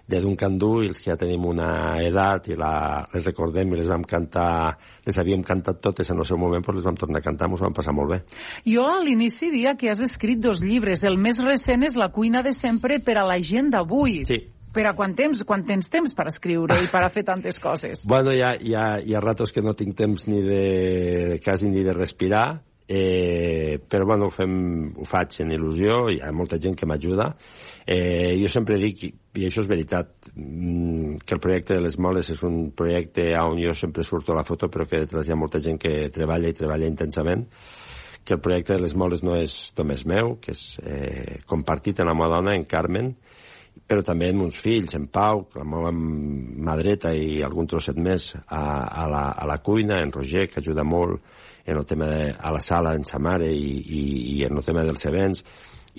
de 0.09 0.21
Duncan 0.25 0.57
Du 0.59 0.79
i 0.83 0.89
els 0.89 0.99
que 1.03 1.11
ja 1.11 1.19
tenim 1.21 1.45
una 1.47 2.01
edat 2.01 2.49
i 2.49 2.57
la, 2.57 3.05
les 3.13 3.27
recordem 3.29 3.75
i 3.75 3.79
les 3.79 3.89
vam 3.91 4.07
cantar, 4.09 4.79
les 5.05 5.19
havíem 5.21 5.45
cantat 5.45 5.83
totes 5.85 6.09
en 6.11 6.23
el 6.23 6.27
seu 6.29 6.41
moment, 6.41 6.65
però 6.65 6.79
les 6.79 6.87
vam 6.87 6.97
tornar 6.97 7.21
a 7.21 7.27
cantar, 7.27 7.51
ens 7.53 7.65
vam 7.65 7.77
passar 7.77 7.93
molt 7.97 8.15
bé. 8.15 8.21
Jo 8.65 8.87
a 8.89 8.99
l'inici 9.05 9.53
dia 9.53 9.77
que 9.77 9.91
has 9.93 10.01
escrit 10.01 10.41
dos 10.41 10.63
llibres. 10.65 11.05
El 11.05 11.21
més 11.21 11.43
recent 11.45 11.85
és 11.85 11.99
La 11.99 12.09
cuina 12.15 12.43
de 12.43 12.55
sempre 12.57 13.03
per 13.05 13.19
a 13.21 13.27
la 13.29 13.37
gent 13.45 13.69
d'avui. 13.75 14.23
Sí. 14.29 14.41
Per 14.73 14.85
a 14.85 14.95
quant 14.97 15.15
temps, 15.17 15.41
quan 15.49 15.65
tens 15.67 15.89
temps 15.91 16.13
per 16.15 16.29
escriure 16.29 16.77
i 16.81 16.89
per 16.93 17.01
a 17.03 17.09
fer 17.13 17.25
tantes 17.29 17.61
coses? 17.61 18.05
Bueno, 18.13 18.33
hi 18.33 18.41
ha, 18.45 18.55
hi, 18.57 18.75
ha, 18.77 18.89
hi 19.05 19.15
ha 19.17 19.23
ratos 19.25 19.53
que 19.53 19.65
no 19.65 19.75
tinc 19.77 19.97
temps 19.97 20.29
ni 20.29 20.41
de, 20.45 21.41
quasi 21.45 21.69
ni 21.69 21.85
de 21.85 21.97
respirar, 21.97 22.61
eh, 22.89 23.79
però 23.87 24.07
bueno, 24.07 24.27
ho, 24.27 24.33
fem, 24.33 24.95
ho 24.97 25.05
faig 25.05 25.43
en 25.45 25.53
il·lusió, 25.53 26.07
hi 26.09 26.23
ha 26.25 26.31
molta 26.33 26.57
gent 26.57 26.75
que 26.75 26.87
m'ajuda. 26.89 27.35
Eh, 27.85 28.33
jo 28.41 28.49
sempre 28.49 28.79
dic, 28.81 29.03
i 29.37 29.45
això 29.45 29.61
és 29.61 29.69
veritat, 29.69 30.31
mm, 30.33 31.21
que 31.21 31.37
el 31.37 31.43
projecte 31.45 31.77
de 31.77 31.85
les 31.85 31.99
moles 32.01 32.31
és 32.33 32.41
un 32.49 32.71
projecte 32.73 33.27
on 33.43 33.61
jo 33.61 33.75
sempre 33.77 34.07
surto 34.09 34.33
a 34.33 34.39
la 34.41 34.47
foto, 34.49 34.71
però 34.73 34.89
que 34.89 35.03
detrás 35.05 35.29
hi 35.29 35.35
ha 35.35 35.37
molta 35.37 35.61
gent 35.61 35.77
que 35.83 36.09
treballa 36.15 36.49
i 36.49 36.57
treballa 36.57 36.89
intensament, 36.89 37.45
que 38.25 38.35
el 38.35 38.41
projecte 38.41 38.75
de 38.75 38.81
les 38.81 38.95
moles 38.97 39.23
no 39.23 39.37
és 39.37 39.75
només 39.77 40.07
meu, 40.09 40.39
que 40.41 40.57
és 40.57 40.63
eh, 40.81 41.41
compartit 41.49 42.01
amb 42.01 42.09
la 42.09 42.17
meva 42.17 42.31
dona, 42.39 42.57
en 42.57 42.65
Carmen, 42.65 43.13
però 43.89 44.01
també 44.05 44.31
amb 44.33 44.47
uns 44.47 44.63
fills, 44.65 44.97
en 44.97 45.07
Pau, 45.13 45.45
la 45.55 45.65
meva 45.65 45.93
mà 45.93 46.77
dreta 46.81 47.13
i 47.13 47.43
algun 47.45 47.69
trosset 47.69 48.01
més 48.01 48.33
a, 48.47 48.63
a, 49.05 49.05
la, 49.13 49.23
a 49.37 49.45
la 49.49 49.59
cuina, 49.61 50.01
en 50.01 50.13
Roger, 50.13 50.49
que 50.49 50.61
ajuda 50.65 50.85
molt 50.89 51.21
en 51.69 51.77
el 51.77 51.85
tema 51.87 52.07
de, 52.09 52.31
a 52.33 52.51
la 52.51 52.61
sala, 52.65 52.95
en 52.97 53.05
sa 53.05 53.21
mare 53.21 53.51
i, 53.53 53.73
i, 53.77 54.03
i 54.39 54.45
en 54.47 54.57
el 54.57 54.65
tema 54.65 54.87
dels 54.89 55.05
events, 55.05 55.45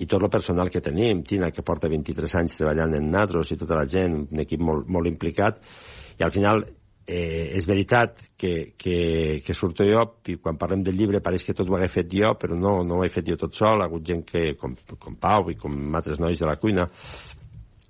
i 0.02 0.08
tot 0.10 0.24
el 0.24 0.32
personal 0.34 0.72
que 0.74 0.82
tenim, 0.82 1.22
Tina, 1.28 1.52
que 1.54 1.66
porta 1.66 1.92
23 1.92 2.36
anys 2.42 2.58
treballant 2.58 2.96
en 2.98 3.10
Natros, 3.14 3.52
i 3.54 3.58
tota 3.60 3.78
la 3.78 3.86
gent, 3.90 4.16
un 4.32 4.42
equip 4.42 4.64
molt, 4.66 4.90
molt 4.90 5.10
implicat, 5.12 5.60
i 6.18 6.26
al 6.26 6.34
final 6.34 6.64
eh, 6.66 7.52
és 7.60 7.68
veritat 7.70 8.18
que, 8.38 8.54
que, 8.78 8.98
que 9.46 9.58
surto 9.58 9.86
jo, 9.86 10.06
i 10.26 10.40
quan 10.42 10.58
parlem 10.58 10.88
del 10.88 10.98
llibre 10.98 11.22
pareix 11.22 11.46
que 11.46 11.54
tot 11.58 11.70
ho 11.70 11.78
hagué 11.78 11.92
fet 11.94 12.10
jo, 12.18 12.34
però 12.42 12.58
no, 12.58 12.80
no 12.88 12.98
ho 12.98 13.06
he 13.06 13.12
fet 13.14 13.30
jo 13.30 13.38
tot 13.38 13.54
sol, 13.58 13.84
ha 13.84 13.90
hagut 13.92 14.08
gent 14.10 14.26
que, 14.26 14.54
com, 14.58 14.74
com 14.98 15.22
Pau 15.22 15.54
i 15.54 15.58
com 15.60 15.78
altres 16.02 16.22
nois 16.22 16.42
de 16.42 16.50
la 16.50 16.58
cuina, 16.62 16.90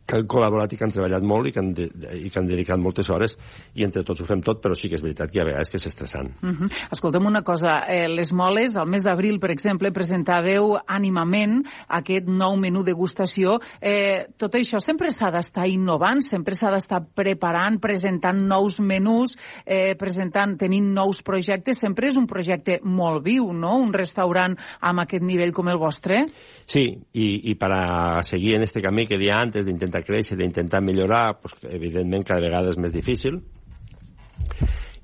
que 0.09 0.17
han 0.17 0.27
col·laborat 0.29 0.73
i 0.73 0.79
que 0.79 0.87
han 0.87 0.93
treballat 0.93 1.25
molt 1.25 1.49
i 1.49 1.53
que 1.53 1.61
han, 1.61 1.71
de, 1.77 1.87
i 2.17 2.31
que 2.31 2.41
han 2.41 2.49
dedicat 2.49 2.81
moltes 2.81 3.09
hores 3.13 3.35
i 3.77 3.85
entre 3.85 4.03
tots 4.07 4.23
ho 4.23 4.27
fem 4.27 4.41
tot, 4.45 4.61
però 4.63 4.75
sí 4.77 4.89
que 4.89 4.97
és 4.97 5.03
veritat 5.05 5.31
que 5.31 5.39
hi 5.39 5.43
ha 5.43 5.47
vegades 5.47 5.69
que 5.69 5.77
és 5.77 5.85
estressant. 5.89 6.31
Uh 6.41 6.49
-huh. 6.49 6.69
Escolta'm 6.91 7.25
una 7.25 7.41
cosa, 7.41 7.79
eh, 7.87 8.07
les 8.07 8.33
moles, 8.33 8.75
al 8.75 8.87
mes 8.87 9.03
d'abril, 9.03 9.39
per 9.39 9.51
exemple, 9.51 9.91
presentàveu 9.91 10.77
ànimament 10.87 11.63
aquest 11.87 12.27
nou 12.27 12.55
menú 12.57 12.83
degustació. 12.83 13.59
Eh, 13.81 14.27
tot 14.37 14.53
això 14.53 14.79
sempre 14.79 15.11
s'ha 15.11 15.31
d'estar 15.31 15.67
innovant, 15.67 16.21
sempre 16.21 16.55
s'ha 16.55 16.71
d'estar 16.71 17.05
preparant, 17.13 17.79
presentant 17.79 18.37
nous 18.47 18.79
menús, 18.79 19.37
eh, 19.65 19.95
presentant, 19.95 20.57
tenint 20.57 20.93
nous 20.93 21.21
projectes. 21.21 21.77
Sempre 21.79 22.07
és 22.07 22.17
un 22.17 22.25
projecte 22.25 22.79
molt 22.83 23.23
viu, 23.23 23.53
no?, 23.53 23.77
un 23.77 23.93
restaurant 23.93 24.57
amb 24.81 24.99
aquest 24.99 25.23
nivell 25.23 25.51
com 25.51 25.67
el 25.67 25.77
vostre. 25.77 26.25
Sí, 26.65 26.97
i, 27.13 27.51
i 27.51 27.55
per 27.55 27.71
a 27.71 28.23
seguir 28.23 28.55
en 28.55 28.63
este 28.63 28.81
camí 28.81 29.05
que 29.05 29.17
dia 29.17 29.37
antes 29.39 29.65
d'intentar 29.65 29.98
créixer, 30.05 30.37
d'intentar 30.39 30.81
millorar, 30.83 31.39
pues, 31.41 31.55
evidentment 31.69 32.25
cada 32.27 32.43
vegada 32.45 32.73
és 32.73 32.79
més 32.81 32.95
difícil 32.95 33.41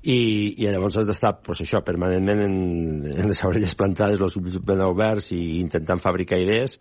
i, 0.06 0.54
i 0.62 0.68
llavors 0.70 1.00
has 1.00 1.08
d'estar 1.08 1.32
pues, 1.42 1.60
això 1.64 1.80
permanentment 1.84 2.42
en, 2.44 2.58
en 3.10 3.26
les 3.26 3.42
orelles 3.46 3.74
plantades, 3.78 4.20
els 4.22 4.36
ulls 4.38 4.60
ben 4.62 4.82
oberts 4.86 5.32
i 5.34 5.40
intentant 5.58 6.02
fabricar 6.02 6.38
idees. 6.38 6.76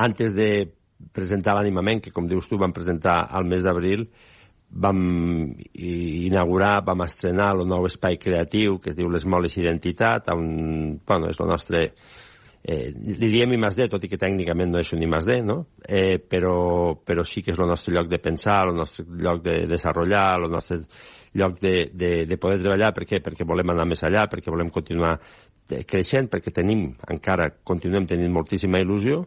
Antes 0.00 0.32
de 0.36 0.48
presentar 1.12 1.58
l'animament, 1.58 2.00
que 2.00 2.12
com 2.14 2.28
dius 2.30 2.48
tu 2.48 2.56
vam 2.60 2.72
presentar 2.72 3.18
al 3.36 3.44
mes 3.50 3.66
d'abril, 3.66 4.06
vam 4.84 5.00
inaugurar, 5.76 6.78
vam 6.86 7.04
estrenar 7.04 7.52
el 7.54 7.66
nou 7.68 7.84
espai 7.86 8.16
creatiu 8.18 8.80
que 8.82 8.94
es 8.94 8.96
diu 8.96 9.12
Les 9.12 9.26
Moles 9.28 9.58
Identitat, 9.60 10.32
on, 10.32 10.96
bueno, 11.06 11.28
és 11.30 11.40
el 11.44 11.52
nostre 11.52 11.84
eh, 12.64 12.90
li 12.94 13.28
diem 13.28 13.52
I 13.52 13.58
més 13.60 13.76
D, 13.76 13.86
tot 13.92 14.04
i 14.04 14.08
que 14.08 14.18
tècnicament 14.20 14.72
no 14.72 14.80
és 14.80 14.92
un 14.96 15.02
I 15.04 15.08
més 15.10 15.26
D, 15.28 15.40
no? 15.44 15.58
eh, 15.84 16.16
però, 16.18 16.94
però 17.04 17.24
sí 17.28 17.42
que 17.44 17.52
és 17.52 17.60
el 17.60 17.68
nostre 17.68 17.92
lloc 17.94 18.08
de 18.08 18.20
pensar, 18.24 18.62
el 18.70 18.78
nostre 18.78 19.04
lloc 19.04 19.42
de 19.44 19.58
desenvolupar, 19.68 20.40
el 20.40 20.50
nostre 20.52 20.80
lloc 21.34 21.58
de, 21.60 21.74
de, 21.92 22.12
de 22.30 22.38
poder 22.40 22.62
treballar. 22.62 22.94
Per 22.96 23.04
què? 23.10 23.20
Perquè 23.24 23.46
volem 23.46 23.74
anar 23.74 23.88
més 23.90 24.04
allà, 24.06 24.24
perquè 24.32 24.52
volem 24.54 24.72
continuar 24.72 25.18
eh, 25.18 25.82
creixent, 25.84 26.30
perquè 26.32 26.54
tenim, 26.54 26.86
encara 27.12 27.50
continuem 27.66 28.08
tenint 28.08 28.32
moltíssima 28.32 28.80
il·lusió, 28.80 29.20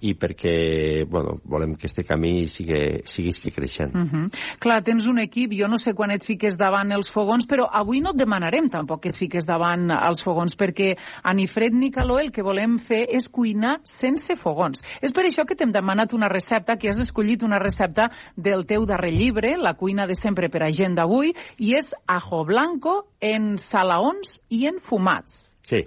i 0.00 0.14
perquè 0.18 1.04
bueno, 1.08 1.38
volem 1.44 1.74
que 1.76 1.86
este 1.86 2.04
camí 2.04 2.46
sigui, 2.50 3.02
sigui 3.06 3.50
creixent. 3.54 3.94
Uh 3.94 4.04
-huh. 4.04 4.58
Clar, 4.58 4.82
tens 4.82 5.06
un 5.06 5.18
equip, 5.18 5.52
jo 5.52 5.68
no 5.68 5.76
sé 5.76 5.94
quan 5.94 6.10
et 6.10 6.22
fiques 6.22 6.56
davant 6.56 6.90
els 6.92 7.10
fogons, 7.10 7.46
però 7.46 7.68
avui 7.70 8.00
no 8.00 8.10
et 8.10 8.16
demanarem 8.16 8.68
tampoc 8.68 9.02
que 9.02 9.08
et 9.08 9.16
fiques 9.16 9.46
davant 9.46 9.90
els 9.90 10.22
fogons, 10.22 10.56
perquè 10.56 10.96
a 11.22 11.32
ni 11.34 11.46
fred 11.46 11.72
ni 11.72 11.90
calor 11.90 12.20
el 12.20 12.32
que 12.32 12.42
volem 12.42 12.78
fer 12.78 13.06
és 13.10 13.28
cuinar 13.28 13.80
sense 13.82 14.34
fogons. 14.36 14.82
És 15.00 15.12
per 15.12 15.24
això 15.24 15.44
que 15.46 15.54
t'hem 15.54 15.72
demanat 15.72 16.12
una 16.12 16.28
recepta, 16.28 16.76
que 16.76 16.88
has 16.88 16.98
escollit 16.98 17.42
una 17.42 17.58
recepta 17.58 18.10
del 18.36 18.66
teu 18.66 18.86
darrer 18.86 19.12
llibre, 19.12 19.56
La 19.56 19.74
cuina 19.74 20.06
de 20.06 20.14
sempre 20.14 20.48
per 20.48 20.62
a 20.62 20.72
gent 20.72 20.94
d'avui, 20.94 21.34
i 21.58 21.74
és 21.74 21.94
ajo 22.06 22.44
blanco 22.44 23.06
en 23.20 23.56
salaons 23.58 24.40
i 24.50 24.66
en 24.66 24.80
fumats. 24.80 25.48
Sí. 25.62 25.86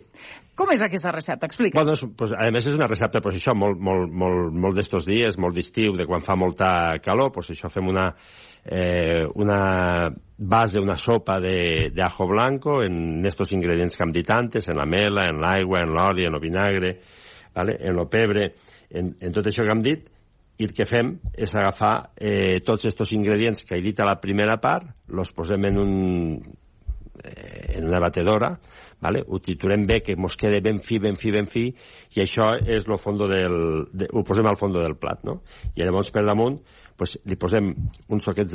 Com 0.57 0.71
és 0.73 0.81
aquesta 0.81 1.11
recepta? 1.13 1.45
Explica'ns. 1.45 1.77
Bueno, 1.77 2.13
pues, 2.17 2.31
a 2.33 2.47
més, 2.53 2.65
és 2.65 2.73
una 2.73 2.87
recepta, 2.89 3.21
pues, 3.21 3.35
això, 3.37 3.53
molt, 3.53 3.77
molt, 3.77 4.09
molt, 4.09 4.55
molt 4.57 4.77
d'estos 4.79 5.05
dies, 5.05 5.37
molt 5.37 5.53
d'estiu, 5.53 5.93
de 5.93 6.07
quan 6.09 6.25
fa 6.25 6.33
molta 6.35 6.69
calor, 7.05 7.29
pues, 7.35 7.51
això 7.53 7.69
fem 7.69 7.91
una, 7.91 8.07
eh, 8.65 9.27
una 9.37 10.09
base, 10.37 10.81
una 10.81 10.97
sopa 10.97 11.39
de, 11.39 11.91
de 11.93 12.03
ajo 12.03 12.25
blanco 12.27 12.81
en 12.83 13.23
estos 13.25 13.53
ingredients 13.53 13.95
que 13.95 14.03
hem 14.03 14.11
dit 14.15 14.29
antes, 14.33 14.69
en 14.69 14.81
la 14.81 14.89
mela, 14.89 15.29
en 15.29 15.41
l'aigua, 15.45 15.85
en 15.85 15.93
l'oli, 15.93 16.25
en 16.25 16.33
el 16.33 16.41
vinagre, 16.41 16.93
vale? 17.53 17.77
en 17.79 17.97
el 17.99 18.07
pebre, 18.09 18.53
en, 18.89 19.15
en 19.21 19.33
tot 19.37 19.45
això 19.45 19.65
que 19.65 19.77
hem 19.77 19.85
dit, 19.85 20.09
i 20.57 20.65
el 20.65 20.73
que 20.73 20.87
fem 20.89 21.19
és 21.37 21.53
agafar 21.53 22.15
eh, 22.17 22.57
tots 22.65 22.87
aquests 22.89 23.13
ingredients 23.13 23.61
que 23.61 23.77
he 23.77 23.83
dit 23.85 23.99
a 24.01 24.07
la 24.09 24.17
primera 24.17 24.57
part, 24.57 24.89
els 25.13 25.33
posem 25.37 25.69
en 25.69 25.77
un, 25.77 25.91
en 27.23 27.87
una 27.87 27.99
batedora, 27.99 28.51
vale? 29.01 29.23
ho 29.27 29.39
triturem 29.39 29.85
bé, 29.87 30.01
que 30.01 30.15
mos 30.15 30.37
quede 30.37 30.61
ben 30.61 30.81
fi, 30.81 30.99
ben 30.99 31.15
fi, 31.17 31.31
ben 31.31 31.47
fi, 31.47 31.67
i 32.15 32.23
això 32.23 32.53
és 32.57 32.87
lo 32.87 32.97
fondo 32.97 33.27
del, 33.29 33.87
de, 33.93 34.09
ho 34.11 34.23
posem 34.25 34.47
al 34.47 34.57
fondo 34.57 34.81
del 34.81 34.97
plat, 34.97 35.23
no? 35.27 35.41
I 35.75 35.83
llavors 35.83 36.11
per 36.13 36.25
damunt 36.25 36.59
pues, 36.97 37.13
li 37.29 37.37
posem 37.39 37.69
uns 38.13 38.25
toquets 38.25 38.53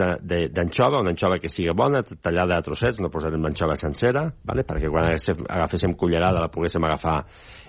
d'anxova, 0.52 1.00
una 1.00 1.12
anxova 1.14 1.38
que 1.40 1.50
sigui 1.52 1.72
bona, 1.78 2.02
tallada 2.02 2.58
a 2.58 2.64
trossets, 2.66 2.98
no 3.00 3.10
posarem 3.12 3.42
l'anxova 3.44 3.76
sencera, 3.78 4.26
vale? 4.44 4.66
perquè 4.66 4.90
quan 4.90 5.12
agaféssim, 5.12 5.94
cullerada 5.98 6.42
la 6.42 6.50
poguéssim 6.52 6.82
agafar, 6.88 7.20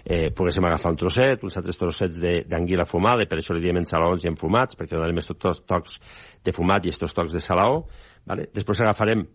eh, 0.03 0.31
poguéssim 0.35 0.65
agafar 0.65 0.95
un 0.95 0.99
trosset, 0.99 1.45
uns 1.45 1.59
altres 1.61 1.77
trossets 1.77 2.17
d'anguila 2.49 2.87
fumada, 2.89 3.23
i 3.23 3.29
per 3.29 3.37
això 3.39 3.55
li 3.55 3.61
diem 3.63 3.83
en 3.83 3.87
salaons 3.89 4.25
i 4.25 4.31
enfumats, 4.33 4.79
perquè 4.79 4.97
donarem 4.97 5.21
estos 5.21 5.61
tocs 5.69 5.99
de 6.43 6.55
fumat 6.55 6.85
i 6.85 6.93
estos 6.95 7.13
tocs 7.13 7.37
de 7.37 7.43
salaó. 7.43 7.83
Vale? 8.25 8.49
Després 8.55 8.81
agafarem 8.81 9.27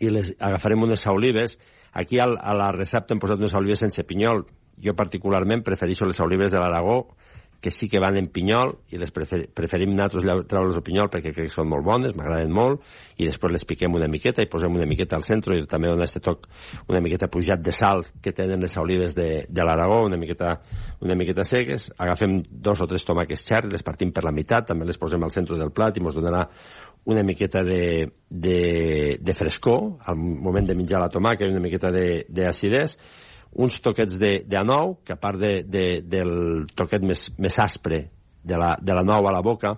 i 0.00 0.10
les, 0.12 0.32
agafarem 0.38 0.88
unes 0.88 1.06
olives. 1.10 1.58
Aquí 1.92 2.20
al, 2.22 2.36
a 2.40 2.54
la 2.56 2.70
recepta 2.72 3.14
hem 3.14 3.22
posat 3.22 3.40
unes 3.42 3.54
olives 3.58 3.84
sense 3.84 4.04
pinyol. 4.08 4.46
Jo 4.80 4.96
particularment 4.96 5.64
prefereixo 5.66 6.08
les 6.08 6.20
olives 6.24 6.52
de 6.52 6.60
l'Aragó, 6.60 7.02
que 7.60 7.70
sí 7.70 7.88
que 7.88 8.00
van 8.00 8.16
en 8.16 8.30
pinyol, 8.32 8.72
i 8.88 8.98
les 8.98 9.10
prefer, 9.12 9.42
preferim 9.52 9.92
nosaltres 9.92 10.24
treure-les 10.48 10.78
el 10.80 10.84
pinyol 10.84 11.10
perquè 11.12 11.34
crec 11.34 11.50
que 11.50 11.54
són 11.54 11.68
molt 11.68 11.84
bones, 11.84 12.14
m'agraden 12.16 12.52
molt, 12.56 12.80
i 13.20 13.28
després 13.28 13.52
les 13.52 13.66
piquem 13.68 13.92
una 13.94 14.08
miqueta 14.08 14.42
i 14.42 14.48
posem 14.48 14.72
una 14.74 14.88
miqueta 14.88 15.18
al 15.18 15.26
centre 15.26 15.58
i 15.58 15.66
també 15.68 15.90
donar 15.92 16.08
este 16.08 16.22
toc 16.24 16.48
una 16.88 17.02
miqueta 17.04 17.28
pujat 17.28 17.60
de 17.60 17.74
sal 17.76 18.06
que 18.24 18.32
tenen 18.32 18.64
les 18.64 18.76
olives 18.80 19.14
de, 19.14 19.44
de 19.46 19.66
l'Aragó, 19.66 20.00
una 20.08 20.16
miqueta, 20.16 20.56
una 21.04 21.16
miqueta 21.20 21.44
seques. 21.44 21.90
Agafem 22.00 22.40
dos 22.48 22.80
o 22.80 22.88
tres 22.88 23.04
tomàquets 23.04 23.44
xerri, 23.44 23.74
les 23.74 23.84
partim 23.84 24.14
per 24.16 24.24
la 24.24 24.32
meitat, 24.32 24.70
també 24.72 24.88
les 24.88 24.98
posem 24.98 25.22
al 25.22 25.34
centre 25.34 25.60
del 25.60 25.74
plat 25.76 25.96
i 25.96 26.04
ens 26.04 26.16
donarà 26.16 26.46
una 27.04 27.22
miqueta 27.22 27.62
de, 27.64 28.12
de, 28.28 29.18
de 29.20 29.34
frescor 29.34 29.98
al 30.04 30.16
moment 30.16 30.66
de 30.68 30.76
menjar 30.76 31.00
la 31.00 31.10
tomàquet 31.12 31.50
una 31.50 31.62
miqueta 31.64 31.90
d'acidès, 31.90 32.96
uns 33.52 33.80
toquets 33.82 34.18
de, 34.20 34.32
de 34.46 34.58
anou, 34.60 34.98
que 35.04 35.16
a 35.16 35.18
part 35.20 35.40
de, 35.40 35.52
de, 35.66 35.84
del 36.06 36.66
toquet 36.76 37.02
més, 37.02 37.30
més 37.38 37.58
aspre 37.58 38.04
de 38.44 38.56
la, 38.56 38.76
de 38.80 38.94
la 38.94 39.02
nou 39.04 39.26
a 39.26 39.32
la 39.34 39.42
boca, 39.42 39.74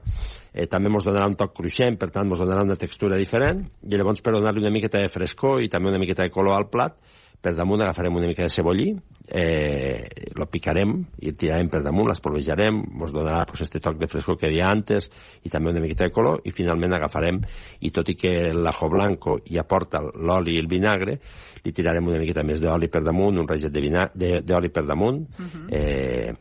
eh, 0.52 0.66
també 0.70 0.90
ens 0.92 1.06
donarà 1.08 1.30
un 1.30 1.38
toc 1.38 1.54
cruixent, 1.56 1.96
per 1.98 2.10
tant, 2.12 2.28
ens 2.28 2.42
donarà 2.42 2.66
una 2.66 2.76
textura 2.78 3.18
diferent, 3.18 3.64
i 3.82 3.96
llavors 3.96 4.20
per 4.22 4.34
donar-li 4.36 4.62
una 4.62 4.74
miqueta 4.74 5.00
de 5.02 5.10
frescor 5.12 5.62
i 5.62 5.70
també 5.72 5.90
una 5.90 6.02
miqueta 6.02 6.26
de 6.26 6.34
color 6.34 6.58
al 6.58 6.68
plat, 6.70 6.98
per 7.42 7.56
damunt 7.58 7.82
agafarem 7.82 8.14
una 8.14 8.28
mica 8.30 8.44
de 8.46 8.50
cebollí, 8.54 8.92
eh, 9.26 10.30
lo 10.38 10.46
picarem 10.46 10.92
i 11.18 11.32
el 11.32 11.36
tirarem 11.36 11.68
per 11.72 11.80
damunt, 11.82 12.06
l'espolvejarem, 12.12 12.78
ens 13.00 13.14
donarà 13.14 13.42
pues, 13.48 13.64
este 13.66 13.80
toc 13.82 13.98
de 13.98 14.06
frescor 14.06 14.38
que 14.38 14.50
dia 14.52 14.68
antes 14.70 15.08
i 15.42 15.50
també 15.50 15.72
una 15.72 15.82
miqueta 15.82 16.06
de 16.06 16.14
color 16.14 16.44
i 16.46 16.54
finalment 16.54 16.94
agafarem, 16.94 17.40
i 17.82 17.90
tot 17.90 18.12
i 18.12 18.14
que 18.14 18.52
l'ajo 18.54 18.88
blanco 18.92 19.40
hi 19.50 19.58
aporta 19.58 19.98
l'oli 20.02 20.54
i 20.54 20.62
el 20.62 20.70
vinagre, 20.70 21.18
li 21.64 21.74
tirarem 21.74 22.06
una 22.06 22.22
miqueta 22.22 22.46
més 22.46 22.62
d'oli 22.62 22.88
per 22.92 23.02
damunt, 23.02 23.42
un 23.42 23.50
raget 23.50 23.74
d'oli 23.74 24.70
per 24.70 24.86
damunt, 24.86 25.26
uh 25.26 25.44
-huh. 25.44 25.66
eh, 25.74 26.32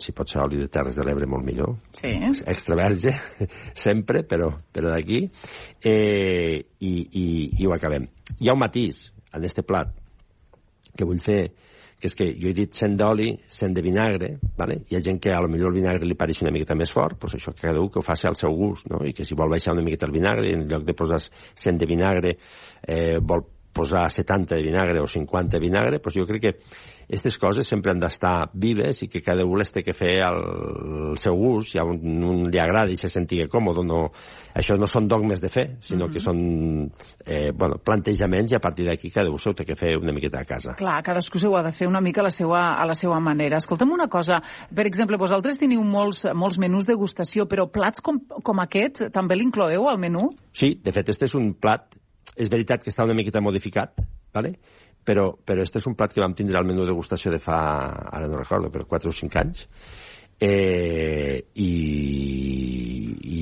si 0.00 0.12
pot 0.12 0.28
ser 0.28 0.40
oli 0.40 0.56
de 0.56 0.68
Terres 0.68 0.96
de 0.96 1.04
l'Ebre 1.04 1.26
molt 1.26 1.44
millor. 1.44 1.76
Sí. 1.92 2.08
Extra 2.46 2.74
verge, 2.74 3.12
sempre, 3.74 4.22
però, 4.22 4.48
però 4.72 4.88
d'aquí. 4.88 5.28
Eh, 5.84 6.64
i, 6.78 7.08
i, 7.12 7.50
I 7.58 7.66
ho 7.66 7.74
acabem. 7.74 8.08
Hi 8.40 8.48
ha 8.48 8.54
un 8.54 8.60
matís 8.60 9.12
en 9.32 9.44
este 9.44 9.62
plat 9.62 9.99
que 10.96 11.06
vull 11.08 11.20
fer, 11.22 11.42
que 12.00 12.08
és 12.08 12.16
que 12.16 12.26
jo 12.40 12.48
he 12.48 12.56
dit 12.56 12.72
100 12.72 12.96
d'oli, 12.96 13.28
100 13.52 13.76
de 13.76 13.82
vinagre, 13.84 14.30
¿vale? 14.56 14.80
hi 14.88 14.96
ha 14.96 15.02
gent 15.04 15.20
que 15.20 15.34
a 15.36 15.40
lo 15.44 15.50
millor 15.52 15.68
el 15.68 15.80
vinagre 15.82 16.08
li 16.08 16.16
pareix 16.16 16.40
una 16.42 16.52
miqueta 16.54 16.76
més 16.78 16.92
fort, 16.96 17.18
doncs 17.20 17.36
això 17.36 17.52
que 17.52 17.66
cada 17.66 17.80
un 17.82 17.90
que 17.92 18.00
ho 18.00 18.04
faci 18.06 18.26
al 18.28 18.38
seu 18.40 18.56
gust, 18.56 18.88
no? 18.88 19.02
i 19.04 19.12
que 19.12 19.26
si 19.28 19.36
vol 19.36 19.52
baixar 19.52 19.74
una 19.76 19.84
miqueta 19.84 20.08
el 20.08 20.16
vinagre, 20.16 20.54
en 20.56 20.64
lloc 20.70 20.86
de 20.88 20.96
posar 20.96 21.20
100 21.20 21.82
de 21.82 21.90
vinagre, 21.90 22.36
eh, 22.88 23.18
vol 23.20 23.44
posar 23.72 24.10
70 24.10 24.56
de 24.56 24.62
vinagre 24.62 25.00
o 25.00 25.06
50 25.06 25.56
de 25.56 25.60
vinagre, 25.62 26.00
doncs 26.00 26.16
jo 26.16 26.26
crec 26.26 26.42
que 26.42 26.54
aquestes 27.10 27.38
coses 27.42 27.66
sempre 27.66 27.90
han 27.90 27.98
d'estar 27.98 28.52
vives 28.54 29.00
i 29.02 29.08
que 29.10 29.18
cada 29.26 29.42
un 29.42 29.58
les 29.58 29.72
té 29.74 29.82
que 29.82 29.94
fer 29.96 30.12
al, 30.22 31.16
seu 31.18 31.34
gust, 31.34 31.74
i 31.74 31.80
a 31.82 31.84
un, 31.84 31.98
un 32.22 32.44
li 32.52 32.60
agrada 32.62 32.92
i 32.94 32.98
se 32.98 33.10
sentigui 33.10 33.48
còmode. 33.50 33.82
No, 33.82 34.04
això 34.54 34.76
no 34.78 34.86
són 34.86 35.08
dogmes 35.10 35.42
de 35.42 35.50
fe, 35.50 35.64
sinó 35.80 36.06
mm 36.06 36.08
-hmm. 36.08 36.12
que 36.12 36.20
són 36.20 36.92
eh, 37.26 37.50
bueno, 37.52 37.80
plantejaments 37.82 38.52
i 38.52 38.56
a 38.56 38.60
partir 38.60 38.86
d'aquí 38.86 39.10
cada 39.10 39.30
un 39.30 39.38
s'ho 39.38 39.52
té 39.52 39.64
que 39.64 39.74
fer 39.74 39.96
una 39.96 40.12
miqueta 40.12 40.38
a 40.38 40.44
casa. 40.44 40.74
Clar, 40.74 41.02
cadascú 41.02 41.38
s'ho 41.38 41.56
ha 41.56 41.62
de 41.62 41.72
fer 41.72 41.88
una 41.88 42.00
mica 42.00 42.20
a 42.20 42.24
la 42.24 42.30
seva, 42.30 42.78
a 42.78 42.86
la 42.86 42.94
seva 42.94 43.18
manera. 43.18 43.56
Escolta'm 43.56 43.90
una 43.90 44.06
cosa, 44.06 44.40
per 44.74 44.86
exemple, 44.86 45.16
vosaltres 45.16 45.58
teniu 45.58 45.82
molts, 45.82 46.24
molts 46.34 46.58
menús 46.58 46.86
de 46.86 46.92
degustació, 46.92 47.46
però 47.46 47.66
plats 47.70 48.00
com, 48.00 48.20
com 48.42 48.60
aquest 48.60 49.10
també 49.12 49.36
l'incloeu 49.36 49.88
al 49.88 49.98
menú? 49.98 50.30
Sí, 50.52 50.78
de 50.82 50.92
fet, 50.92 51.08
este 51.08 51.24
és 51.24 51.34
un 51.34 51.54
plat, 51.54 51.96
és 52.36 52.48
veritat 52.48 52.82
que 52.82 52.90
està 52.90 53.04
una 53.04 53.14
miqueta 53.14 53.40
modificat, 53.40 53.96
¿vale? 54.34 54.58
Però, 55.04 55.30
però 55.44 55.62
este 55.62 55.80
és 55.80 55.88
un 55.88 55.96
plat 55.98 56.12
que 56.12 56.22
vam 56.22 56.34
tindre 56.36 56.58
al 56.58 56.68
menú 56.68 56.84
de 56.84 56.92
degustació 56.92 57.32
de 57.32 57.40
fa, 57.42 57.58
ara 58.10 58.28
no 58.28 58.40
recordo, 58.40 58.70
però 58.70 58.86
4 58.86 59.10
o 59.10 59.16
5 59.16 59.40
anys, 59.40 59.66
eh, 60.40 61.44
i, 61.54 61.72
i 63.20 63.40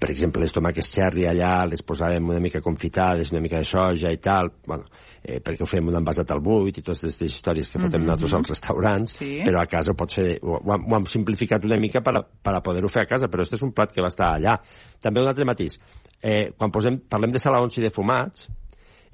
per 0.00 0.08
exemple, 0.14 0.40
les 0.40 0.52
tomàquets 0.56 0.88
cherry 0.94 1.26
allà 1.28 1.66
les 1.68 1.82
posàvem 1.84 2.30
una 2.32 2.40
mica 2.40 2.62
confitades, 2.64 3.34
una 3.34 3.42
mica 3.44 3.58
de 3.60 3.68
soja 3.68 4.08
i 4.12 4.16
tal, 4.22 4.48
bueno, 4.64 4.86
eh, 5.20 5.42
perquè 5.44 5.66
ho 5.66 5.68
fem 5.68 5.90
un 5.92 5.98
envasat 5.98 6.32
al 6.32 6.40
buit 6.44 6.78
i 6.80 6.84
totes 6.84 7.02
aquestes 7.04 7.34
històries 7.36 7.68
que 7.68 7.78
fotem 7.78 8.00
mm 8.00 8.06
-hmm. 8.06 8.22
nosaltres 8.22 8.38
als 8.38 8.50
restaurants, 8.54 9.18
sí. 9.18 9.42
però 9.44 9.60
a 9.60 9.66
casa 9.66 9.92
pot 9.92 10.10
ser, 10.10 10.38
ho, 10.42 10.56
ho, 10.56 10.72
ho 10.72 10.96
hem 10.96 11.06
simplificat 11.06 11.64
una 11.64 11.76
mica 11.76 12.00
per 12.00 12.16
a, 12.16 12.22
per 12.22 12.54
a 12.54 12.62
poder-ho 12.62 12.88
fer 12.88 13.02
a 13.02 13.10
casa, 13.12 13.28
però 13.28 13.42
este 13.42 13.56
és 13.56 13.62
un 13.62 13.72
plat 13.72 13.92
que 13.92 14.00
va 14.00 14.08
estar 14.08 14.32
allà. 14.34 14.56
També 15.02 15.20
un 15.20 15.28
altre 15.28 15.44
matís, 15.44 15.78
eh, 16.22 16.52
quan 16.56 16.70
posem, 16.70 16.98
parlem 17.08 17.30
de 17.30 17.38
salaons 17.38 17.76
i 17.76 17.82
de 17.82 17.90
fumats, 17.90 18.48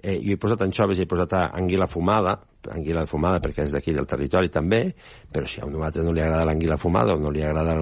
eh, 0.06 0.20
jo 0.22 0.36
he 0.36 0.40
posat 0.40 0.62
anxoves 0.62 1.00
i 1.00 1.04
he 1.04 1.10
posat 1.10 1.34
anguila 1.42 1.88
fumada, 1.90 2.36
anguila 2.70 3.06
fumada 3.10 3.42
perquè 3.42 3.66
és 3.66 3.74
d'aquí 3.74 3.94
del 3.96 4.06
territori 4.06 4.52
també, 4.54 4.82
però 5.32 5.46
si 5.50 5.60
a 5.60 5.66
un 5.66 5.82
altre 5.82 6.04
no 6.06 6.14
li 6.14 6.22
agrada 6.22 6.46
l'anguila 6.46 6.78
fumada 6.78 7.16
o 7.16 7.20
no 7.20 7.34
li 7.34 7.42
agrada 7.42 7.74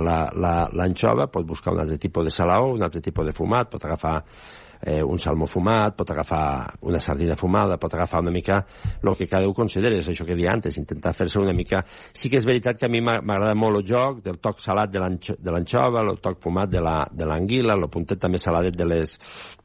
l'anxova, 0.73 1.29
pot 1.29 1.47
buscar 1.47 1.75
un 1.75 1.85
altre 1.85 2.01
tipus 2.01 2.25
de 2.25 2.33
salaó, 2.33 2.73
un 2.73 2.83
altre 2.83 3.05
tipus 3.05 3.29
de 3.29 3.37
fumat, 3.37 3.71
pot 3.73 3.85
agafar 3.85 4.23
eh, 4.85 5.03
un 5.03 5.19
salmó 5.19 5.47
fumat, 5.47 5.97
pot 5.97 6.11
agafar 6.11 6.77
una 6.83 7.01
sardina 7.01 7.37
fumada, 7.37 7.79
pot 7.81 7.95
agafar 7.95 8.21
una 8.21 8.31
mica 8.31 8.65
el 9.03 9.17
que 9.17 9.29
cada 9.29 9.49
un 9.49 9.55
considera, 9.55 9.97
és 9.97 10.09
això 10.09 10.27
que 10.27 10.37
dia 10.37 10.53
antes, 10.53 10.79
intentar 10.79 11.15
fer-se 11.15 11.41
una 11.41 11.53
mica... 11.53 11.85
Sí 12.13 12.31
que 12.31 12.39
és 12.41 12.47
veritat 12.47 12.79
que 12.81 12.87
a 12.87 12.93
mi 12.93 13.01
m'agrada 13.05 13.55
molt 13.55 13.81
el 13.81 13.87
joc 13.89 14.23
del 14.25 14.41
toc 14.41 14.61
salat 14.61 14.93
de 14.93 15.01
l'anxova, 15.01 16.05
el 16.05 16.21
toc 16.25 16.41
fumat 16.43 16.73
de 16.73 16.81
l'anguila, 16.81 17.75
la, 17.75 17.81
el 17.85 17.93
puntet 17.93 18.21
també 18.21 18.41
saladet 18.41 18.77
de 18.77 18.89
les, 18.89 19.19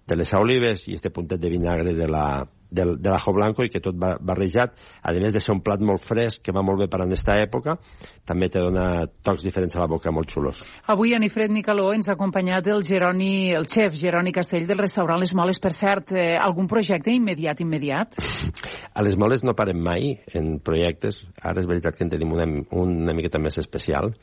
de 0.10 0.18
les 0.18 0.34
olives 0.34 0.88
i 0.90 0.98
este 0.98 1.12
puntet 1.14 1.40
de 1.42 1.52
vinagre 1.54 1.94
de 1.94 2.08
la, 2.10 2.48
del, 2.70 2.96
de 3.02 3.10
l'ajo 3.10 3.34
blanco 3.34 3.66
i 3.66 3.70
que 3.70 3.82
tot 3.84 3.98
va 4.00 4.16
barrejat, 4.22 4.74
a 5.02 5.14
més 5.14 5.34
de 5.34 5.42
ser 5.42 5.54
un 5.56 5.62
plat 5.66 5.82
molt 5.82 6.04
fresc, 6.06 6.42
que 6.46 6.56
va 6.56 6.64
molt 6.66 6.82
bé 6.84 6.88
per 6.90 7.02
en 7.04 7.10
aquesta 7.10 7.38
època, 7.42 7.78
també 8.30 8.50
te 8.50 8.62
dona 8.62 9.06
tocs 9.26 9.46
diferents 9.46 9.76
a 9.76 9.84
la 9.84 9.90
boca 9.92 10.14
molt 10.14 10.30
xulos. 10.32 10.62
Avui 10.90 11.14
a 11.14 11.22
Nifred 11.22 11.54
Nicaló 11.54 11.90
ens 11.94 12.10
ha 12.10 12.16
acompanyat 12.18 12.68
el 12.74 12.84
Geroni, 12.88 13.52
el 13.58 13.68
xef 13.70 13.98
Geroni 14.00 14.34
Castell 14.36 14.68
del 14.70 14.82
restaurant 14.82 15.22
Les 15.22 15.34
Moles. 15.36 15.60
Per 15.60 15.74
cert, 15.76 16.14
eh, 16.14 16.38
algun 16.40 16.68
projecte 16.68 17.12
immediat, 17.12 17.62
immediat? 17.62 18.16
A 18.94 19.04
Les 19.06 19.18
Moles 19.18 19.44
no 19.44 19.58
parem 19.58 19.80
mai 19.82 20.14
en 20.34 20.58
projectes. 20.64 21.24
Ara 21.42 21.62
és 21.62 21.68
veritat 21.70 21.98
que 21.98 22.06
en 22.06 22.14
tenim 22.14 22.34
una, 22.34 22.48
una 22.72 23.16
miqueta 23.18 23.42
més 23.42 23.58
especial, 23.62 24.14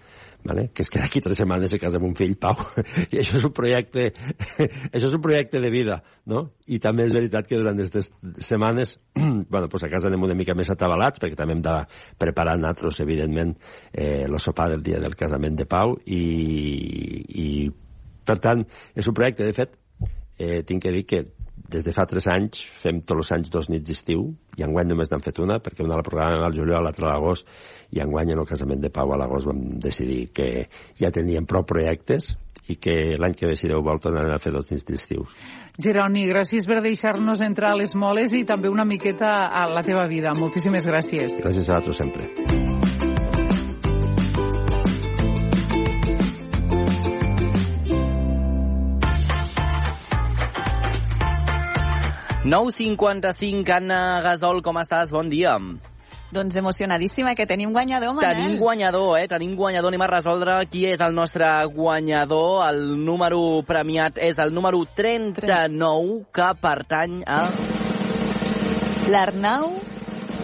vale? 0.47 0.69
que 0.73 0.85
és 0.85 0.91
que 0.93 1.01
d'aquí 1.03 1.21
tres 1.25 1.39
setmanes 1.41 1.73
se 1.73 1.79
casa 1.83 2.01
amb 2.01 2.09
un 2.09 2.15
fill, 2.19 2.37
Pau, 2.41 2.57
i 3.13 3.21
això 3.21 3.39
és 3.41 3.47
un 3.49 3.55
projecte, 3.57 4.09
això 4.95 5.09
és 5.09 5.17
un 5.17 5.23
projecte 5.25 5.61
de 5.63 5.71
vida, 5.75 6.01
no? 6.33 6.47
I 6.67 6.81
també 6.83 7.07
és 7.07 7.15
veritat 7.17 7.49
que 7.49 7.59
durant 7.61 7.79
aquestes 7.79 8.11
setmanes, 8.49 8.97
bueno, 9.53 9.71
pues 9.73 9.87
a 9.87 9.91
casa 9.93 10.11
anem 10.11 10.27
una 10.29 10.37
mica 10.39 10.57
més 10.59 10.71
atabalats, 10.73 11.23
perquè 11.23 11.39
també 11.39 11.57
hem 11.57 11.65
de 11.65 11.79
preparar 12.19 12.57
nosaltres, 12.61 13.01
evidentment, 13.05 13.57
eh, 13.93 14.25
el 14.27 14.39
sopar 14.43 14.71
del 14.73 14.85
dia 14.87 15.01
del 15.03 15.19
casament 15.19 15.59
de 15.59 15.69
Pau, 15.71 15.97
i, 16.07 16.23
i 17.27 17.49
per 18.27 18.39
tant, 18.43 18.65
és 18.95 19.07
un 19.07 19.15
projecte, 19.15 19.47
de 19.47 19.57
fet, 19.57 19.77
eh, 20.39 20.63
tinc 20.67 20.83
que 20.83 20.93
dir 20.93 21.05
que 21.07 21.25
des 21.69 21.85
de 21.85 21.93
fa 21.93 22.07
tres 22.07 22.29
anys 22.31 22.63
fem 22.83 23.01
tots 23.03 23.25
els 23.25 23.33
anys 23.37 23.51
dos 23.51 23.69
nits 23.73 23.89
d'estiu 23.89 24.29
i 24.59 24.65
enguany 24.67 24.91
només 24.91 25.11
n'han 25.11 25.25
fet 25.25 25.41
una 25.43 25.59
perquè 25.63 25.85
una 25.85 25.99
la 25.99 26.07
programem 26.07 26.45
al 26.45 26.55
juliol, 26.55 26.85
l'altra 26.85 27.09
a 27.09 27.15
l'agost 27.15 27.49
i 27.97 28.03
enguany 28.05 28.33
en 28.35 28.43
el 28.43 28.49
casament 28.49 28.83
de 28.83 28.91
Pau 28.91 29.13
a 29.13 29.21
l'agost 29.21 29.49
vam 29.49 29.63
decidir 29.83 30.29
que 30.37 30.69
ja 31.01 31.11
teníem 31.11 31.47
prou 31.47 31.67
projectes 31.67 32.35
i 32.69 32.77
que 32.83 33.17
l'any 33.19 33.35
que 33.39 33.47
ve 33.47 33.57
si 33.57 33.71
Déu 33.71 33.83
vol 33.83 34.01
tornarem 34.03 34.35
a 34.35 34.43
fer 34.43 34.53
dos 34.55 34.71
nits 34.73 34.87
d'estiu. 34.87 35.27
Geroni, 35.83 36.27
gràcies 36.27 36.67
per 36.67 36.81
deixar-nos 36.83 37.43
entrar 37.45 37.75
a 37.75 37.81
les 37.81 37.95
moles 37.95 38.35
i 38.35 38.45
també 38.49 38.73
una 38.73 38.89
miqueta 38.89 39.47
a 39.47 39.69
la 39.71 39.85
teva 39.87 40.07
vida. 40.11 40.35
Moltíssimes 40.35 40.89
gràcies. 40.89 41.43
Gràcies 41.45 41.71
a 41.71 41.83
tu 41.85 41.95
sempre. 41.95 42.66
9.55, 52.47 53.67
Anna 53.75 54.21
Gasol, 54.23 54.61
com 54.63 54.77
estàs? 54.79 55.11
Bon 55.11 55.27
dia. 55.27 55.57
Doncs 56.31 56.55
emocionadíssima, 56.55 57.33
que 57.35 57.43
tenim 57.43 57.73
guanyador, 57.75 58.13
Manel. 58.15 58.37
Tenim 58.39 58.61
guanyador, 58.61 59.19
eh? 59.19 59.27
Tenim 59.27 59.57
guanyador. 59.59 59.91
Anem 59.91 60.05
a 60.07 60.09
resoldre 60.13 60.55
qui 60.71 60.85
és 60.87 61.03
el 61.03 61.17
nostre 61.17 61.49
guanyador. 61.75 62.63
El 62.69 63.03
número 63.03 63.41
premiat 63.67 64.23
és 64.23 64.39
el 64.39 64.55
número 64.55 64.85
39, 64.95 66.21
que 66.31 66.53
pertany 66.63 67.19
a... 67.27 67.41
L'Arnau 69.11 69.75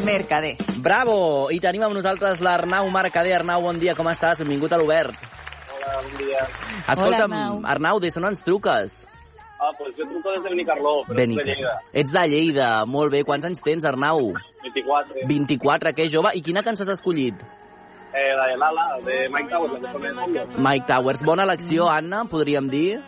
Mercader. 0.03 0.57
Bravo! 0.83 1.53
I 1.55 1.63
tenim 1.63 1.87
amb 1.87 1.95
nosaltres 1.95 2.43
l'Arnau 2.43 2.91
Mercader. 2.91 3.39
Arnau, 3.39 3.63
bon 3.71 3.79
dia, 3.79 3.95
com 3.95 4.11
estàs? 4.11 4.43
Benvingut 4.43 4.75
a 4.75 4.83
l'Obert. 4.83 5.15
Hola, 5.71 6.03
bon 6.03 6.19
dia. 6.19 6.51
Escolta'm, 6.83 7.07
Hola, 7.07 7.25
Arnau. 7.31 7.65
Arnau, 7.77 8.03
des 8.03 8.19
d'on 8.19 8.31
ens 8.33 8.43
truques? 8.43 9.05
Ah, 9.63 9.71
doncs 9.79 9.95
jo 9.95 10.05
truco 10.11 10.33
des 10.33 10.43
de 10.43 10.51
Benicarló, 10.51 11.05
però 11.07 11.15
Benicarló. 11.21 11.47
de 11.47 11.55
Lleida. 11.55 11.81
Ets 11.93 12.11
de 12.11 12.23
Lleida, 12.29 12.69
molt 12.85 13.13
bé. 13.13 13.23
Quants 13.23 13.45
anys 13.47 13.63
tens, 13.63 13.85
Arnau? 13.87 14.33
24. 14.65 15.27
24, 15.29 15.93
que 15.95 16.09
jove. 16.11 16.33
I 16.35 16.43
quina 16.43 16.65
cançó 16.67 16.83
has 16.83 16.89
escollit? 16.97 17.35
Eh, 18.13 18.35
la 18.37 18.47
de 18.51 18.57
Lala, 18.59 18.87
de 19.07 19.29
Mike 19.31 19.49
Towers, 19.49 19.81
la 19.81 19.93
que 19.93 20.59
Mike 20.59 20.87
Towers. 20.89 21.23
Bona 21.23 21.45
elecció, 21.45 21.89
Anna, 21.89 22.25
podríem 22.25 22.69
dir? 22.69 23.01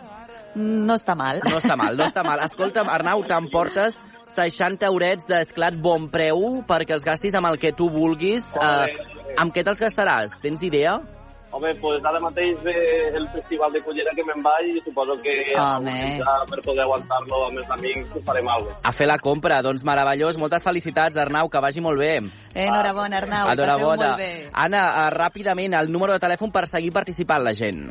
No 0.55 0.95
està 0.95 1.15
mal. 1.19 1.41
No 1.43 1.59
està 1.59 1.75
mal, 1.75 1.97
no 1.97 2.07
està 2.07 2.23
mal. 2.23 2.39
Escolta'm, 2.47 2.87
Arnau, 2.89 3.25
t'emportes 3.27 3.99
60 4.35 4.87
eurets 4.87 5.27
d'esclat 5.27 5.75
bon 5.75 6.07
preu 6.09 6.63
perquè 6.67 6.95
els 6.95 7.03
gastis 7.03 7.35
amb 7.35 7.51
el 7.51 7.59
que 7.59 7.73
tu 7.75 7.89
vulguis. 7.91 8.47
Eh, 8.55 9.35
amb 9.37 9.51
què 9.53 9.63
te'ls 9.67 9.83
gastaràs? 9.83 10.39
Tens 10.41 10.63
idea? 10.63 11.01
Home, 11.55 11.73
pues 11.79 12.03
ara 12.03 12.19
mateix 12.19 12.57
ve 12.65 12.73
el 13.15 13.29
festival 13.29 13.71
de 13.71 13.79
Cullera 13.81 14.11
que 14.11 14.23
me'n 14.27 14.41
vaig 14.43 14.73
i 14.75 14.81
suposo 14.83 15.15
que 15.23 15.53
Home. 15.55 16.19
per 16.49 16.59
poder 16.65 16.83
aguantar-lo 16.83 17.45
amb 17.45 17.61
els 17.61 17.69
amics 17.71 18.11
ho 18.11 18.23
farem 18.27 18.49
alguna 18.51 18.75
A 18.83 18.91
fer 18.91 19.07
la 19.07 19.15
compra, 19.23 19.61
doncs 19.63 19.85
meravellós. 19.87 20.35
Moltes 20.37 20.65
felicitats, 20.65 21.15
Arnau, 21.15 21.47
que 21.49 21.61
vagi 21.63 21.79
molt 21.79 21.97
bé. 21.97 22.17
Enhorabona, 22.53 23.21
Arnau, 23.23 23.53
Enhorabona. 23.53 24.09
molt 24.09 24.17
bé. 24.19 24.49
Anna, 24.51 24.83
uh, 24.89 25.07
ràpidament, 25.15 25.79
el 25.79 25.91
número 25.93 26.11
de 26.11 26.19
telèfon 26.19 26.51
per 26.51 26.67
seguir 26.67 26.91
participant 26.91 27.43
la 27.43 27.53
gent. 27.53 27.87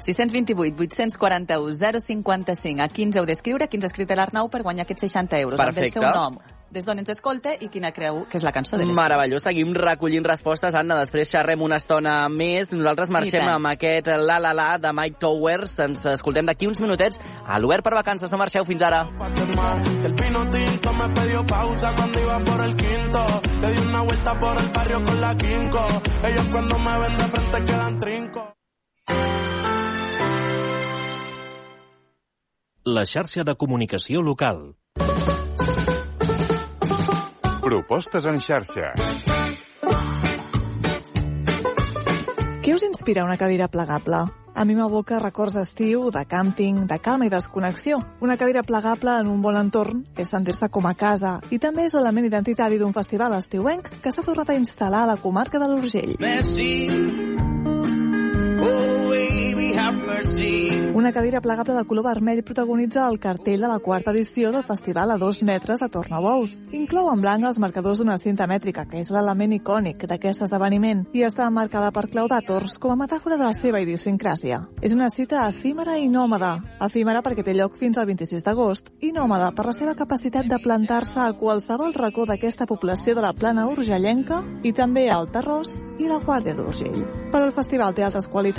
628 0.00 0.74
841 0.74 2.00
055. 2.02 2.82
Aquí 2.82 3.06
ens 3.06 3.16
heu 3.16 3.30
d'escriure, 3.30 3.70
aquí 3.70 3.76
ens 3.76 3.86
ha 3.86 3.92
escrit 3.92 4.10
l'Arnau 4.10 4.50
per 4.50 4.64
guanyar 4.66 4.88
aquests 4.88 5.06
60 5.06 5.38
euros. 5.38 5.60
Perfecte. 5.60 6.02
Amb 6.02 6.06
el 6.06 6.12
seu 6.12 6.20
nom, 6.20 6.53
des 6.74 6.86
d'on 6.86 6.98
ens 6.98 7.12
escolta 7.12 7.54
i 7.62 7.68
quina 7.70 7.92
creu 7.94 8.24
que 8.28 8.38
és 8.40 8.44
la 8.44 8.52
cançó 8.52 8.76
de 8.76 8.82
l'estiu. 8.82 8.98
Meravellós, 8.98 9.44
seguim 9.46 9.70
recollint 9.78 10.26
respostes, 10.26 10.74
Anna, 10.74 10.98
després 11.04 11.30
xerrem 11.30 11.62
una 11.62 11.78
estona 11.78 12.16
més. 12.28 12.72
Nosaltres 12.74 13.12
marxem 13.14 13.46
amb 13.48 13.70
aquest 13.70 14.10
La 14.26 14.40
La 14.42 14.52
La 14.56 14.68
de 14.82 14.92
Mike 14.92 15.20
Towers. 15.22 15.78
Ens 15.86 16.04
escoltem 16.16 16.50
d'aquí 16.50 16.66
uns 16.66 16.82
minutets 16.82 17.20
a 17.46 17.60
l'Obert 17.62 17.86
per 17.86 17.94
Vacances. 17.94 18.32
No 18.34 18.42
marxeu 18.42 18.66
fins 18.66 18.82
ara. 18.82 19.04
El 20.04 20.14
pino 20.18 20.44
tinto 20.50 20.92
me 20.98 21.08
pidió 21.14 21.46
pausa 21.46 21.94
cuando 21.96 22.20
iba 22.20 22.38
por 22.44 22.66
el 22.66 22.76
quinto. 22.76 23.24
Le 23.60 23.72
di 23.72 23.86
una 23.86 24.02
vuelta 24.02 24.38
por 24.40 24.58
el 24.58 24.68
barrio 24.68 25.04
con 25.04 25.20
la 25.20 25.36
quinco. 25.36 25.86
Ellos 26.24 26.46
cuando 26.50 26.78
me 26.78 26.98
ven 26.98 27.16
de 27.16 27.24
frente 27.24 27.64
quedan 27.72 27.98
trinco. 27.98 28.54
La 32.84 33.06
xarxa 33.06 33.44
de 33.44 33.54
comunicació 33.54 34.20
local. 34.20 34.76
Propostes 37.64 38.26
en 38.28 38.36
xarxa. 38.44 38.90
Què 42.60 42.74
us 42.76 42.84
inspira 42.84 43.24
una 43.24 43.38
cadira 43.40 43.70
plegable? 43.72 44.18
A 44.54 44.66
mi 44.68 44.76
m'aboca 44.76 45.16
records 45.22 45.56
d'estiu, 45.56 46.10
de 46.12 46.26
càmping, 46.28 46.82
de 46.90 46.98
calma 47.00 47.24
i 47.24 47.32
desconnexió. 47.32 48.02
Una 48.20 48.36
cadira 48.36 48.62
plegable 48.68 49.16
en 49.22 49.32
un 49.32 49.40
bon 49.40 49.56
entorn 49.56 50.04
és 50.20 50.28
sentir-se 50.28 50.68
com 50.68 50.84
a 50.84 50.92
casa 50.92 51.38
i 51.48 51.58
també 51.58 51.88
és 51.88 51.96
l'element 51.96 52.28
identitari 52.28 52.76
d'un 52.78 52.92
festival 52.92 53.32
estiuenc 53.40 53.88
que 54.04 54.12
s'ha 54.12 54.26
tornat 54.28 54.52
a 54.52 54.60
instal·lar 54.60 55.06
a 55.06 55.14
la 55.14 55.20
comarca 55.24 55.58
de 55.58 55.70
l'Urgell. 55.72 56.18
Messi, 56.20 56.68
Una 60.94 61.12
cadira 61.12 61.40
plegable 61.40 61.74
de 61.74 61.84
color 61.84 62.04
vermell 62.04 62.44
protagonitza 62.44 63.08
el 63.08 63.18
cartell 63.20 63.60
de 63.60 63.68
la 63.68 63.80
quarta 63.80 64.12
edició 64.12 64.52
del 64.52 64.62
festival 64.64 65.10
a 65.10 65.16
dos 65.18 65.42
metres 65.42 65.82
a 65.82 65.88
Tornabous. 65.88 66.62
Inclou 66.72 67.10
en 67.12 67.20
blanc 67.20 67.44
els 67.44 67.58
marcadors 67.58 67.98
d'una 67.98 68.16
cinta 68.16 68.46
mètrica, 68.46 68.86
que 68.88 69.02
és 69.02 69.10
l'element 69.10 69.52
icònic 69.52 70.06
d'aquest 70.08 70.46
esdeveniment, 70.46 71.02
i 71.12 71.24
està 71.26 71.48
marcada 71.50 71.90
per 71.92 72.06
claudàtors 72.12 72.78
com 72.78 72.94
a 72.94 72.98
metàfora 73.00 73.36
de 73.36 73.44
la 73.44 73.52
seva 73.52 73.82
idiosincràsia. 73.82 74.60
És 74.80 74.94
una 74.94 75.10
cita 75.10 75.48
efímera 75.50 75.98
i 75.98 76.06
nòmada. 76.08 76.54
Efímera 76.86 77.20
perquè 77.26 77.44
té 77.44 77.56
lloc 77.58 77.76
fins 77.76 77.98
al 77.98 78.06
26 78.08 78.46
d'agost 78.46 78.88
i 79.02 79.12
nòmada 79.12 79.50
per 79.52 79.66
la 79.66 79.74
seva 79.76 79.96
capacitat 79.98 80.46
de 80.46 80.60
plantar-se 80.62 81.20
a 81.20 81.34
qualsevol 81.36 81.92
racó 81.92 82.24
d'aquesta 82.24 82.70
població 82.70 83.18
de 83.18 83.26
la 83.26 83.34
plana 83.34 83.66
urgellenca 83.68 84.44
i 84.62 84.72
també 84.72 85.10
al 85.10 85.28
Tarrós 85.34 85.74
i 85.98 86.08
la 86.08 86.22
Guàrdia 86.22 86.54
d'Urgell. 86.54 87.02
Però 87.34 87.44
el 87.44 87.52
festival 87.52 87.92
té 87.94 88.06
altres 88.06 88.26
qualitats 88.30 88.53